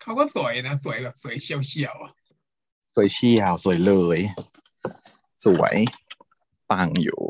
[0.02, 2.12] เขาก็สวยนะ สวยแบบสวยเฉียวเฉียวๆอะ
[2.96, 4.20] สวยเชียว สวยเลย
[5.46, 5.76] สวย
[6.74, 7.22] ปังอยู่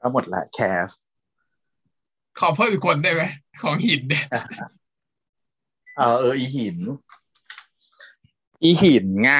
[0.00, 0.88] ก็หมดละ cast
[2.38, 3.22] ขอเพิ่มอีกคนได้ไหม
[3.62, 4.26] ของหินเนี่ย
[5.96, 6.78] เออเอออีหิน
[8.62, 9.30] อีหินไง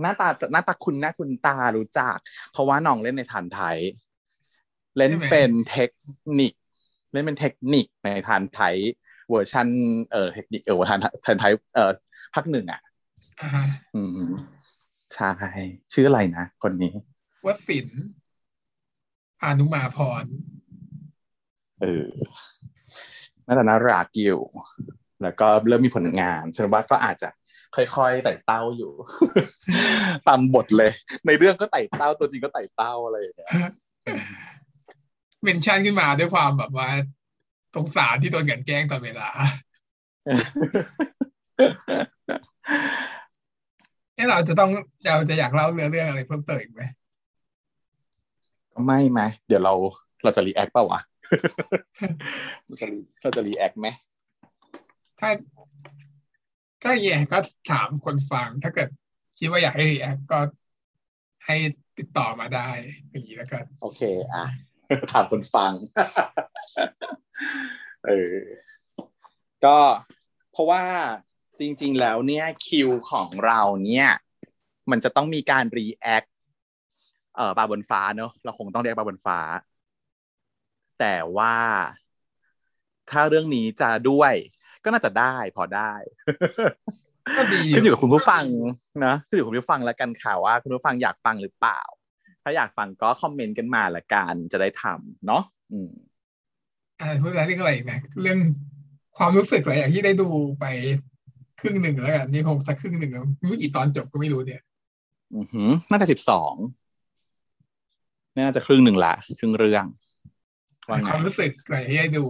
[0.00, 2.16] หน้าตาหน้าตาคุณหน้าคุณตารู้จัก
[2.52, 3.78] เพราะว่าน้องเล่นในฐานไทย
[4.96, 5.90] เล่นเป็นเทค
[6.38, 6.52] นิค
[7.12, 8.74] เล่นเป็นเทคนิคในฐานไทย
[9.30, 9.68] เวอร์ชัน
[10.12, 11.90] เออเทคนิคเออฐานฐานไทยเออ
[12.34, 12.80] ภาคหนึ่งอะ
[13.40, 14.28] อ่าฮะอืม
[15.14, 15.30] ใช่
[15.92, 16.92] ชื่ออะไรนะ คนนี้
[17.46, 18.04] วสินทร์
[19.40, 20.24] พานุมาพร
[21.80, 22.08] เออ
[23.46, 24.42] น่าจะน่ารักอยู่
[25.22, 27.28] แล้วก็เริ่มมีผลงานฉันว่าก็อาจจะ
[27.76, 28.92] ค่อยๆไต่เต้าอยู่
[30.28, 30.90] ตามบทเลย
[31.26, 33.50] ในเรื่องก็ไต่เต้าตัวจริงก็ไต่เต้าอะไรอย่างเงี้ย
[35.42, 36.88] เมนชั่นขึ้นมาด้วยความแบบว่า
[37.74, 39.30] สงสารที่โดนกลันแกล้งตลอดเวลา
[44.14, 44.70] เอ๊ะเราจะต้อง
[45.06, 47.05] เราจะอยากเล่าเรื่องเรื่องอะไรเพิ่มเติมอีกไหมก็
[48.84, 49.74] ไม่ไหมเดี๋ยวเรา
[50.22, 51.00] เราจะ react เปล่าวะ
[52.66, 52.86] เราจะ
[53.22, 53.88] เราจะ react ไหม
[55.20, 55.30] ถ้า
[56.84, 57.38] ก็แย่ก็
[57.70, 58.88] ถามคนฟัง ถ้าเกิด
[59.38, 60.38] คิดว่าอยากให้ react ก็
[61.46, 61.56] ให้
[61.98, 62.68] ติดต่อมาได้
[63.10, 64.00] อย่างนี้แล้วกันโอเค
[64.34, 64.44] อะ
[65.12, 65.72] ถามคนฟัง
[68.06, 68.36] เออ
[69.64, 69.78] ก็
[70.52, 70.82] เพราะว่า
[71.60, 74.08] จริง ๆ แล้วเนี่ยคิวของเราเนี่ย
[74.90, 76.24] มันจะต้องมีการรีแอค
[77.36, 79.38] เอ่อบาบนฟ้าเนอะเราคงต้องเรียกบาบนฟ้า
[80.98, 81.56] แต่ว่า
[83.10, 84.34] ถ้าเรื่องนี้จะด้วย
[84.84, 85.92] ก็น่าจะได้พอได้
[87.36, 88.44] ก็ดีขึ้นอยู่กับคุณผู้ฟัง
[89.06, 91.80] นะขึ้นอยู่กับคุณผู้ฟังแล้วกันค่ะว่า คุณผู้ฟังอยากฟังหรือเปล่า
[92.42, 95.90] ถ้าอยากฟังก็คอมเมนต์กันมาละกันจะได้ทำเนาะอืม
[96.98, 98.38] อะไรพูดอะไรเรื่องอะไรอีกนะเรื่อง
[99.16, 100.28] ความรู้สึกอะไรอย่างที่ได้ดู
[100.60, 100.64] ไป
[101.60, 104.62] ครึ่งหนึ่งแล้วกันนี่คงสักครึ่งหนึ่งแล้วไม่รู้กี่ตอนจบก็ไม่รู้เนี่ย
[105.34, 106.54] อือหือน่าจะสิบสอง
[108.38, 109.84] น่าจะครึ่งหนึ่งละครึ่งเรื่อง
[110.88, 112.24] ว่าไงความรู้สึกอะไรที่ได้ดู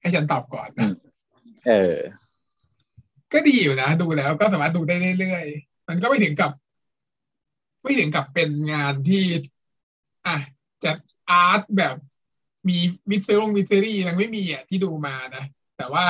[0.00, 0.88] ให้ฉันตอบก่อนนะ
[1.68, 1.96] เออ
[3.32, 6.52] ก็ดีอยู่นะ ดูแล้วก็สามารถดูได้เรื่อยๆ มันก็ไม่ถึงกับ
[7.82, 9.24] ไม่ถึงกับเป็นงานที่
[10.26, 10.36] อะ
[10.84, 10.92] จะ
[11.30, 11.96] art แบบ
[12.68, 12.78] มี
[13.10, 15.44] mys mystery ยังไม่มีอะที่ดูมานะ
[15.76, 16.04] แต่ว่า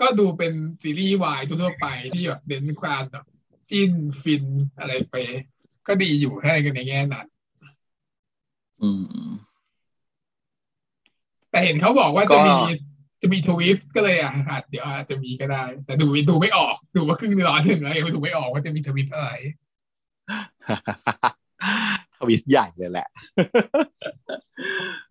[0.00, 0.52] ก็ดูเป็น
[0.82, 3.24] ซีรีส์วายทั่วๆไปที่แบบเน้นความแบบ
[3.70, 3.92] จิ้น
[4.22, 4.44] ฟิน
[4.78, 5.14] อะไรไป
[5.86, 7.26] ก็ดีอยู่ให้กันในแง่นั้น
[8.82, 8.90] อื
[9.24, 9.28] ม
[11.50, 12.54] แต่เห็นเขาบอกว่าก็จะมี
[13.22, 19.30] จะมี twist ก็เลยอะอาจเดี๋ยวอาจจะมีก็ได้ แต่ดูดูไม่ออก ดูว่าครึ่งร้อนหนึ่งแล้วยังดูไม่ออกว่าจะมี twist อะไร
[22.18, 23.08] twist ใหญ่เลยแหละ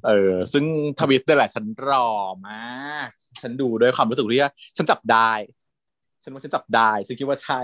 [0.06, 0.66] เออ ซึ่ง
[1.00, 2.10] twist นี่แหละฉันรอ
[2.50, 3.10] มาก
[3.42, 5.32] ฉันดูด้วยความรู้สึกที่ว่าฉันจับได้
[6.24, 7.62] ฉันว่าฉันจับได้ ฉันคิดว่าใช่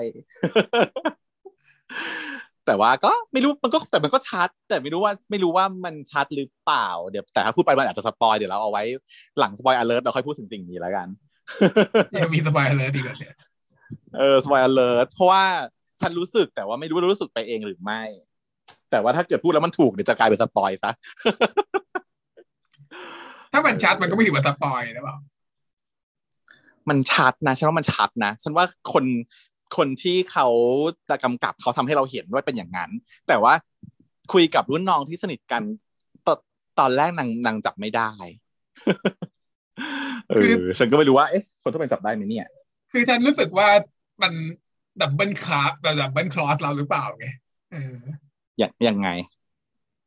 [2.65, 8.83] แต่ว่าก็ไม่รู้มันก็แต่มันก็ชัด แต่ไม่รู้ว่าไม่รู้ว่ามันชัดหรือเปล่าเดี๋ยวแต่ถ้าพูดไปมันอาจจะ spoil เดี๋ยวเราเอาไว้
[9.39, 11.07] หลัง spoiler alert เราค่อยพูดถึงสิ่งนี้แล้วกัน
[12.23, 13.35] ยังมีสบายเลยดีกว่าเนี่ย
[14.17, 15.43] เออ spoiler alert เพราะว่า
[16.01, 18.01] ฉันรู้สึกแต่ว่าไม่รู้ว่ารู้สึกไปเองหรือไม่
[18.91, 20.91] แต่ว่าถ้าเกิดพูดแล้วมันถูกเดี๋ยวจะกลายเป็น spoil ซะ
[23.51, 25.15] ถ้ามันชัดมันก็ไม่ถือว่า spoil นะเปล่า
[26.89, 29.05] มันชัดนะฉันว่ามันชัดนะฉันว่าคน
[29.77, 30.47] คนที่เขา
[31.09, 32.89] จะกำกับเขาทำให้เราเห็นว่าเป็นอย่างนั้น
[33.27, 33.53] แต่ว่า
[34.33, 35.63] คุยกับรุ่นน้องที่สนิทกัน
[36.27, 36.37] ตอน
[36.79, 38.09] ตอนแรกนางนางจับไม่ได้
[40.29, 42.47] เออฉันก็ไม่รู้ว่าเอ๊ะคนทั่วไปจับได้ไหมเนี่ย
[42.91, 43.67] คือฉันรู้สึกว่า
[44.21, 44.33] มัน
[45.01, 47.27] double cross แบบ double cross เราหรือเปล่าไง
[47.71, 47.97] เออ
[48.57, 49.09] อย่างยังไง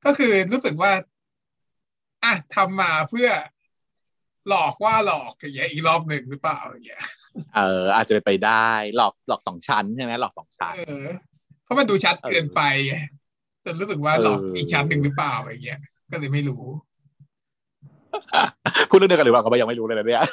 [0.05, 0.93] ก็คือรู้สึกว่า
[2.25, 3.29] อะทำมาเพื่อ
[4.49, 7.03] หลอกว่าหลอกอย่างเงี้ยอีกรอบหนึ่งหรือเปล่าอย่างเงี้ย
[7.57, 11.07] เอออาจจะเป็นไปได้หลอกหลอกสองชั้นใช่ไหมหลอกสองชั้นเออ
[11.65, 12.95] เพราะมันดูชัดเกินไปไง
[13.65, 15.81] จนรู้สึกว่าหลอกเอออีอีกชั้นหนึ่งหรือเปล่าอย่างเงี้ย
[16.13, 16.63] ก็เลยไม่รู้
[18.91, 20.25] พูดเรื่องเดียวกันหรือเปล่าก็ยังไม่รู้เลยนะเนี่ย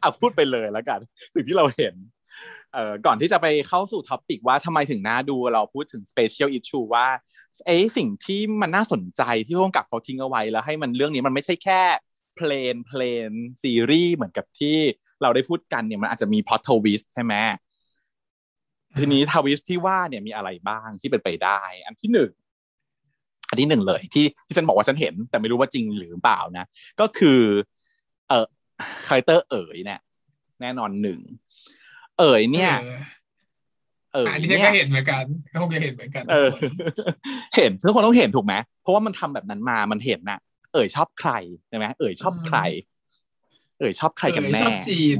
[0.00, 1.00] เอาพูดไปเลยแล้วกัน
[1.34, 1.94] สิ่งที่เราเห็น
[2.72, 7.06] เอ่อก่อนที่จะไปเข้าสู่ท็อปิกว่าทำไมถึงน่าดูเราพูดถึง special issue ว่า
[7.66, 11.82] เอ้สิ่งที่มันน่าสนใจที่ร่วมกับเขาทิ้งเอาไว้แล้วให้มันเรื่องนี้มันไม่ใช่แค่
[12.36, 13.30] เพลนเพลน
[13.62, 14.78] ซีรีส์เหมือนกับที่
[15.22, 17.34] เราได้พูดกันเนี่ยมันอาจจะมีพ o ตทวิสใช่ไหม
[18.98, 22.30] ทีนี้ทวิสที่ว่าเนี่ยมีอะไรบ้างที่เป็นไปได้ อันที่หนึ่ง
[23.48, 26.64] อันที่หนึ่งเลยที่ที่ฉันบอกว่าฉันเห็น แต่ไม่รู้ว่าจริงหรือเปล่านะ
[27.00, 27.40] ก็คือ
[28.28, 28.46] เอ่อ
[29.06, 30.00] character เอ๋ยเนี่ย
[30.60, 31.20] แน่นอนหนึ่ง
[32.18, 32.92] เอ๋ยเนี่ยออ
[34.12, 36.50] เอ๋ยอันนี้ฉันเนี่ก็ยเห็นเหมือนกันก็คงจะเห็นเหมือนกัน เออ
[37.56, 40.38] เห็นทุกคนต้องเห็นถูกไหมเพราะว่ามันทำแบบนั้นมามันเห็นน่ะ
[40.72, 41.30] เอ๋ยชอบใคร
[41.68, 42.58] ใช่ไหมเอ๋ยชอบใคร
[43.78, 45.18] เอ๋ยชอบใครกันแน่เออชอบจีน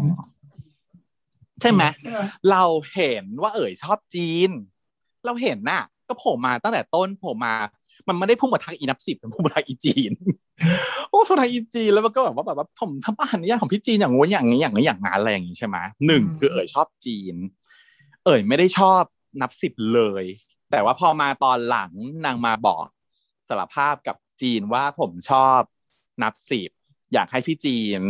[1.60, 4.50] ใช่ไหมเออเราเห็นว่าเอ๋ยชอบจีน
[5.24, 7.54] เราเห็นน่ะ ก็โผล่มาตั้งแต่ต้นโผล่มา
[8.08, 10.12] มันไม่ได้พุ่งมาทางอีนับสิบมันพุ่งมาทางอีจีน
[11.08, 15.76] โอ้พุ่งทางอีจีนแล้วมันก็แบบว่าแบบว่าผมทำอาหารเนี่ยของพี่จีนอย่างงู้นอย่างนี้อย่างนี้อย่างนั้นอะไรอย่างนี้ใช่ไหม
[16.06, 17.36] หนึ่งคือเอ๋ยชอบจีน
[18.24, 19.02] เอ๋ยไม่ได้ชอบ
[19.40, 20.24] นับสิบเลย
[20.70, 21.90] แต่ว่าพอมาตอนหลัง
[22.24, 22.86] นางมาบอก
[23.48, 25.60] สารภาพกับจีนว่าผมชอบ
[26.22, 26.70] นับสิบ
[27.14, 28.00] อยากให้พี่จีน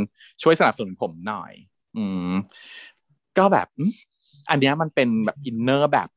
[0.43, 1.53] ช่วยสนับสนุนผมหน่อย
[1.97, 2.33] อืม
[3.39, 3.93] ก็แบบอืม
[4.51, 6.09] อันเนี้ยมันเป็นแบบ inner แบบ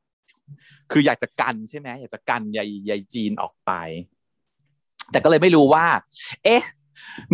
[0.92, 3.72] คืออยากจะกันใช่ไหมอยากจะกันยายยายจีนออกไป
[5.12, 5.86] แต่ก็เลยไม่รู้ว่า
[6.44, 6.64] เอ๊ะ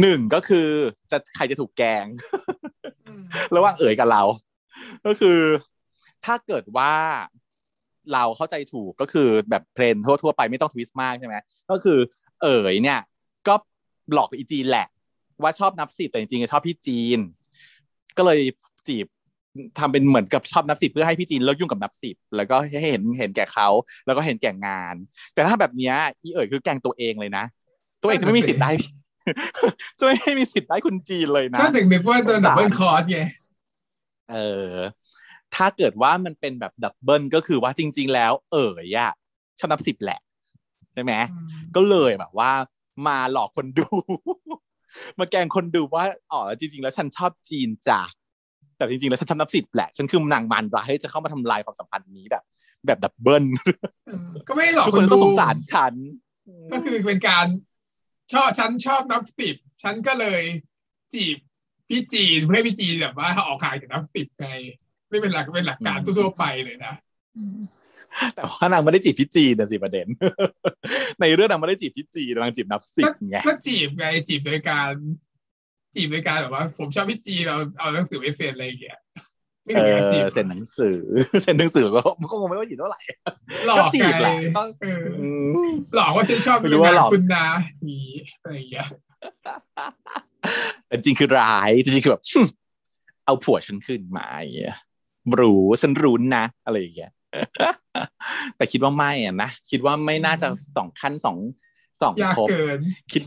[0.02, 0.68] หนึ่งก็คือ
[1.12, 2.06] จะใครจะถูกแกล้ง
[3.08, 3.24] อืม
[3.56, 4.24] ระหว่างเอ๋ยกับเรา
[5.06, 5.40] ก็คือ
[6.26, 6.94] ถ้าเกิดว่า
[8.14, 11.36] เราเข้าใจถูกก็คือแบบ plain ทั่วๆไปไม่ต้อง twist มากใช่ไหม
[11.72, 12.00] ก็คือ
[12.44, 13.00] เอ๋ยเนี่ย
[13.48, 13.56] ก็
[14.14, 14.88] หลอกอีจีนแหละ
[15.44, 17.20] ว่าชอบนับสิบแต่จริงๆชอบพี่จีน
[18.18, 18.40] ก็เลย
[18.88, 19.06] จีบ
[19.80, 23.70] ทำเป็นเหมือนกับชอบนับสิบเพื่อให้พี่จีนเลิกยุ่งกับนับสิบแล้วก็ให้เห็นเห็นแก่เขา
[24.06, 24.96] แล้วก็เห็นแก่งาน
[25.34, 27.46] แต่ถ้าแบบเนี้ยอีเอ๋ยคือแกงตัวเองเลยนะ
[28.02, 28.70] ตัวเองจะไม่มีสิทธิ์ได้
[30.00, 33.20] จะไม่มีสิทธิ์ได้คุณจีนเลยนะก็ถึงนึกว่าโดน double cross ไง
[34.32, 34.38] เอ
[34.72, 34.74] อ
[35.56, 39.12] ถ้าเกิดว่ามันเป็นแบบ double ก็คือว่าจริง ๆ แล้ว เอ๋ยอะ
[39.60, 40.20] ชอบนับสิบแหละ
[40.94, 41.14] ใช่ไหม
[41.76, 42.52] ก็เลยแบบว่า
[43.08, 43.88] มาหลอกคนดู
[45.20, 48.02] มาแกล้งคนดูว่าอ๋อจริงๆ แล้วฉันชอบจีนจ้ะ
[48.78, 52.44] แต่จริงๆ แล้วฉันชอบนับสิบแหละ ฉันคือนางมันร้ายจะเข้ามาทำลายความสัมพันธ์นี้แบบ
[52.86, 53.46] แบบดับเบิล
[54.08, 55.94] เออก็ไม่ได้หลอกทุกคคนนต้ดูองสงสารฉัน
[56.72, 57.48] ก็คือเป็นการ
[58.34, 60.42] ชอบฉันชอบนับสิบฉันก็เลย
[61.14, 61.38] จีบ
[61.90, 64.48] พี่จีนเพื่อให้พี่จีนแบบว่าออกขายจากนับสิบไง
[65.10, 66.94] ไม่เป็นหลักเป็นหลักการทั่วๆไปเลยนะ
[68.36, 70.08] แต่ว่านางไม่ได้จีบพี่จีนนะสิประเด็น
[71.22, 74.92] ในเรื่องนางไม่ได้จีบพี่จีนนางจีบนับสิบไงก็จีบไงจีบโดยการ
[75.96, 79.00] จีบโดยการแบบว่า ผมชอบพี่จีนเราเอาหนังสือไปเซ็นอะไรอย่างเงี้ย
[79.64, 80.98] ไม่เอถึงการจีบอเซ็นหนังสือ
[81.44, 82.02] เซ็นหนังสือก็
[82.32, 83.02] ก็คงไม่ว่าอยู่เท่าไหร่
[83.68, 85.50] หลอกก็จีไงบแหละก็เอออืม
[85.96, 87.46] หลอกว่าฉันชอบไม่รู้ว่าหลอกคุณนา
[87.88, 88.00] มี
[88.42, 88.88] อะไรอย่างเงี้ย
[90.88, 92.24] แต่จริงคือร้ายจริงๆคือแบบ
[93.26, 94.78] เอาผัวฉันขึ้นมาอย่างเงี้ย
[95.40, 97.12] รู้ฉันรู้นะอะไรอย่างเงี้ย
[98.58, 101.38] แต่คิดว่าไม่อะนะคิดว่าไม่น่าจะสองขั้นสอง
[102.02, 102.80] สองยากครบเกิน
[103.12, 103.24] คิด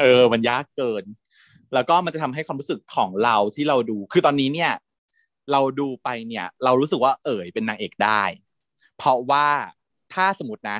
[0.00, 1.04] เออ มันยากเกิน
[1.74, 4.72] แล้วก็มันจะทำให้ความรู้สึกของเราที่เราดู คือตอนนี้เนี่ย
[5.52, 8.22] เราดูไปเนี่ย เรารู้สึกว่าเอ๋ยเป็นนางเอกได้
[8.98, 9.48] เพราะว่า
[10.14, 10.78] ถ้าสมมตินะ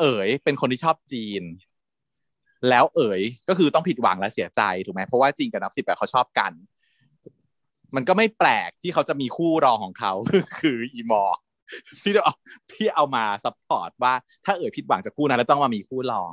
[0.00, 1.42] เอ๋ยเป็นคนที่ชอบจีน
[2.68, 6.52] แล้วเอ๋ยก็คือต้องผิดหวังและเสียใจถูกไหมเพราะว่าจีนกับนับสิบเขาชอบกัน
[7.96, 10.12] มันก็ไม่แปลกที่เขาจะมีคู่รองของเขา
[10.60, 11.38] คืออีมอร์
[12.02, 12.34] ที่จะเอา
[12.72, 14.14] ที่เอามา support ว่า
[14.44, 16.32] ถ้าเอ๋ยผิดหวังจากคู่นั้นแล้วต้องมามีคู่รอง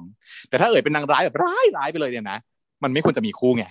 [0.49, 2.39] แต่ถ้าเอ๋ยเป็นนางร้ายแบบร้ายร้ายไปเลยเนี่ยนะ
[2.83, 3.65] มันไม่ควรจะมีคู่ไง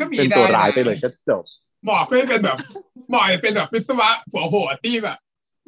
[0.00, 1.44] ก็มีเป็นได้ตัวนะร้ายไปเลยก็จบ
[1.86, 2.58] หมอกก็จะเป็นแบบ
[3.10, 5.18] หมอกจะเป็นแบบวิศวะหัวโหดที่แบบ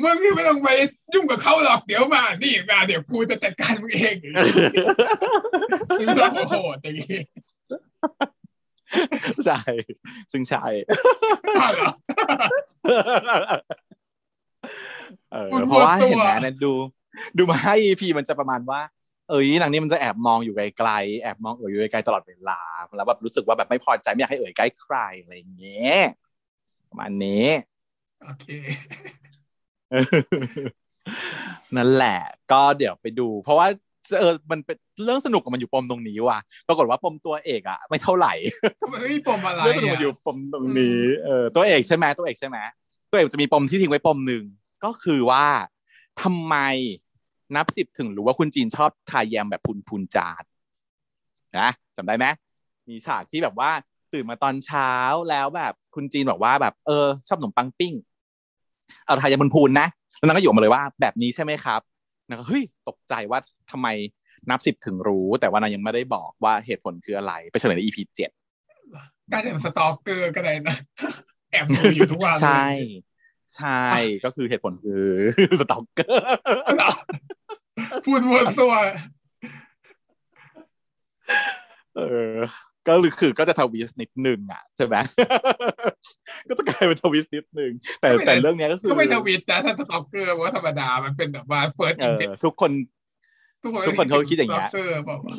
[0.02, 0.68] มึงนี่ไม่ต้องไป
[1.14, 4.44] ยุ่งกับเขาหรอกเดี๋ยวมา นี่มาเดี๋ยวกูจะจัดการมึงเองอย่างงี้
[6.00, 7.20] วิศวะหัวโหดอย่างงี้
[9.46, 9.60] ใช่
[10.32, 10.64] ซึ่งใช่
[11.60, 11.72] อ้าว
[15.30, 16.72] เหรอเออมันเพราะว่าหมดตัวเห็นไหมเนยดู
[17.38, 18.80] ดูมาให้พีมันจะประมาณว่า
[19.30, 22.60] เอ้ยหนังนี้มันจะแอบมองอยู่ไกลๆแอบมองเอ๋ยอยู่ไกลๆตลอดเวลา
[22.96, 25.98] แล้วแบบรู้สึกว่าแบบไม่พอใจไม่อยากให้เอ๋ยใกล้ใครอะไรอย่างเงี้ย
[26.88, 27.46] ประมาณนี้
[28.24, 28.46] โอเค
[31.76, 32.18] นั่นแหละ
[32.52, 33.66] ก็เดี๋ยวไปดู เพราะว่า
[34.20, 36.38] เออมันเป็นเรื่องสนุกกับมันอยู่ปมตรงนี้ว่ะ
[36.68, 38.32] ปรากฏว่าปมตัวเอกอะไม่เท่าไหร่
[38.92, 42.58] มันไม่มีปมอะไรเรื่องสนุกอะมันอยู่ปมตรงนี้เออตัวเอกใช่ไหมตัวเอกใช่ไหม
[43.16, 44.44] ตัวเอกจะมีปมที่ทิ้งไว้ปมหนึ่ง
[44.84, 45.46] ก็คือว่า
[46.22, 46.54] ทำไม
[47.56, 50.44] นับสิบถึงรู้ว่าคุณจีนชอบทายแยมแบบพุนพุนจาด
[51.58, 52.26] นะจำได้ไหม
[52.88, 53.70] มีฉากที่แบบว่า
[54.12, 54.90] ตื่นมาตอนเช้า
[55.30, 57.94] แล้วแบบคุณจีนบอกว่าแบบเออ ชอบขนมปังปิ้ง
[59.04, 61.80] เอาทายแยมพุนพุนนะแล้วนางก็โยกมาเลยว่าแบบนี้ใช่ไหมครับ
[62.28, 63.38] นางก็เฮ้ยตกใจว่า
[63.70, 63.88] ทำไม
[64.50, 68.30] นับสิบถึงรู้ แต่ว่านางยังไม่ได้บอกว่าเหตุผลคืออะไร ไปเฉลยใน EP เจ็ด
[69.32, 70.76] การเป็น stalker ก็ได้นะ
[71.50, 72.68] แอบดูอยู่ทุกวันใช่
[73.54, 73.84] ใช่
[74.24, 75.04] ก็คือเหตุผลคือ
[75.60, 76.24] stalker
[76.76, 76.90] เหรอ
[78.06, 78.72] พูดวนตัว
[81.96, 82.00] เอ
[82.34, 82.36] อ
[82.86, 84.96] ก็คือก็จะ twist นิดนึงอะใช่ไหม
[86.48, 92.70] ก็จะกลายเป็น twist นิดนึงแต่แต่เรื่องเนี้ยก็คือก็ไม่ twist นะถ้า stalker มันก็ธรรมดามันเป็นแบบว่า first เออินอเด็ทุกคน
[93.62, 95.34] ทุกคนทุกคนเขาคิดอย่างเงี้ย stalker บอกว่า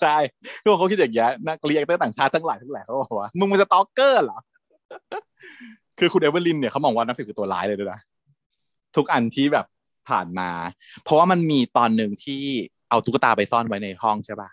[0.00, 0.16] ใช่
[0.62, 4.38] ทุกคนเขาคิดอย่างเงี้ยนักเรียนต่างชาติทั้งหลายทั้งหลายเขาบอกว่ามึงมัน stalker เหรอ
[5.98, 8.00] คือคุณเอเวอร์ลินเนี่ยเขามองว่านับสิบคือตัวร้ายเลยด้วยนะ
[8.96, 9.66] ทุกอันที่แบบ
[10.08, 10.50] ผ่านมา
[11.02, 12.42] เพราะว่ามันมีตอนหนึ่งที่
[12.90, 14.48] เอาตุ๊กตาไปซ่อนไว้ในห้องใช่ป่ะ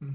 [0.00, 0.14] อืม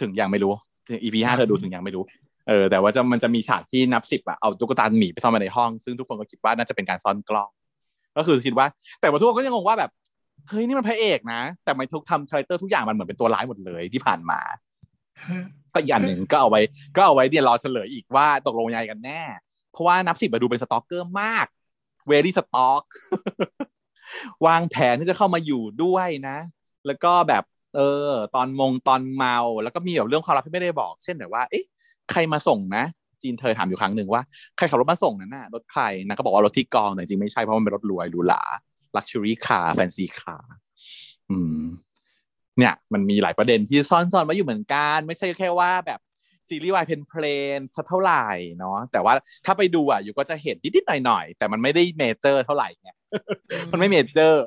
[0.00, 0.52] ถึงยังไม่รู้
[0.88, 2.04] ถึง EP ห้าเธอดูถึงยังไม่รู้
[2.48, 7.50] เออแต่ว่าจะมันจะมีฉากที่นับสิบอะเอาตุ๊กตาหมีไปซ่อนไว้ในห้อง ซึ่งทุกคนก็คิดว่าน่าจะเป็นการซ่อนกล้อง
[8.16, 8.66] ก็คือคิดว่า
[9.00, 9.90] แต่ว่าทุกคนก็ยังงงว่าแบบ
[10.48, 14.40] เฮ้ยนี่มันพระเอกนะ แต่ไม่ทุกทำ character ทุกอย่างมันเหมือนเป็นตัวร้ายหมดเลยที่ผ่านมา
[15.72, 16.60] ก็อีกอันหนึ่งก็เอาไว้
[16.96, 19.20] ก็เอาไว้เดี๋ยวรอเฉลยอีกว่าตกลงยังไงกันแน่
[19.76, 21.46] เพราะว่านับสิบมาดูเป็น stalker มาก
[22.08, 22.82] very stalk
[24.46, 26.36] วางแผนที่จะเข้ามาอยู่ด้วยนะ
[26.86, 31.64] แล้วก็แบบเออ ตอนมงตอนเมาแล้วก็มีแบบเรื่องความลับที่ไม่ได้บอก เช่นแบบว่า เอ๊ะ
[32.10, 32.84] ใครมาส่งนะ
[33.22, 34.22] จีนเธอถามอยู่ครั้งหนึ่งว่า
[34.56, 38.42] ใครขับรถมาส่งนั่นน่ะรถใครนะก็บอกว่ารถที่กองแต่จริงไม่ใช่เพราะมันเป็นรถรวยหรูหรา
[38.96, 40.44] luxury car fancy car
[41.30, 41.60] อืม
[42.58, 46.00] เนี่ย มันมีหลายประเด็นที่ซ่อนๆไว้อยู่เหมือนกัน ไม่ใช่แค่ว่าแบบ
[46.48, 48.26] ซีรีส์วาย plain plain เท่าไหร่
[48.58, 49.12] เนาะแต่ว่า
[49.46, 52.90] ถ้าไปดูอะอยู่ก็จะเห็นนิดๆหน่อยๆ แต่มันไม่ได้ major เท่าไหร่ไง
[53.72, 54.44] มันไม่เมเจอร์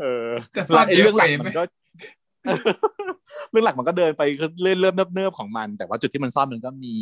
[0.00, 0.26] เออ
[0.56, 1.62] จะซ่อนไอ้เยเรื่อะองหไปลักไหมมันก็
[3.50, 4.22] เรื่องหลักมันก็เดินไป
[4.62, 6.96] เรื่อยเริ่มเนิบๆของมัน แต่ว่าจุดที่มันซ่อนมันก็มี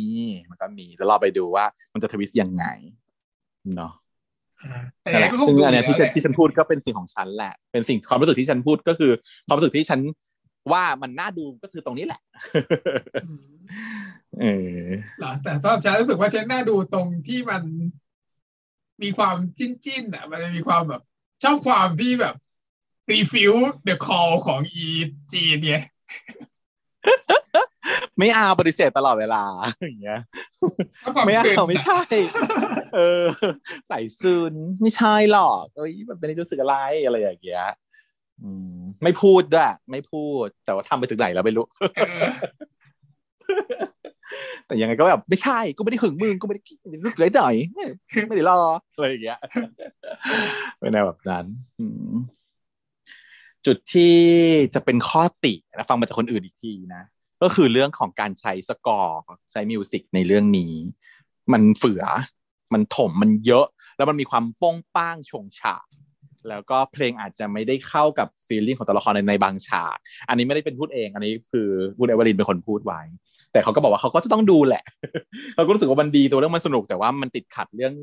[0.49, 2.65] มันก็มีแล้วเราไปดูว่ามันจะทวิสต์ยังไง
[3.75, 3.93] เนาะ
[5.01, 9.11] แต่นั่นแหละก็คงซึ่งดูอันเนี้ยที่แล้วแหละที่ฉันพูดก็เป็นสิ่งของฉันแหละ เป็นสิ่งความรู้สึกที่ฉันพูดก็คือ
[9.47, 9.99] ความรู้สึกที่ฉัน
[10.71, 12.21] ว่ามันน่าดูก็คือตรงนี้แหละ
[13.25, 13.45] อืม
[14.41, 14.45] เอ
[14.81, 14.87] อ
[15.19, 17.63] เหรอแต่สำหรับฉันรู้สึกว่าฉันน่าดูตรงที่มัน
[19.01, 21.01] มีความจิ้นจิ้นๆอะ มันจะมีความแบบ
[21.43, 22.35] ชอบความที่แบบ
[23.11, 23.53] รีฟิล
[23.83, 24.87] เดอะคอลของอี
[25.33, 25.83] จีนเนี่ย
[28.19, 29.43] ไม่เอาปฏิเสธตลอดเวลา
[29.83, 30.19] อย่างเงี้ย
[31.03, 32.01] ชอบความไม่ตื่นเอาไม่อะใช่
[32.95, 33.25] เออ
[33.87, 36.75] ใส่ซึนไม่ใช่หรอกเอ้ยมันเป็นรู้สึกอะไร
[37.05, 37.65] อะไรอย่างเงี้ย
[38.41, 41.65] อืมไม่พูดด้วยไม่พูด แต่ว่าทำไปถึงไหนแล้วไม่รู้
[41.97, 42.23] เออ
[44.69, 46.61] แต่ยังไงก็แบบไม่ใช่กูไม่ได้หึงมึงกูไม่ได้
[47.03, 47.53] รู้สึกเลยจ่อย
[48.27, 48.59] ไม่ได้รอ
[48.95, 49.39] อะไรอย่างเงี้ย
[50.79, 51.45] เป็นแนวแบบนั้น
[53.65, 54.15] จุดที่
[54.73, 57.03] จะเป็นข้อตินะฟังมาจากคนอื่นอีกทีนะ
[57.41, 59.19] ก็คือเรื่องของการใช้สกอร์
[59.51, 60.73] ใช้มิวสิกในเรื่องนี้
[61.53, 62.03] มันเฝือ
[62.73, 63.65] มันถมมันเยอะ
[63.97, 65.77] แล้วมันมีความโป้งป้างชงฉา
[66.49, 69.97] แล้วก็เพลงอาจจะไม่ได้เข้ากับฟีลลิ่งของตัวละครในในบางฉาก
[70.29, 71.67] อันนี้ไม่ได้เป็นพูดเอง อันนี้คือ
[71.97, 73.01] พูดเอเวอรินเป็นคนพูดไว้
[73.51, 74.83] แต่เขาก็บอกว่าเขาก็จะต้องดูแหละ
[75.55, 77.93] เขาก็รู้สึกว่ามันดีตัวเรื่องมันสนุกแต่ว่ามันติดขัดเรื่อง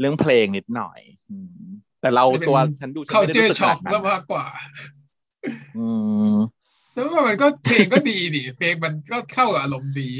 [0.00, 1.64] เรื่องเพลงนิดหน่อยอืม
[2.00, 4.46] แต่เราตัวฉันดูฉันเขาไม่ได้เจอรู้สึกช็ขอกนาดนั้แล้วนมากกว่า
[5.78, 5.88] อื
[6.34, 6.36] ม
[6.94, 10.10] แล้วว่ามันก็เพลงก็ดีดิเพลงมันก็เข้ากับอารมณ์ดี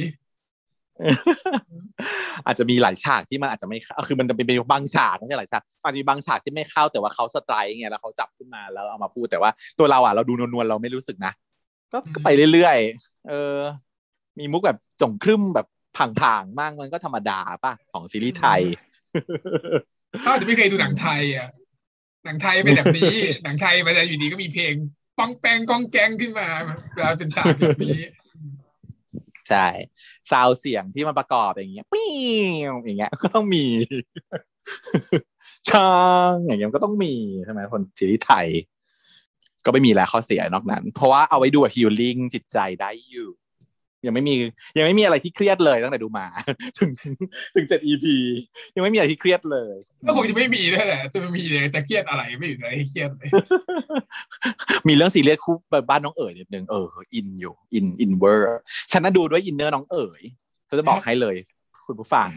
[2.46, 11.32] อาจจะมีหลายฉากที่มันอาจจะไม่เข้าคือมันจะเป็นบางฉากไม่ใช่หลายฉากอาจจะมีบางฉากที่ไม่เข้าแต่ว่าเขาสไตร์ไงแล้วเขาจับขึ้นมาแล้วเอามาพูดแต่ว่าตัวเราอะเราดูนวลๆเราไม่รู้สึกนะ
[11.92, 13.58] ก็อืมก็ไปเรื่อยๆเออ
[14.38, 15.66] มีมุกแบบจงครึ่มแบบ
[16.20, 18.60] ผ่างๆมากมันก็ธรรมดาป่ะของซีรีส์ไทย
[20.24, 21.48] ถ้าอาจจะไม่เคยดูหนังไทยอะ
[22.24, 24.74] หนังไทยเป็นแบบนี้ หนังไทยมันจะอยู่ดีก็มีเพลง
[25.18, 26.48] ป้องแปงก้องแกงขึ้นมา
[26.94, 28.00] เวลาเป็นฉากแบบนี้
[29.52, 29.68] ใช่
[30.30, 32.44] ซาวเสียงที่มันประกอบอย่างเงี้ยปิ้ง
[32.84, 33.64] อย่างเงี้ยก็ต้องมี
[35.68, 35.92] ช่า
[36.30, 38.46] งอย่างเงี้ยก็ต้องมีใช่ไหมคนซีรีส์ไทย
[39.64, 43.30] ก็ไม่มีแล้วข้อเสียนอกนั้น เพราะว่าเอาไว้ดู healing จิตใจได้อยู่
[44.06, 44.34] ยังไม่มี
[44.78, 46.26] ยังไม่มีอะไรที่เครียดเลยตั้งแต่ดูมา
[46.78, 46.90] ถึง
[47.54, 48.04] ถึงเจ็ด EP
[48.74, 49.74] ยังไม่มีอะไรที่เครียดเลย
[50.06, 53.28] ก็คงจะไม่มีด้วยแหละจะไม่มีเลยจะเครียดอะไรไม่อยู่ในให้เครียดเลย
[54.88, 55.56] มีเรื่องซีเรียสคู่
[55.90, 58.46] บ้านน้องเอ๋ยนิดนึงเอออินอยู่อินอินเวอร์
[58.90, 60.22] ฉันน่ะดูด้วย inner น้องเอ๋ย
[60.68, 61.36] ฉันจะบอกให้เลย
[61.86, 62.28] คุณผู้ฟัง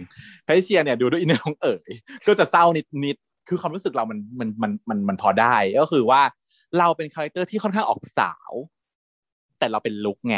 [0.43, 1.89] แพทเชียเนี่ยดูด้วย inner น้องเอ๋ย
[2.27, 3.17] ก็จะเศร้านิดนิด
[3.49, 6.21] คือความรู้สึกเรามันมันมันมันมันพอได้ก็คือว่า
[6.79, 8.51] เราเป็น character ที่ค่อนข้างออกสาว
[9.59, 10.37] แต่เราเป็นรุกไง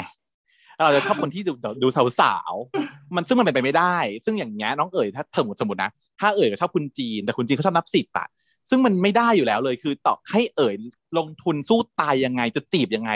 [0.86, 1.54] เราจะชอบคนที่ดู
[1.84, 8.28] ดูสาวสาวๆมันซึ่งมันเป็นไปไม่ได้ ซึ่งอย่างเงี้ยน้องเอ๋ยถ้าสมมติสมมตินะถ้าเอ๋ยชอบคุณจีนแต่คุณจีนเขาชอบนับสิบอะ
[8.70, 10.76] ซึ่งมันไม่ได้อยู่แล้วเลยคือต่อให้เอ๋ย
[11.18, 13.12] ลงทุนสู้ตายยังไงจะจีบยังไง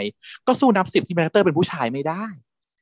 [0.48, 2.26] ก็สู้นับสิบที่ character เป็นผู้ชายไม่ได้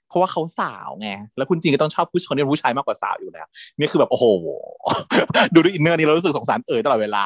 [0.08, 3.48] เพราะว่าเขาสาวไงแล้วคุณจีนก็ต้องชอบผู้ชายที่เป็นผู้ชายมากกว่าสาวอยู่แล้ว
[3.80, 4.26] นี่คือแบบโอ้โห
[5.54, 7.26] ดูด้วย inner นี่เรารู้สึกสงสารเอ๋ยตลอดเวลา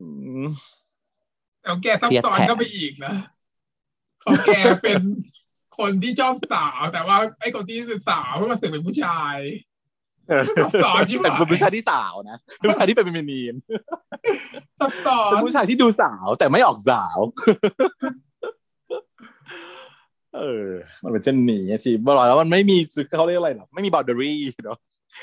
[0.00, 0.08] อื
[0.42, 0.44] ม
[1.62, 3.12] แล้วแกซับซ้อนก็ไปอีกนะ
[4.22, 4.50] ของแก
[4.82, 5.00] เป็น
[5.80, 9.36] คนที่ชอบสาว แต่ว่าไอ้คนที่เป็นสาวก็มาเสือกเป็นผู้ชาย
[10.28, 13.54] เออซับซ้อนชิบหายแต่เป็นผู้ชายที่สาวนะเป็นผู้ชายที่เป็น feminine
[14.80, 17.18] ซับซ้อนเป็นผู้ชายที่ดูสาวแต่ไม่ออกสาว
[20.36, 20.68] เออ
[21.02, 22.78] มันเป็นเช่นนี้ไงสิบอกแล้วมันไม่มี
[23.16, 24.78] เขาเรียกอะไรหรอไม่มีบอ u เดอรี่เนาะ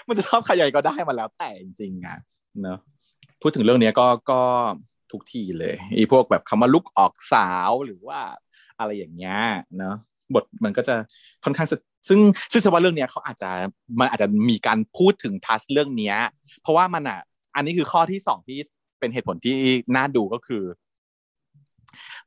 [0.07, 2.17] มันจะชอบใครใหญ่ก็ได้มาแล้วแต่จริงๆอะ
[2.63, 2.77] เนาะ
[3.41, 4.41] พูดถึงเรื่องเนี้ยก็ก็
[5.11, 8.19] ทุกทีเลยไอ้พวกแบบคำว่าลุกออกสาวหรือว่า
[8.79, 9.39] อะไรอย่างเงี้ย
[9.77, 9.95] เนาะ
[10.33, 10.95] บทมันก็จะ
[11.43, 11.77] ค่อนข้างจะ
[12.09, 12.19] ซึ่ง
[12.51, 13.49] ซึ่งฉันว่าเรื่องเนี้ยเขาอาจจะ
[13.99, 16.15] มันอาจจะมีการพูดถึงทัชเรื่องเนี้ย
[16.61, 17.19] เพราะว่ามันอะ
[17.55, 18.59] อันนี้คือข้อที่สองที่
[18.99, 19.57] เป็นเหตุผลที่
[19.95, 20.63] น่าดูก็คือ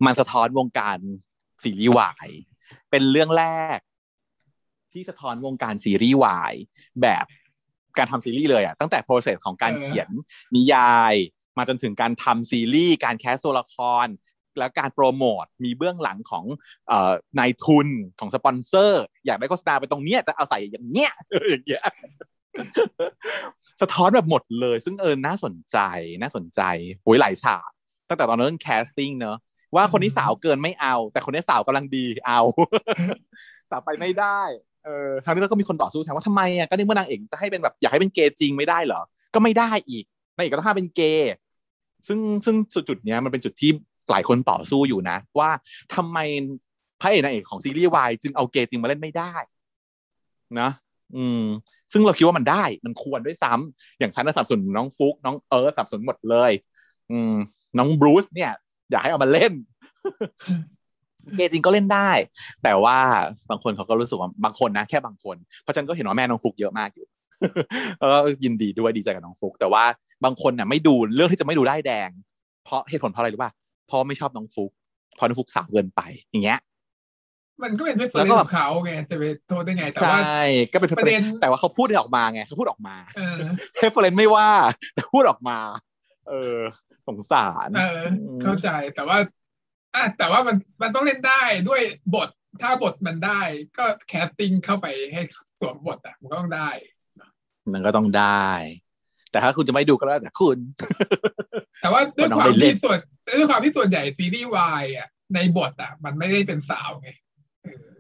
[0.05, 0.99] มันสะท้อนวงการ
[1.63, 2.29] ซีรีส์วาย
[2.91, 3.45] เป็นเรื่องแร
[3.77, 3.79] ก
[4.93, 6.55] ที่สะท้อนวงการซีรีส์วาย
[7.03, 7.25] แบบ
[7.99, 10.11] การทำซีรีส์เลยอะตั้งแต่ process ของการเออเขียน
[10.57, 11.15] นิยาย
[11.59, 14.07] มาจนถึงการทำซีรีส์การแคสตัวละคร
[14.61, 16.45] แล้วการโปรโมทมีเบื้องหลังของ
[17.39, 17.89] นายทุน
[18.21, 21.13] ของสปอนเซอร์ อยากได้โฆษณาไปตรงเนี้ยจะเอาใส่อย่างเงี้ย
[21.51, 21.83] อย่างเงี้ย
[23.81, 25.79] สะท้อนแบบหมดเลย ซึ่งเออน่าสนใจ
[26.23, 26.61] น่าสนใจ
[27.05, 27.71] โอ้ยหลายฉาก
[28.09, 29.37] ตั้งแต่ตอนนั้น casting เนอะ
[29.75, 32.41] ว่าคนนี้สาวเกินไม่เอา แต่คนนี้สาวกำลังดีเอา
[33.71, 34.41] สาวไปไม่ได้
[34.85, 39.01] เออคราวนี้เราก็มีคนต่อสู้ถามว่าทำไมอะก็นึกว่านางเอกจะให้เป็นแบบอยากให้เป็นเกย์จริงไม่ได้เหรอ
[39.35, 40.05] ก็ไม่ได้อีก
[40.35, 41.33] นางเอกก็ต้องห้ามเป็นเกย์
[42.07, 42.57] ซึ่งซึ่ง
[42.89, 43.71] จุดเนี้ยมันเป็นจุดที่
[44.11, 45.51] หลายคนต่อสู้อยู่นะ ว่า
[45.95, 46.19] ทำไม
[47.01, 49.35] พระเอกนางเอกของซีรีส์วายจึงเอาเกย์จริงมาเล่นไม่ได้
[50.61, 50.71] นะ
[51.17, 51.43] อืม
[51.93, 56.53] ซึ่งเราคิดว่ามันได้มันควรด้วยซ้ำอย่างฉันน่ะสนับสนุนน้องฟุกน้องเอิร์ธสนับสนุนหมดเลย
[57.11, 57.35] อืม
[57.79, 58.53] น้องบรูซเนี่ย
[58.91, 59.53] อยากให้เอามาเล่น
[61.37, 62.11] เกย์จริงก็เล่นได้
[62.63, 62.99] แต่ว่า
[63.51, 67.07] บางคนเขาก็รู้สึกว่าบางคนนะแค่บางคน เพราะฉันก็เห็นว่าแม่น้องฟุกเยอะมากอยู่
[67.99, 69.85] แล้วก็ยินดีด้วยดีใจกับน้องฟุก แต่ว่า
[70.25, 72.11] บางคนน่ะไม่ดูเรื่องที่จะไม่ดูได้แดง
[72.65, 74.71] เพราะเหตุผลเพราะอะไรรู้ป่ะเพราะไม่ชอบน้องฟุก
[75.17, 76.61] เพราะน้องฟุกสาวเกินไปอย่างเงี้ย
[77.63, 80.23] มันก็เป็นเพื่แล้อนวก็ของเขาไงจะไปโทษได้ไงแต่ใช่ว่า
[80.73, 83.37] ก็เป็นประเด็นแต่ว่าเขาพูดออกมาไงเขาพูดออกมาเออ
[83.77, 84.49] เรฟเฟรนไม่ว่า
[84.95, 85.59] แต่พูดออกมา
[86.29, 86.59] เออ
[87.07, 88.01] สงสาร เออ
[88.43, 89.19] เข้าใจแต่ว่า
[89.95, 91.83] อะแต่ว่ามันมันต้องเล่นได้ด้วย
[92.15, 92.29] บท
[92.63, 93.41] ถ้าบทมันได้
[93.79, 95.23] ก็แคสติ้งเข้าไปให้
[95.61, 96.71] สวมบทอะมันก็ต้องได้
[97.73, 98.49] มันก็ต้องได้
[99.31, 100.59] แต่ถ้าคุณจะไม่ดูก็แล้วแต่คุณ
[101.83, 102.99] แต่ว่าด้วยน้องความได้เล่ที่นส่วน
[103.39, 107.11] ด้วยความที่ส่วนใหญ่ซีรีส์วายอะในบทอะ มันไม่ได้เป็นสาวไง
[107.65, 107.91] เออ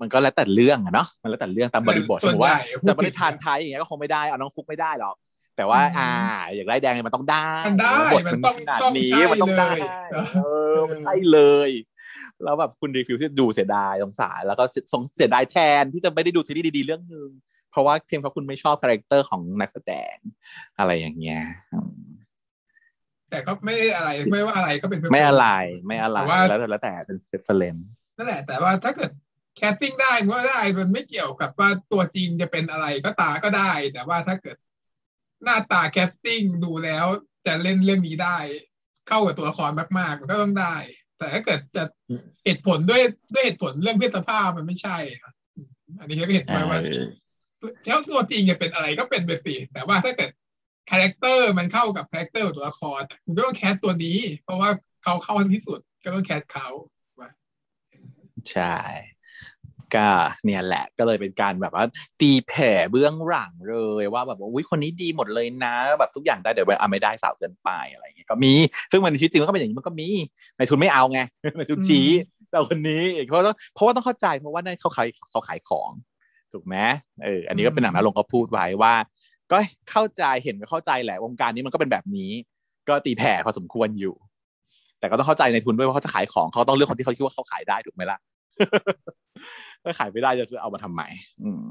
[0.00, 5.16] มันก็แล้วแต่เรื่องอะเนาะมันแล้วแต่เรื่องตามบริบทส่สมวนมติว่าใหญ่พูดจะไม่ได้ผิดทานไทยอย่างเงี้ยก็คงไม่ได้เอาน้องฟุกไม่ได้หรอก
[5.56, 6.10] แต่ว่าอืมอ่า
[6.54, 9.90] อย่างไรแดงเนี่ยมันต้องได้มันได้บทมันมันต้องขนาดต้องนี้ใช่มันต้องได้เลย
[10.34, 11.70] เออมันใช่เลย
[12.44, 17.30] แล้วแบบคุณรีฟิวที่ดูเสียดายสงสารแล้วก็สงเสียดายแทนที่จะไม่ได้ดูซีรีส์ดีๆเรื่องนึง
[17.70, 20.16] เพราะว่าเพียงเพราะคุณไม่ชอบคาแรคเตอร์ของนักแสดง
[20.78, 21.42] อะไรอย่างเงี้ย
[21.72, 22.15] อืม
[23.30, 25.46] แต่ก็ไม่ได้อะไรไม่ว่าอะไรก็เป็นไม่อะไร
[25.86, 27.76] ไม่อะไรแต่ว่าแล้วแต่แล้วแต่เป็น preference
[28.16, 29.10] นั่นแหละ แต่ว่าถ้าเกิด
[29.56, 34.56] casting ได้มันก็ได้มันไม่เกี่ยวกับว่าตัวจริงจะเป็นอะไรก็ตาก็ได้ แต่ว่าถ้าเกิด
[35.44, 37.06] หน้าตา casting ดูแล้ว
[37.46, 38.38] จะเล่นเรื่องนี้ได้
[39.08, 40.76] เข้ากับตัวละครมากๆมันก็ต้องได้
[41.18, 41.82] แต่ถ้าเกิดจะ
[42.44, 43.02] เหตุผลด้วย
[43.34, 45.34] ด้วยเหตุผลเรื่องเพศสภาพมันไม่ใช่นะ
[46.00, 46.80] อันนี้ก็เห็นไว้ว่า
[47.86, 50.30] แล้วตัวจริงจะเป็นอะไรก็เป็นไปสิแต่ว่าถ้าเกิด
[50.90, 54.70] character มันเข้ากับ character ของตัวละครคุณก็ต้อง cast ตัวนี้ เพราะว่า
[55.02, 56.68] เขาเข้าที่สุดก็ต้อง cast เขา
[58.52, 58.76] ใช่
[59.94, 60.08] ก็
[60.44, 61.84] เนี่ยแหละก็เลยเป็นการแบบว่า
[62.20, 68.54] ตีแผ่เบื้องหลังเลยว่าแบบว่าอุ้ยคนนี้ดีหมดเลยนะ แบบทุกอย่างได้เดี๋ยวอะไม่ได้สาวเกินไปอะไรอย่างเงี้ยก็มี
[68.90, 70.08] ซึ่งมันในชีวิตจริงมันก็เป็นอย่างนี้มันก็มี
[70.56, 71.20] นายทุนไม่เอาไง
[71.58, 72.08] ในทุนชี้
[72.50, 75.90] เจ้าคนนี้เพราะต้องเพราะว่าต้องเข้าใจเพราะว่านั่นเขาขายเขาขายของ
[76.52, 76.76] ถูกไหม
[77.24, 78.94] เอออันนี้ก็เป็นหนังนะลงก็พูดไว้ว่า
[79.52, 79.58] ก็
[79.90, 82.30] เข้าใจเห็นก็เข้าใจแหละวงการนี้มันก็เป็นแบบนี้
[82.88, 84.14] ก็ตีแผ่พอสมควรอยู่
[84.98, 88.18] แต่ก็ต้องเข้าใจในทุนด้วยว่าเขาจะขายของเขาต้องเลือกคนที่เขาคิดว่าเขาขายได้ถูกไหมล่ะ
[89.82, 91.02] ถ้าขายไม่ได้จะเอามาทำไม
[91.42, 91.64] อืม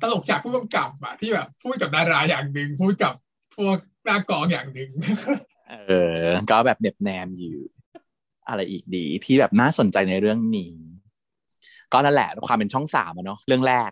[0.00, 3.12] ตลกจากผู้กำกับอะที่แบบพูดกับดาราอย่างหนึ่งพูดกับ
[3.56, 4.90] พวกหน้ากองอย่างหนึ่ง
[5.70, 5.74] เอ
[6.22, 7.54] อ ก็แบบเน็บแนมอยู่
[8.48, 10.72] อะไรอีกดีที่แบบน่าสนใจในเรื่องนี้
[11.92, 13.90] ก็นั่นแหละความเป็นช่องสามอะเนาะเรื่องแรก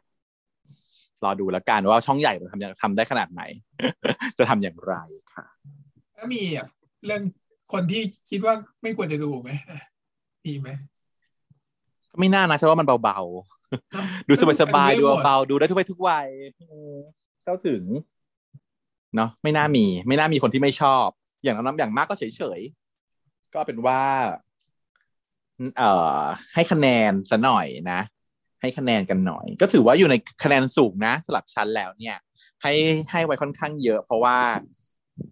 [1.25, 3.43] รอดูแล้วกันว่าช่องใหญ่มันทำยังทำได้ขนาดไหน
[4.39, 4.95] จะทำอย่างไร
[5.35, 5.47] ค่ะ
[6.15, 6.69] แล้วมีแบบ
[7.07, 7.23] เรื่อง
[7.73, 9.51] คนที่คิดว่าไม่ควรจะดูไหม
[10.47, 10.69] มีไหม
[12.11, 16.29] ก็ไม่น่านะฉันว่ามันเบาๆ ดูสบายๆดูเบาๆดูได้ทุกไปทุกวัย
[17.45, 17.83] เข้าถึง
[19.17, 21.07] เนาะไม่น่ามี ไม่น่ามีคนที่ไม่ชอบ
[21.43, 24.01] อย่างน้ำอย่างมากก็เฉยๆ ก็เป็นว่า
[25.77, 26.21] เอ่อ
[26.55, 28.01] ให้คะแนนซะหน่อยนะ
[28.61, 32.17] ให้คะแนนกันหน่อย ก็ถือว่าอยู่ในคะแนนสูงนะสลับชั้นแล้วเนี่ย
[32.63, 32.73] ให้
[33.11, 34.37] ให้ไว้ค่อนข้างเยอะ เพราะว่า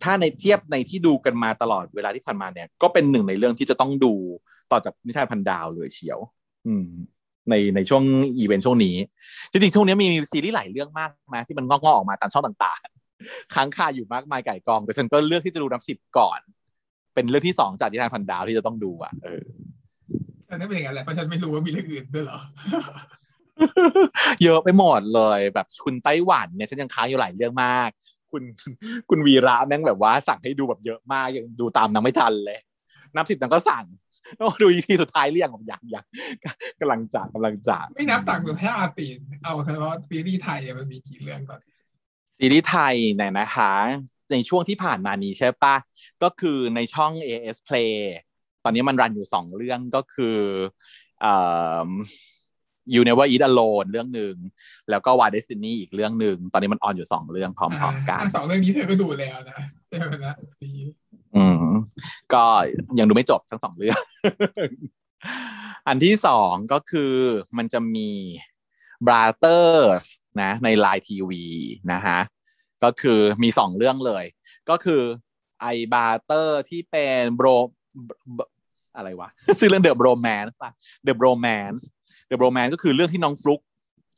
[0.02, 4.12] ถ้าในเทียบในที่ดูกันมาตลอดเวลาที่ผ่านมาเนี่ย ก็เป็นหนึ่งในเรื่องที่จะต้องดู
[4.72, 6.18] ต่อจากนิทานพันดาวเลยเชียว
[6.66, 6.86] อืม
[7.50, 8.02] ในในช่วง
[8.38, 8.96] อีเวนต์ช่วงนี้
[9.50, 16.40] จริงๆ ช่วงนี้มีซีรีส์หลายเรื่องมากนะที่มันงอกๆออกมาตามช่องต่างๆ ค้างคาอยู่มากมายไก่กอง แต่ฉันก็เลือกที่จะดูนับสิบก่อน
[17.14, 19.44] เป็นเรื่องที่สองจากนิทานพันดาวที่จะต้องดูอะเออ
[20.46, 22.40] แต่นั่นเป็นอย่างนั้นแหละเพราะฉันไม่รู้ว่ามีเรื่องอื่นด้วยเหรอ
[24.42, 27.90] เยอะไปหมดเลยแบบคุณไต้หวันเนี่ยฉันยังค้างอยู่หลายเรื่องมาก
[28.30, 28.42] คุณ
[29.10, 32.58] คุณวีระแม่งแบบว่าสั่งให้ดูแบบเยอะมากยังดูตามนางไม่ทันเลย
[33.14, 33.84] นับสิบนางก็สั่ง
[34.38, 36.06] ต้องดูอีพีสุดท้ายเรียงผมอย่างอย่าง
[36.80, 41.60] กำลังจ่ากำลังจ่าไม่นับต่างประเทศอาตีนเอาเฉพาะซีรีส์ไทยอะมันมีกี่เรื่องก่อน
[42.38, 43.72] ซีรีส์ไทยเนี่ยนะคะ
[44.32, 45.76] ในช่วงที่ผ่านมานี้ใช่ปะ
[46.22, 47.92] ก็คือในช่อง AS Play
[48.66, 50.38] ตอนนี้มันรันอยู่สองเรื่องก็คือ
[51.20, 51.34] เอ่
[51.86, 51.88] อ
[52.94, 54.34] You Never Eat Alone เรื่องหนึ่ง
[54.90, 60.70] แล้วก็ Wild Destiny อีกเรื่องหนึ่งตอนนี้มันออนอยู่สองเรื่องพร้อมๆกันอ่าสองเรื่องนี้เธอก็ดูแล้วนะใช่ไหมนะดี
[61.36, 61.74] อืม
[62.34, 62.44] ก็
[62.98, 64.00] ยังดูไม่จบทั้งสองเรื่อง
[65.86, 67.14] อันที่สองก็คือ
[67.56, 68.10] มันจะมี
[69.06, 70.04] Brothers
[70.42, 71.30] นะใน Line TV
[71.92, 72.20] นะฮะ
[72.84, 74.24] ก็คือมีสองเรื่องเลย
[74.70, 75.02] ก็คือ
[75.60, 77.46] ไอบาเตอร์ที่เป็นโบร
[78.96, 79.28] อะไรวะ
[79.58, 80.70] ชื่อเรื่อง The Bromance ป่ะ
[81.06, 81.82] The Bromance
[82.30, 83.60] The Bromance ก็คือเรื่องที่น้องฟลุก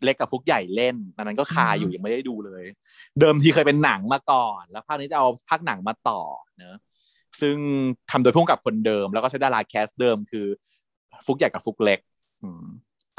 [0.04, 2.64] เล็กกับฟลุกใหญ่เล่นอันนั้นก็คาอยู่ยังไม่ได้ดูเลย
[3.20, 6.22] เดิมทีเคยเป็นหนังมาก่อน แล้วภาคนี้จะเอาภาคหนังมาต่อ
[6.58, 6.76] เนอะ
[7.40, 7.56] ซึ่ง
[8.10, 10.46] ทำโดยพุ่งกับคนเดิม แล้วก็ใช้ดาราแคสเดิมคือ
[11.26, 12.00] ฟุกใหญ่กับฟุกเล็ก
[12.42, 12.64] อืม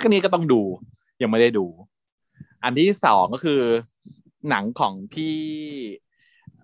[0.02, 0.62] ก็นี้ก็ต้องดู
[1.22, 1.66] ยังไม่ได้ดู
[2.64, 3.62] อันที่สองก็คือ
[4.50, 5.38] หนังของพี่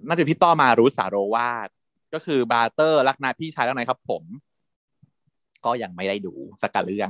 [0.08, 1.70] น่าจะพี่ต้อมารู้สาโรวาด
[2.14, 4.24] ก็คือบาเตอร์รักนาพี่ชายแล้วไหนครับ ผม
[5.66, 7.10] ก็ยังไม่ได้ดูสักกะเรื่อง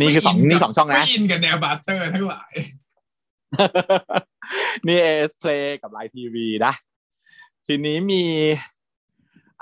[0.00, 2.52] นี่คือสองนี่สองช่องนะไม่อินกับแนวบัตเตอร์ทั้งหลาย
[4.86, 5.50] นี่เอสเพล
[5.82, 6.72] กับไลน์ทีวีนะ
[7.66, 8.24] ทีนี้มี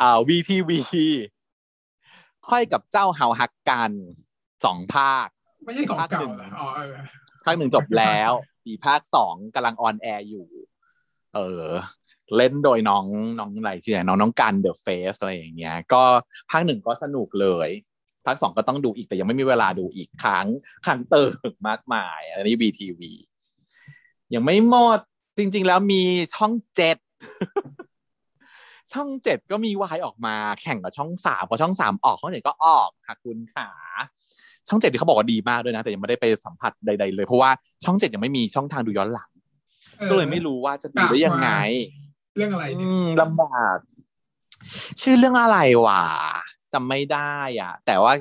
[0.01, 0.81] อ่าวีทีวี
[2.49, 3.93] ค่อยกับเจ้าเฮาฮักกัน
[4.65, 5.29] สองภาค
[5.65, 6.95] ไม่ใช่ของภาคหเก่านึ่งเหรออ๋อเออ
[7.45, 8.33] ภาคหนึ่งจบแล้ว
[8.67, 10.47] อีกภาคสองกำลังออนแอร์อยู่
[11.35, 11.65] เออ
[12.37, 13.07] เล่นโดยน้อง
[13.39, 16.03] น้องอะไรชื่ออะไรน้องน้องกันเดอะเฟสอะไรอย่างเงี้ย ก็
[16.51, 17.69] ภาคหนึ่งก็สนุกเลย
[18.27, 20.47] ภาคสองก็ต้องดูอีกแต่ยังไม่มีเวลาดูอีกครั้ง
[20.87, 23.13] ครั้งเติมมากมายอันนี้บีทีวี
[24.35, 25.01] ยังไม่หมด
[25.39, 26.03] จริง ๆ แล้วมี
[26.35, 26.97] ช่องเจ็ด
[28.93, 33.71] ช่องเจ็ดก็มีวายออกมาแข่งกับช่องสามพอช่องสามออกช่องเจ็ดก็ออกค่ะคุณขา
[34.69, 37.51] ช่องเจ็ดที่เขาบอกว่าดีมากด้วยนะ แต่ยังไม่ได้ไปสัมผัสใด ๆ เลยเพราะว่า
[37.85, 39.31] ช่องเจ็ดยังไม่มีช่องทางดูย้อนหลัง
[40.01, 41.51] ออก็เลยไม่รู้ว่าจะดูได้ยังไง
[42.37, 43.79] เรื่องอะไรเนี่ย อืมลำบาก
[45.01, 46.05] ชื่อเรื่องอะไรวะ
[46.73, 48.13] จำไม่ได้อะ แต่ว่า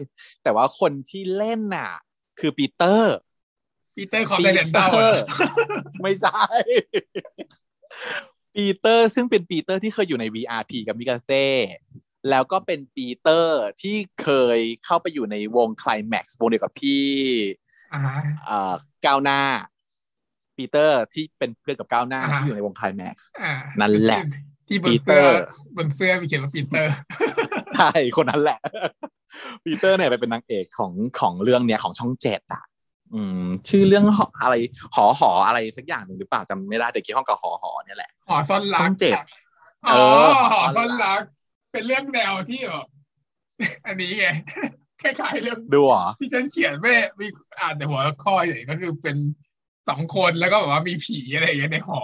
[0.43, 1.91] แต่ว่าคนที่เล่นน่ะ
[2.39, 3.15] คือปีเตอร์
[3.95, 5.21] ปีเตอร์คอร์ปไดเรนดัล
[6.01, 6.43] ไม่ใช่
[8.55, 11.45] ปีเตอร์ซึ่งเป็นปีเตอร์ที่เคยอยู่ใน VRP กับมิกาเซ่
[12.29, 17.05] แล้วก็เป็นปีเตอร์ที่เคยเข้าไปอยู่ในวงคล i แม็กซ์วงเดียวกับพี่
[17.93, 18.73] อ่าฮะเอ่อ
[19.05, 19.41] ก้าวหน้า
[20.57, 24.23] ปีเตอร์ที่เป็นเพื่อนกับก้าวหน้าอ่าฮะที่อยู่ในวงคล i แม็กซ์อ่านั่นแหละ
[24.67, 25.43] ที่บนเตอเสื้อปีเตอร์
[25.77, 26.93] บนเสื้อมีเขียนว่าปีเตอร์
[27.75, 28.59] ใช่คนนั้นแหละ
[29.65, 32.63] ปีเตอร์เนี่ยไปเป็นนางเอกของของเรื่องเนี้ยของช่องเจ็ดอะ
[33.13, 34.55] อืม ชื่อเรื่องหออะไร
[34.95, 39.17] หอหออะไรสักอย่างหนึ่งหรือเปล่าจำไม่ได้แต่เกี่ยวข้องกับหอหอเนี่ยแหละหอซ่อนรักช่องเจ็ด
[39.87, 41.21] อ๋อเออหอซ่อนรัก
[41.71, 42.85] เป็นเรื่องแนวที่แบบ
[43.87, 44.27] อันนี้ไง
[45.01, 47.27] คล้ายๆเรื่องดูเหรอที่ฉันเขียนไม่มี
[47.59, 49.17] อ่านแต่หัวข้ออย่างก็คือเป็น
[49.89, 52.01] สองคนแล้วก็แบบว่ามีผีอะไรอย่างเงี้ยในหอ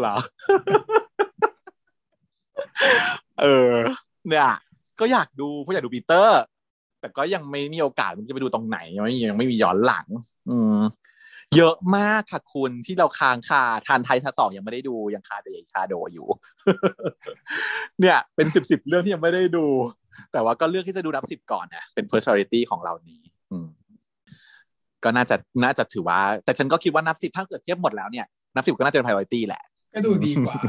[0.00, 0.16] เหรอ
[3.40, 3.74] เออ
[4.28, 4.50] เนี่ย
[5.00, 6.40] ก็อยากดูเพราะอยากดูปีเตอร์
[7.00, 10.06] แต่ก็ยังไม่มีโอกาสมันจะไปดูตรงไหนยังไม่ยังไม่มีย้อนหลัง
[10.50, 10.78] อืม
[11.56, 16.26] เยอะมากค่ะคุณที่เราค้างคาทานไทยทาสองยังไม่ได้ดูยังคาเดยชาโดอยู่
[18.00, 19.66] เนี่ย เป็นสิบสิบเรื่องที่ยังไม่ได้ดู
[20.32, 23.68] แต่ว่าก็เลือกที่จะดูนับสิบก่อนนะเป็น first priority ของเรานี้ อืม
[25.04, 29.62] ก็น่าจะน่าจะถือว่า แต่ฉันก็คิดว่านับสิบถ้าเกิดเทียบหมดแล้วเนี่ยนับสิบก็น่าจะเป็น priority แหละ
[29.94, 30.60] ก็ดูดีกว่า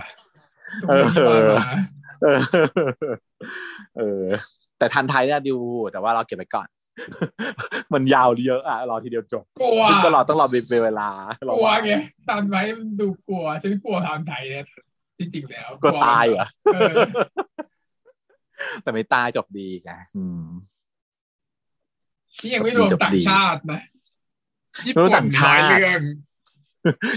[0.89, 1.69] เออดูดีกว่า
[2.23, 2.39] เออ
[3.97, 4.23] เออ
[4.77, 5.57] แต่ทันไทยเนี่ยดู
[5.91, 6.67] แต่ว่าเราเก็บไว้ก่อน
[7.93, 11.09] มันยาวเยอะอะรอทีเดียวจบกลัวซึ่งก็รอต้องรอเป็นเวลา
[11.41, 11.93] กลัวไง
[12.29, 14.65] ตามไว้มันดูกลัวฉันกลัวทางไทยเนี่ย
[15.19, 16.93] จริงๆแล้วก็ตายเหรอเออ
[18.83, 20.47] แต่ไม่ตายจบดีไงอืม
[22.43, 23.81] นี่ยังไม่รวมต่างชาตินะ
[24.85, 26.01] ไม่รวมต่างชาติ ญี่ปุ่นร้อยเรื่อง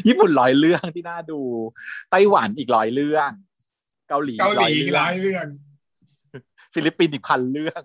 [0.08, 1.40] ญี่ปุ่นร้อยเรื่องที่น่าดู
[2.10, 3.30] ไต้หวันอีกร้อยเรื่อง
[4.08, 5.46] เกาหลีเกาหลีอีกร้อยเรื่อง ร้อย
[6.32, 7.82] เรื่อง ฟิลิปปินส์อีกพันเรื่อง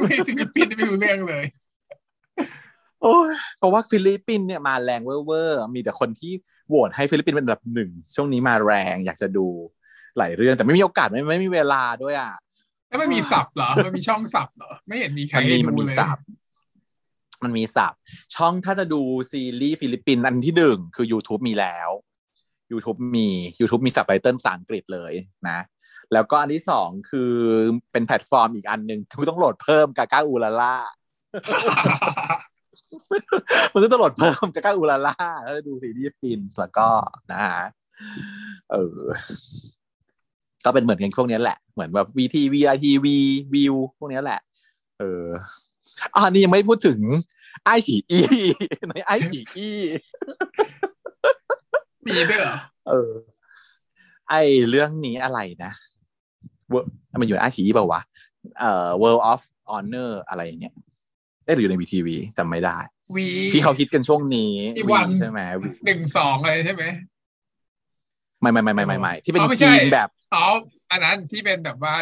[0.00, 1.44] ไม่ฟิลิปปินส์ไม่รู้เรื่องเลย
[3.02, 6.32] โอ้ยเพราะว่าฟิลิปปินส์เนี่ยมาแรงเวอร์ๆมีแต่คนที่
[6.68, 9.46] โหวตให้ฟิลิปปินส์เป็นอันดับหนึ่งช่วงนี้มาแรงอยากจะดู
[10.18, 12.32] หลายเรื่องแต่ไม่มีโอกาสไม่ไม่มีเวลาด้วยอะ
[12.88, 16.18] แล้วมันมี sub เหรอมันมีช่อง subเหรอ ไม่เห็นมีใครมันมีให้มันดูมีเลย sub
[17.46, 17.94] มันมี sub
[18.34, 19.00] ช่องถ้าจะดู
[19.32, 21.90] ซีรีส์ฟิลิปปินส์อันที่หนึ่งคือ YouTube มีแล้ว
[22.72, 23.28] YouTube มี
[23.60, 25.12] YouTube มีสับไตเติลภาษาอังกฤษเลย
[25.48, 25.58] นะ
[26.12, 27.32] แล้วก็อันที่สองคือ
[27.92, 30.76] เป็นแพลตฟอร์มอีกอันหนึ่งที่ต้องโหลดเพิ่ม GagaOOLala
[33.72, 36.88] มันต้องโหลดเพิ่ม GagaOOLala แล้วจะดูซีรีส์ฟิลิปปินส์แล้วก็
[37.32, 37.66] นะฮะ
[38.70, 38.98] เออ
[40.64, 43.16] ก็เป็นเหมือนกันพวกนี้แหละ เหมือนแบบ WeTV ไอทีวี
[43.54, 44.40] Viu พวกนี้แหละ
[44.98, 45.24] เออ
[46.14, 46.98] อ่านี่ยังไม่พูดถึง
[47.64, 48.18] ไอฉีอี
[48.88, 49.68] ในไอฉีอี
[52.06, 52.56] มีด้วยเหรอ
[52.88, 53.10] เออ
[54.30, 54.34] ไอ
[54.68, 55.72] เรื่องนี้อะไรนะ
[56.70, 56.88] เวอร์
[57.20, 58.00] มันอยู่ในไอฉีอีเปล่าวะ
[58.58, 59.40] เอ่อ Word of
[59.70, 60.74] Honor อะไรเนี่ย
[61.44, 62.78] เอ๊ะหรืออยู่ในวีทีวีจำไม่ได้
[63.16, 65.40] วีที่เขาคิดกันช่วงนี้อีวันใช่ไหม
[65.86, 66.84] หนึ่งสองอะไรใช่ไหม
[68.40, 70.44] ไม่ไม่ไม่ไม่ไม่ไม่ที่เป็นอ๋อไม่ใช่จีนแบบอ๋อ
[70.90, 71.94] อันนั้นที่เป็นแบบว่า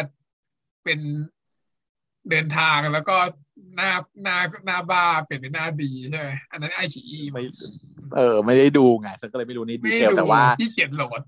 [0.83, 0.99] เป็น
[2.29, 3.15] เดินทางแล้วก็
[3.75, 3.91] หน้า
[4.23, 7.41] หน้าหน้าบ้าเปลี่ยนเป็นหน้าดีใช่ไหมอันนั้นไอชีอีไม่
[8.15, 11.21] เออ ไม่ได้ดูไงฉันก็เลยไม่รู้ในดีไม่เทลดูแต่ว่าที่เกียจโหลด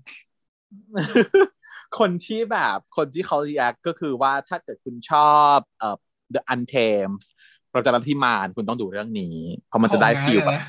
[1.98, 5.96] คนที่แบบคนที่เขาเรียกก็คือว่าถ้าเกิดคุณชอบเอ่อ
[6.34, 7.22] The Untamed
[7.72, 9.36] ปรมาจารย์ลัทธิมารคุณต้องดูเรื่องนี้
[9.68, 10.62] เพราะมันจะได้ของ feel นะแบบ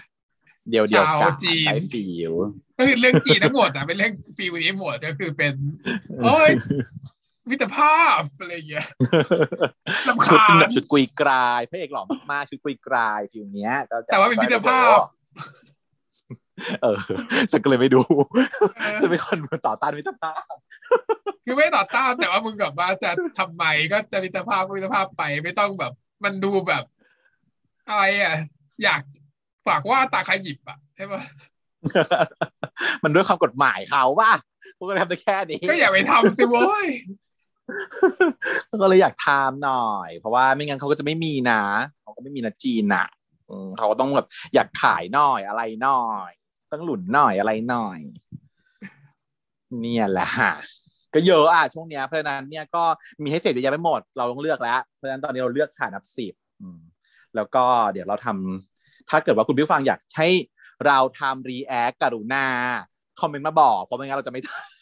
[0.69, 2.33] เดียวเดียวๆกันชาวจีนได้ feel
[2.77, 5.53] ก็คือเรื่องจีนทั้งหมดอะเป็นเรื่อง feel นี้หมดก็คือเป็น
[6.23, 6.49] โอ้ย
[7.49, 8.85] มิตรภาพอะไรอย่างเงี้ย
[10.07, 14.97] รำคาญชุดเป็นแบบชุดกุยกรายพระเอกหล่อมากๆชุดกุยกราย feel เนี้ยก็จะแต่ว่าเป็นมิตรภาพ
[16.81, 16.97] เออ
[17.51, 18.01] ฉันก็เลยไม่ดู
[18.79, 19.37] เออฉันเป็นคน
[19.67, 20.53] ต่อต้านมิตรภาพ
[21.45, 25.93] คือไม่ต่อต้านแต่ว่ามึงกับว่าจะทำไมก็จะมิตรภาพก็มิตรภาพไปไม่ต้องแบบ
[26.23, 26.83] มันดูแบบ
[27.89, 28.35] อะไรอะ
[28.83, 29.01] อยาก
[29.67, 31.21] ฝากว่าตาขยิบอะใช่ปะ
[33.03, 34.31] มันด้วยความกฎหมายเขาว่า
[34.77, 36.87] กูก็เลยทำได้แค่นี้ก็อย่าไปทำสิโว้ย
[38.81, 41.61] ก็เลยอยากทำหน่อย เพราะว่าไม่งั้นเขาก็จะไม่มีนะ
[42.03, 43.07] เขาก็ไม่มีนะจีนอะ
[43.77, 46.31] เขาก็ต้องแบบอยากขายหน่อยอะไรหน่อย
[46.71, 47.99] ต้องลุ้นหน่อยอะไรหน่อย
[49.79, 50.51] เนี่ยแหละฮะ
[51.13, 52.83] ก็เยอะอะช่วงเนี้ยเพราะนั้นเนี่ยก็
[53.23, 56.33] มีให้เสร็จเยอะแยะไปหมด เราต้องเลือกแล้ว เพราะฉะนั้นตอนนี้เราเลือกฐานนับสิบ
[57.35, 57.63] แล้วก็
[57.93, 60.29] เดี๋ยวเราทำถ้าเกิดว่าคุณผู้ฟังอยากให้
[60.85, 62.45] เราทำ react กรุณา
[63.19, 64.78] คอมเมนต์มาบอกเพราะไม่งั้นเราจะไม่ทำ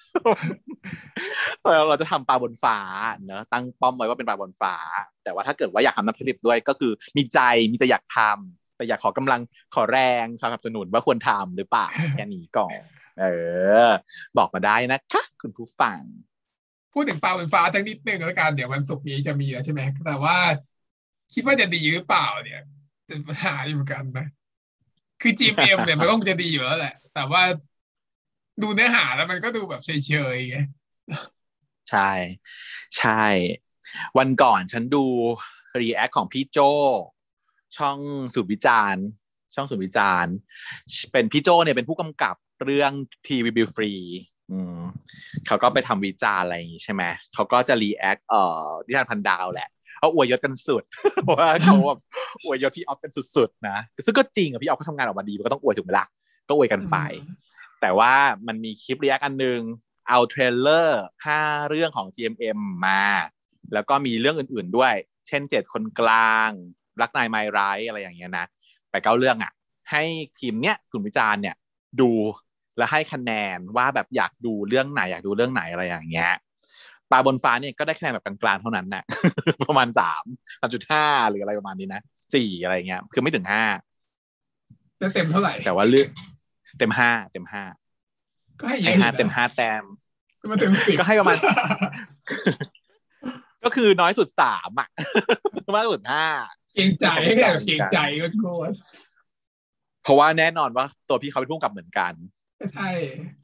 [1.64, 2.78] เราเราจะทำปลาบนฟ้า
[3.26, 4.76] เนอะตั้งป้อมไว้ว่าเป็นปลาบนฟ้า
[5.24, 7.40] แต่ว่าถ้าเกิดว่าอยากทำน้ำพริกด้วยก็คือ มีใจ
[7.72, 9.42] มีใจอยากทำแต่อยากขอกำลัง
[9.76, 12.80] ขอแรงสนับสนุนว่าควรทำหรือเปล่าแค่นี้ก่อน
[13.20, 13.26] เอ
[13.88, 13.90] อ
[14.38, 16.00] บอกมาได้นะคะคุณผู้ฟัง
[16.94, 20.38] พูดถึงฟ้าบนฟ้าทั้งนิดนึงแล้วกันเดี๋ยววันศุกร์นี้จะมีแล้วใช่ไหมแต่ว่า
[21.34, 22.62] คิดว่าจะดีหรือเปล่าเนี่ย
[23.08, 24.28] เป็นปัญหาอยู่เหมือนกันนะ
[25.22, 27.42] คือ GMM เนี่ยมันก็คงจะดีอยู่แล้วแหละ แต่ว่า
[28.62, 29.90] ดูเนื้อหาแล้วมันก็ดูแบบเฉ
[30.34, 30.58] ยๆไง
[31.90, 32.12] ใช่
[32.98, 33.24] ใช่
[34.18, 35.06] วันก่อนฉันดู
[35.80, 36.58] react ของพี่โจ
[37.78, 38.00] ช่อง
[38.36, 39.06] สุดวิจารณ์
[39.56, 40.34] ช่องสุดวิจารณ์
[41.12, 42.92] เป็นพี่โจเนี่ยเป็นผู้กำกับเรื่อง
[43.28, 43.94] 3 Will Be Free
[44.52, 44.80] อืม
[45.48, 47.04] เขาก็ไปทำวิจารณ์อะไรอย่างงี้ใช่ไหม
[47.34, 50.84] เขาก็จะ react เอ่อนิทานพันดาวแหละเขาอวยยศกันสุด
[51.24, 52.00] เพราะว่าเขาแบบ
[52.46, 56.06] อวยยศพี่ออฟกันสุดๆนะซึ่งก็จริงอะพี่ออฟเขาทำงานออกมาดีมันก็ต้องอวยถูกไหมล่ะ
[56.50, 56.98] ก็อวยกันไป
[57.82, 58.14] แต่ว่า
[58.48, 59.60] มันมีคลิปเรียกอันหนึ่ง
[60.10, 63.04] เอาเทรลเลอร์ห้าเรื่องของ GMM มา
[63.74, 64.94] แล้วก็มีเรื่องอื่นๆด้วย
[65.28, 66.50] เช่นเจ็ดคนกลาง
[67.02, 68.46] รักนายไมร้ายอะไรอย่างเงี้ยนะ
[68.92, 69.52] ไปเก้าเรื่องอะ
[69.92, 70.04] ให้
[70.40, 71.56] ทีมเนี้ยศูนย์วิจารณ์เนี่ย
[72.02, 72.12] ดู
[72.78, 76.32] แล้วให้คะแนนว่าแบบอยากดูเรื่องไหนอยากดูเรื่องไหนอะไรอย่างเงี้ย
[77.12, 79.04] ปลาบนฟ้าเนี่ยก็ได้คะแนนแบบกลางๆเท่านั้นนะ
[79.68, 80.24] ประมาณสาม
[80.60, 82.02] สามจุดห้าหรืออะไรประมาณนี้นะ
[82.34, 83.64] สี่อะไรเงี้ย คือไม่ถึงห้า
[85.00, 86.08] แล้วเต็มเท่าไหร่ แต่ว่าเรื่อง
[86.80, 87.64] เต็มห้าเต็มห้า
[88.60, 89.84] ก็ให้เยให้อะห้าเต็มห้าแต้ม
[90.42, 91.38] ก็มาเต็มสิบก็ให้ประมาณ
[93.64, 94.88] ก็คือน้อยสุดสามอะ
[95.76, 96.26] มากสุดห้า
[96.76, 98.74] เกรงใจให้แบบเกรงใจก็โคตร
[100.04, 102.14] เพราะว่าแน่นอนว่า ตัวพี่เขาเป็นผู้กำกับเหมือนกัน
[102.58, 102.90] ไม่ใช่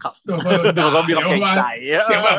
[0.04, 1.64] ครับตัวคนโดนด่าเราก็มีความเกรงใจ
[2.08, 2.38] เดี๋ยวแบบ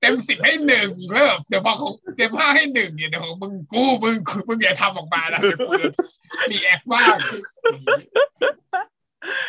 [0.00, 4.16] เต็มสิบให้หนึ่งแล้วแบบเดี๋ยวพอของเต็มห้าให้หนึ่งเนี่ยเดี๋ยวของมึงกู้มึง
[4.48, 5.88] มึงอย่าทำออกมานะเดี๋ยวกูจะ
[6.52, 7.16] มีแอคบ้าง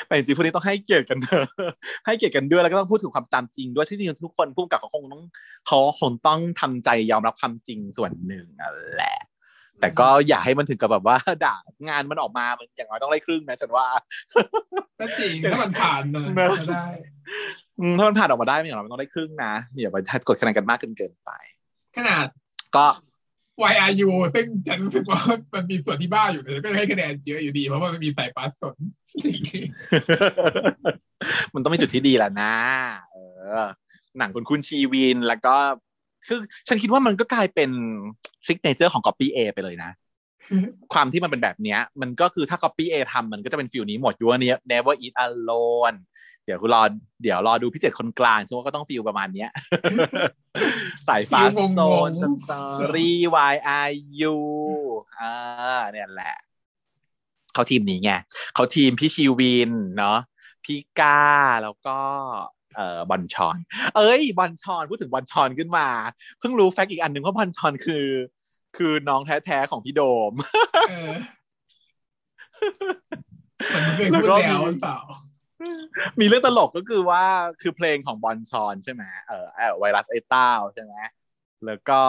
[0.08, 1.46] แต่จริงๆพวกนี้ต้องให้เกียรติกันเนอะ
[2.06, 5.24] ให้เกียรติกันด้วยแล้วก็ต้องพูดถึงความตามจริงด้วยที่จริงทุกคนผู้กำกับเขาคงต้อง
[5.68, 9.18] เขาคงต้องทำใจยอมรับความจริงส่วนหนึ่งนั่นแหละ
[9.80, 11.56] แต่ก็อย่าให้มันถึงกับแบบว่า ด่า
[11.88, 13.88] งานมันออกมามันอย่างน้อยต้องได้ครึ่งนะฉันว่า
[15.00, 16.88] ก็จริงถ้ามันผ่านนะเนอะก็ได้
[17.80, 19.98] อืมถ้ามันผ่านออกมาได้มันอย่างน้อยมันต้องได้ครึ่งนะอย่าไป
[20.28, 21.32] กดคะแนนกันมากเกินเกินไป
[21.98, 22.28] ขนาด
[22.76, 22.86] ก็
[23.72, 25.20] YRU ซึ่งฉันรู้สึกว่า
[25.54, 28.76] มันมีส่วนที่บ้าอยู่แต่ก็ให้คะแนนเยอะอยู่ดี เพราะว่ามันมีสายฟ้าซน
[31.54, 32.54] มันต้องมีจุดที่ดีแหละนะ
[33.12, 33.18] เอ
[33.60, 33.66] อ
[34.18, 35.56] หนังคุณคุณชีวินแล้วก็
[36.28, 37.70] คือฉันคิดว่ามันก็กลายเป็น
[38.48, 39.92] signature ของ Copy A ไปเลยนะ
[40.94, 45.98] ความที่มันเป็นแบบเนี้ย มันก็คือถ้า Copy A ทำมันก็จะเป็นฟิลนี้หมดยูว่านี้ Never Eat Alone
[46.46, 46.82] เดี๋ยวกูรอ
[47.24, 49.50] เดี๋ยวรอดูพิเศษคนกลางซึ่งว่าก็ต้องฟิลประมาณเนี้ย
[51.08, 53.18] สายฟ้าฟิลงงๆโซนสตอรี่
[53.52, 53.56] Y
[53.88, 53.92] I
[54.34, 54.36] U
[55.20, 55.34] อ่า
[55.92, 56.36] เนี่ยแหละ
[57.54, 58.12] เขาทีมนี้ไง
[58.54, 60.18] เขาทีมพี่ชีวินเนาะ
[60.66, 61.24] พี่ก้า
[61.64, 62.00] แล้วก็
[62.76, 63.58] เอ่อบอลชอน
[63.96, 65.88] เอ้ยบอลชอนพูดถึงบอลชอนขึ้นมา
[66.40, 68.06] เพิ่งรู้แฟกต์อีกอันหนึ่งว่าบอลชอนคือ
[68.78, 70.34] คือน้องแท้ๆของพี่โดม
[70.90, 71.14] เออ
[73.68, 75.00] เหมือนมึงเคยพูดแล้วหรือเปล่า
[76.20, 77.24] มีเรื่องตลกก็คือว่า
[77.62, 80.94] คือเพลงของบอลชอนใช่ไหมเออเอ่อไวรัสไอต้าใช่ไหม
[81.66, 82.00] แล้วก็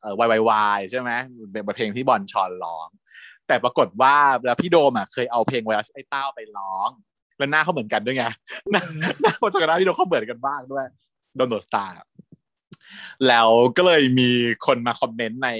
[0.00, 1.10] เออวายวายใช่ไหม
[1.52, 2.88] เป็นเพลงที่บอลชอนร้อง
[3.46, 4.14] แต่ปรากฏว่า
[4.44, 6.90] แล้วพี่โดมอะเคยเอาเพลงไวรัสไอต้าไปร้อง
[7.38, 8.24] แล้วหน้าเขาเหมือนกันด้วยไง
[8.70, 8.82] หน้า
[9.20, 10.86] หน้าคนจากหน้าพี่โดมเขาเหมือนกันบ้างด้วย
[11.36, 11.94] โดนโดสตาร์
[13.28, 14.30] แล้วก็เลยมี
[14.66, 15.50] คนมาคอมเมนต์ใน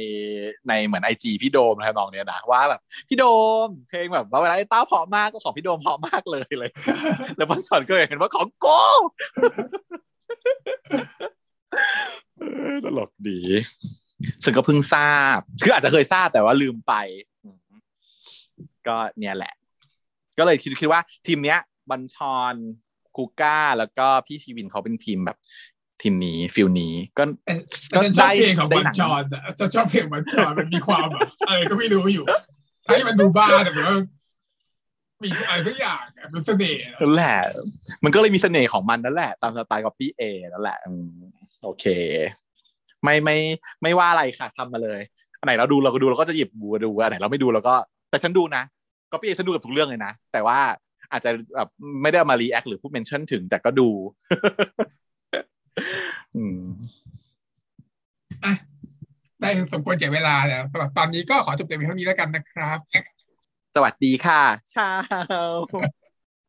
[0.68, 3.24] ในเหมือนไอจีพี่โดมนะครับน้องเนี้ยนะว่าแบบพี่โด
[3.66, 6.70] มเพลงแบบว่าเวลาไอ้ต้าเพาะมากก็ของพี่โดมเพาะมากเลยเลย
[7.36, 8.66] แล้วบอลชอนก็เลยเห็นว่าของโก
[12.38, 12.42] เอ
[12.74, 13.40] อตลกดี
[14.44, 16.94] ฉันก็เพิ่งทราบ คืออาจจะเคยทราบแต่ว่าลืมไป
[18.86, 19.54] ก็เนี่ยแหละ
[20.38, 21.58] ก็เลยคิดคิดว่าทีมเนี้ย
[21.90, 22.16] บัญช
[22.52, 22.54] ร
[23.16, 25.36] คูก้า แล้วก็พี่ชีวินเขาเป็นทีมแบบ
[26.02, 27.54] ทีมนี้ฟิลนี้ก็แต่
[27.88, 32.24] แต่ฉันชอบเพลงของบอลชอนอะฉันชอบเพลงบอลชอนมันมีความแบบอะไรก็ไม่รู้อยู่
[32.86, 33.98] ให้มันดูบ้าแต่แบบว่า
[35.22, 37.36] มีอะไรสักอย่างอะเป็นเสน่ห์อะนั่นแหละ
[38.04, 40.22] มันก็เลยมีเสน่ห์ของมันนั่นแหละ ตามสไตล์ copy A
[40.52, 41.08] นั่นแหละอืม
[41.64, 41.84] โอเค
[43.02, 43.36] ไม่ไม่
[43.82, 45.00] ไม่ว่าอะไรค่ะทำมาเลย
[45.38, 47.74] อันไหนเราดูเราก็ดูเราก็จะหยิบดูดูอันไหนเราไม่ดูเราก็
[48.10, 48.62] แต่ฉันดูนะ
[49.12, 50.58] copy A ฉันดูกับทุกเรื่องเลยนะแต่ว่า
[51.12, 51.68] อาจจะแบบ
[52.02, 53.88] ไม่ได้เอามา react หรือพูด mention ถึงแต่ก็ดู
[56.34, 56.60] อืม
[58.44, 58.52] อะ
[59.40, 62.78] ได้สมควรเสียเวลาแล้วสำหรับตอนนี้ก็ขอจบแต่เพียงเท่านี้แล้วกันนะครับ
[63.74, 64.42] สวัสดีค่ะ
[64.76, 64.92] ชา
[65.48, 65.52] ว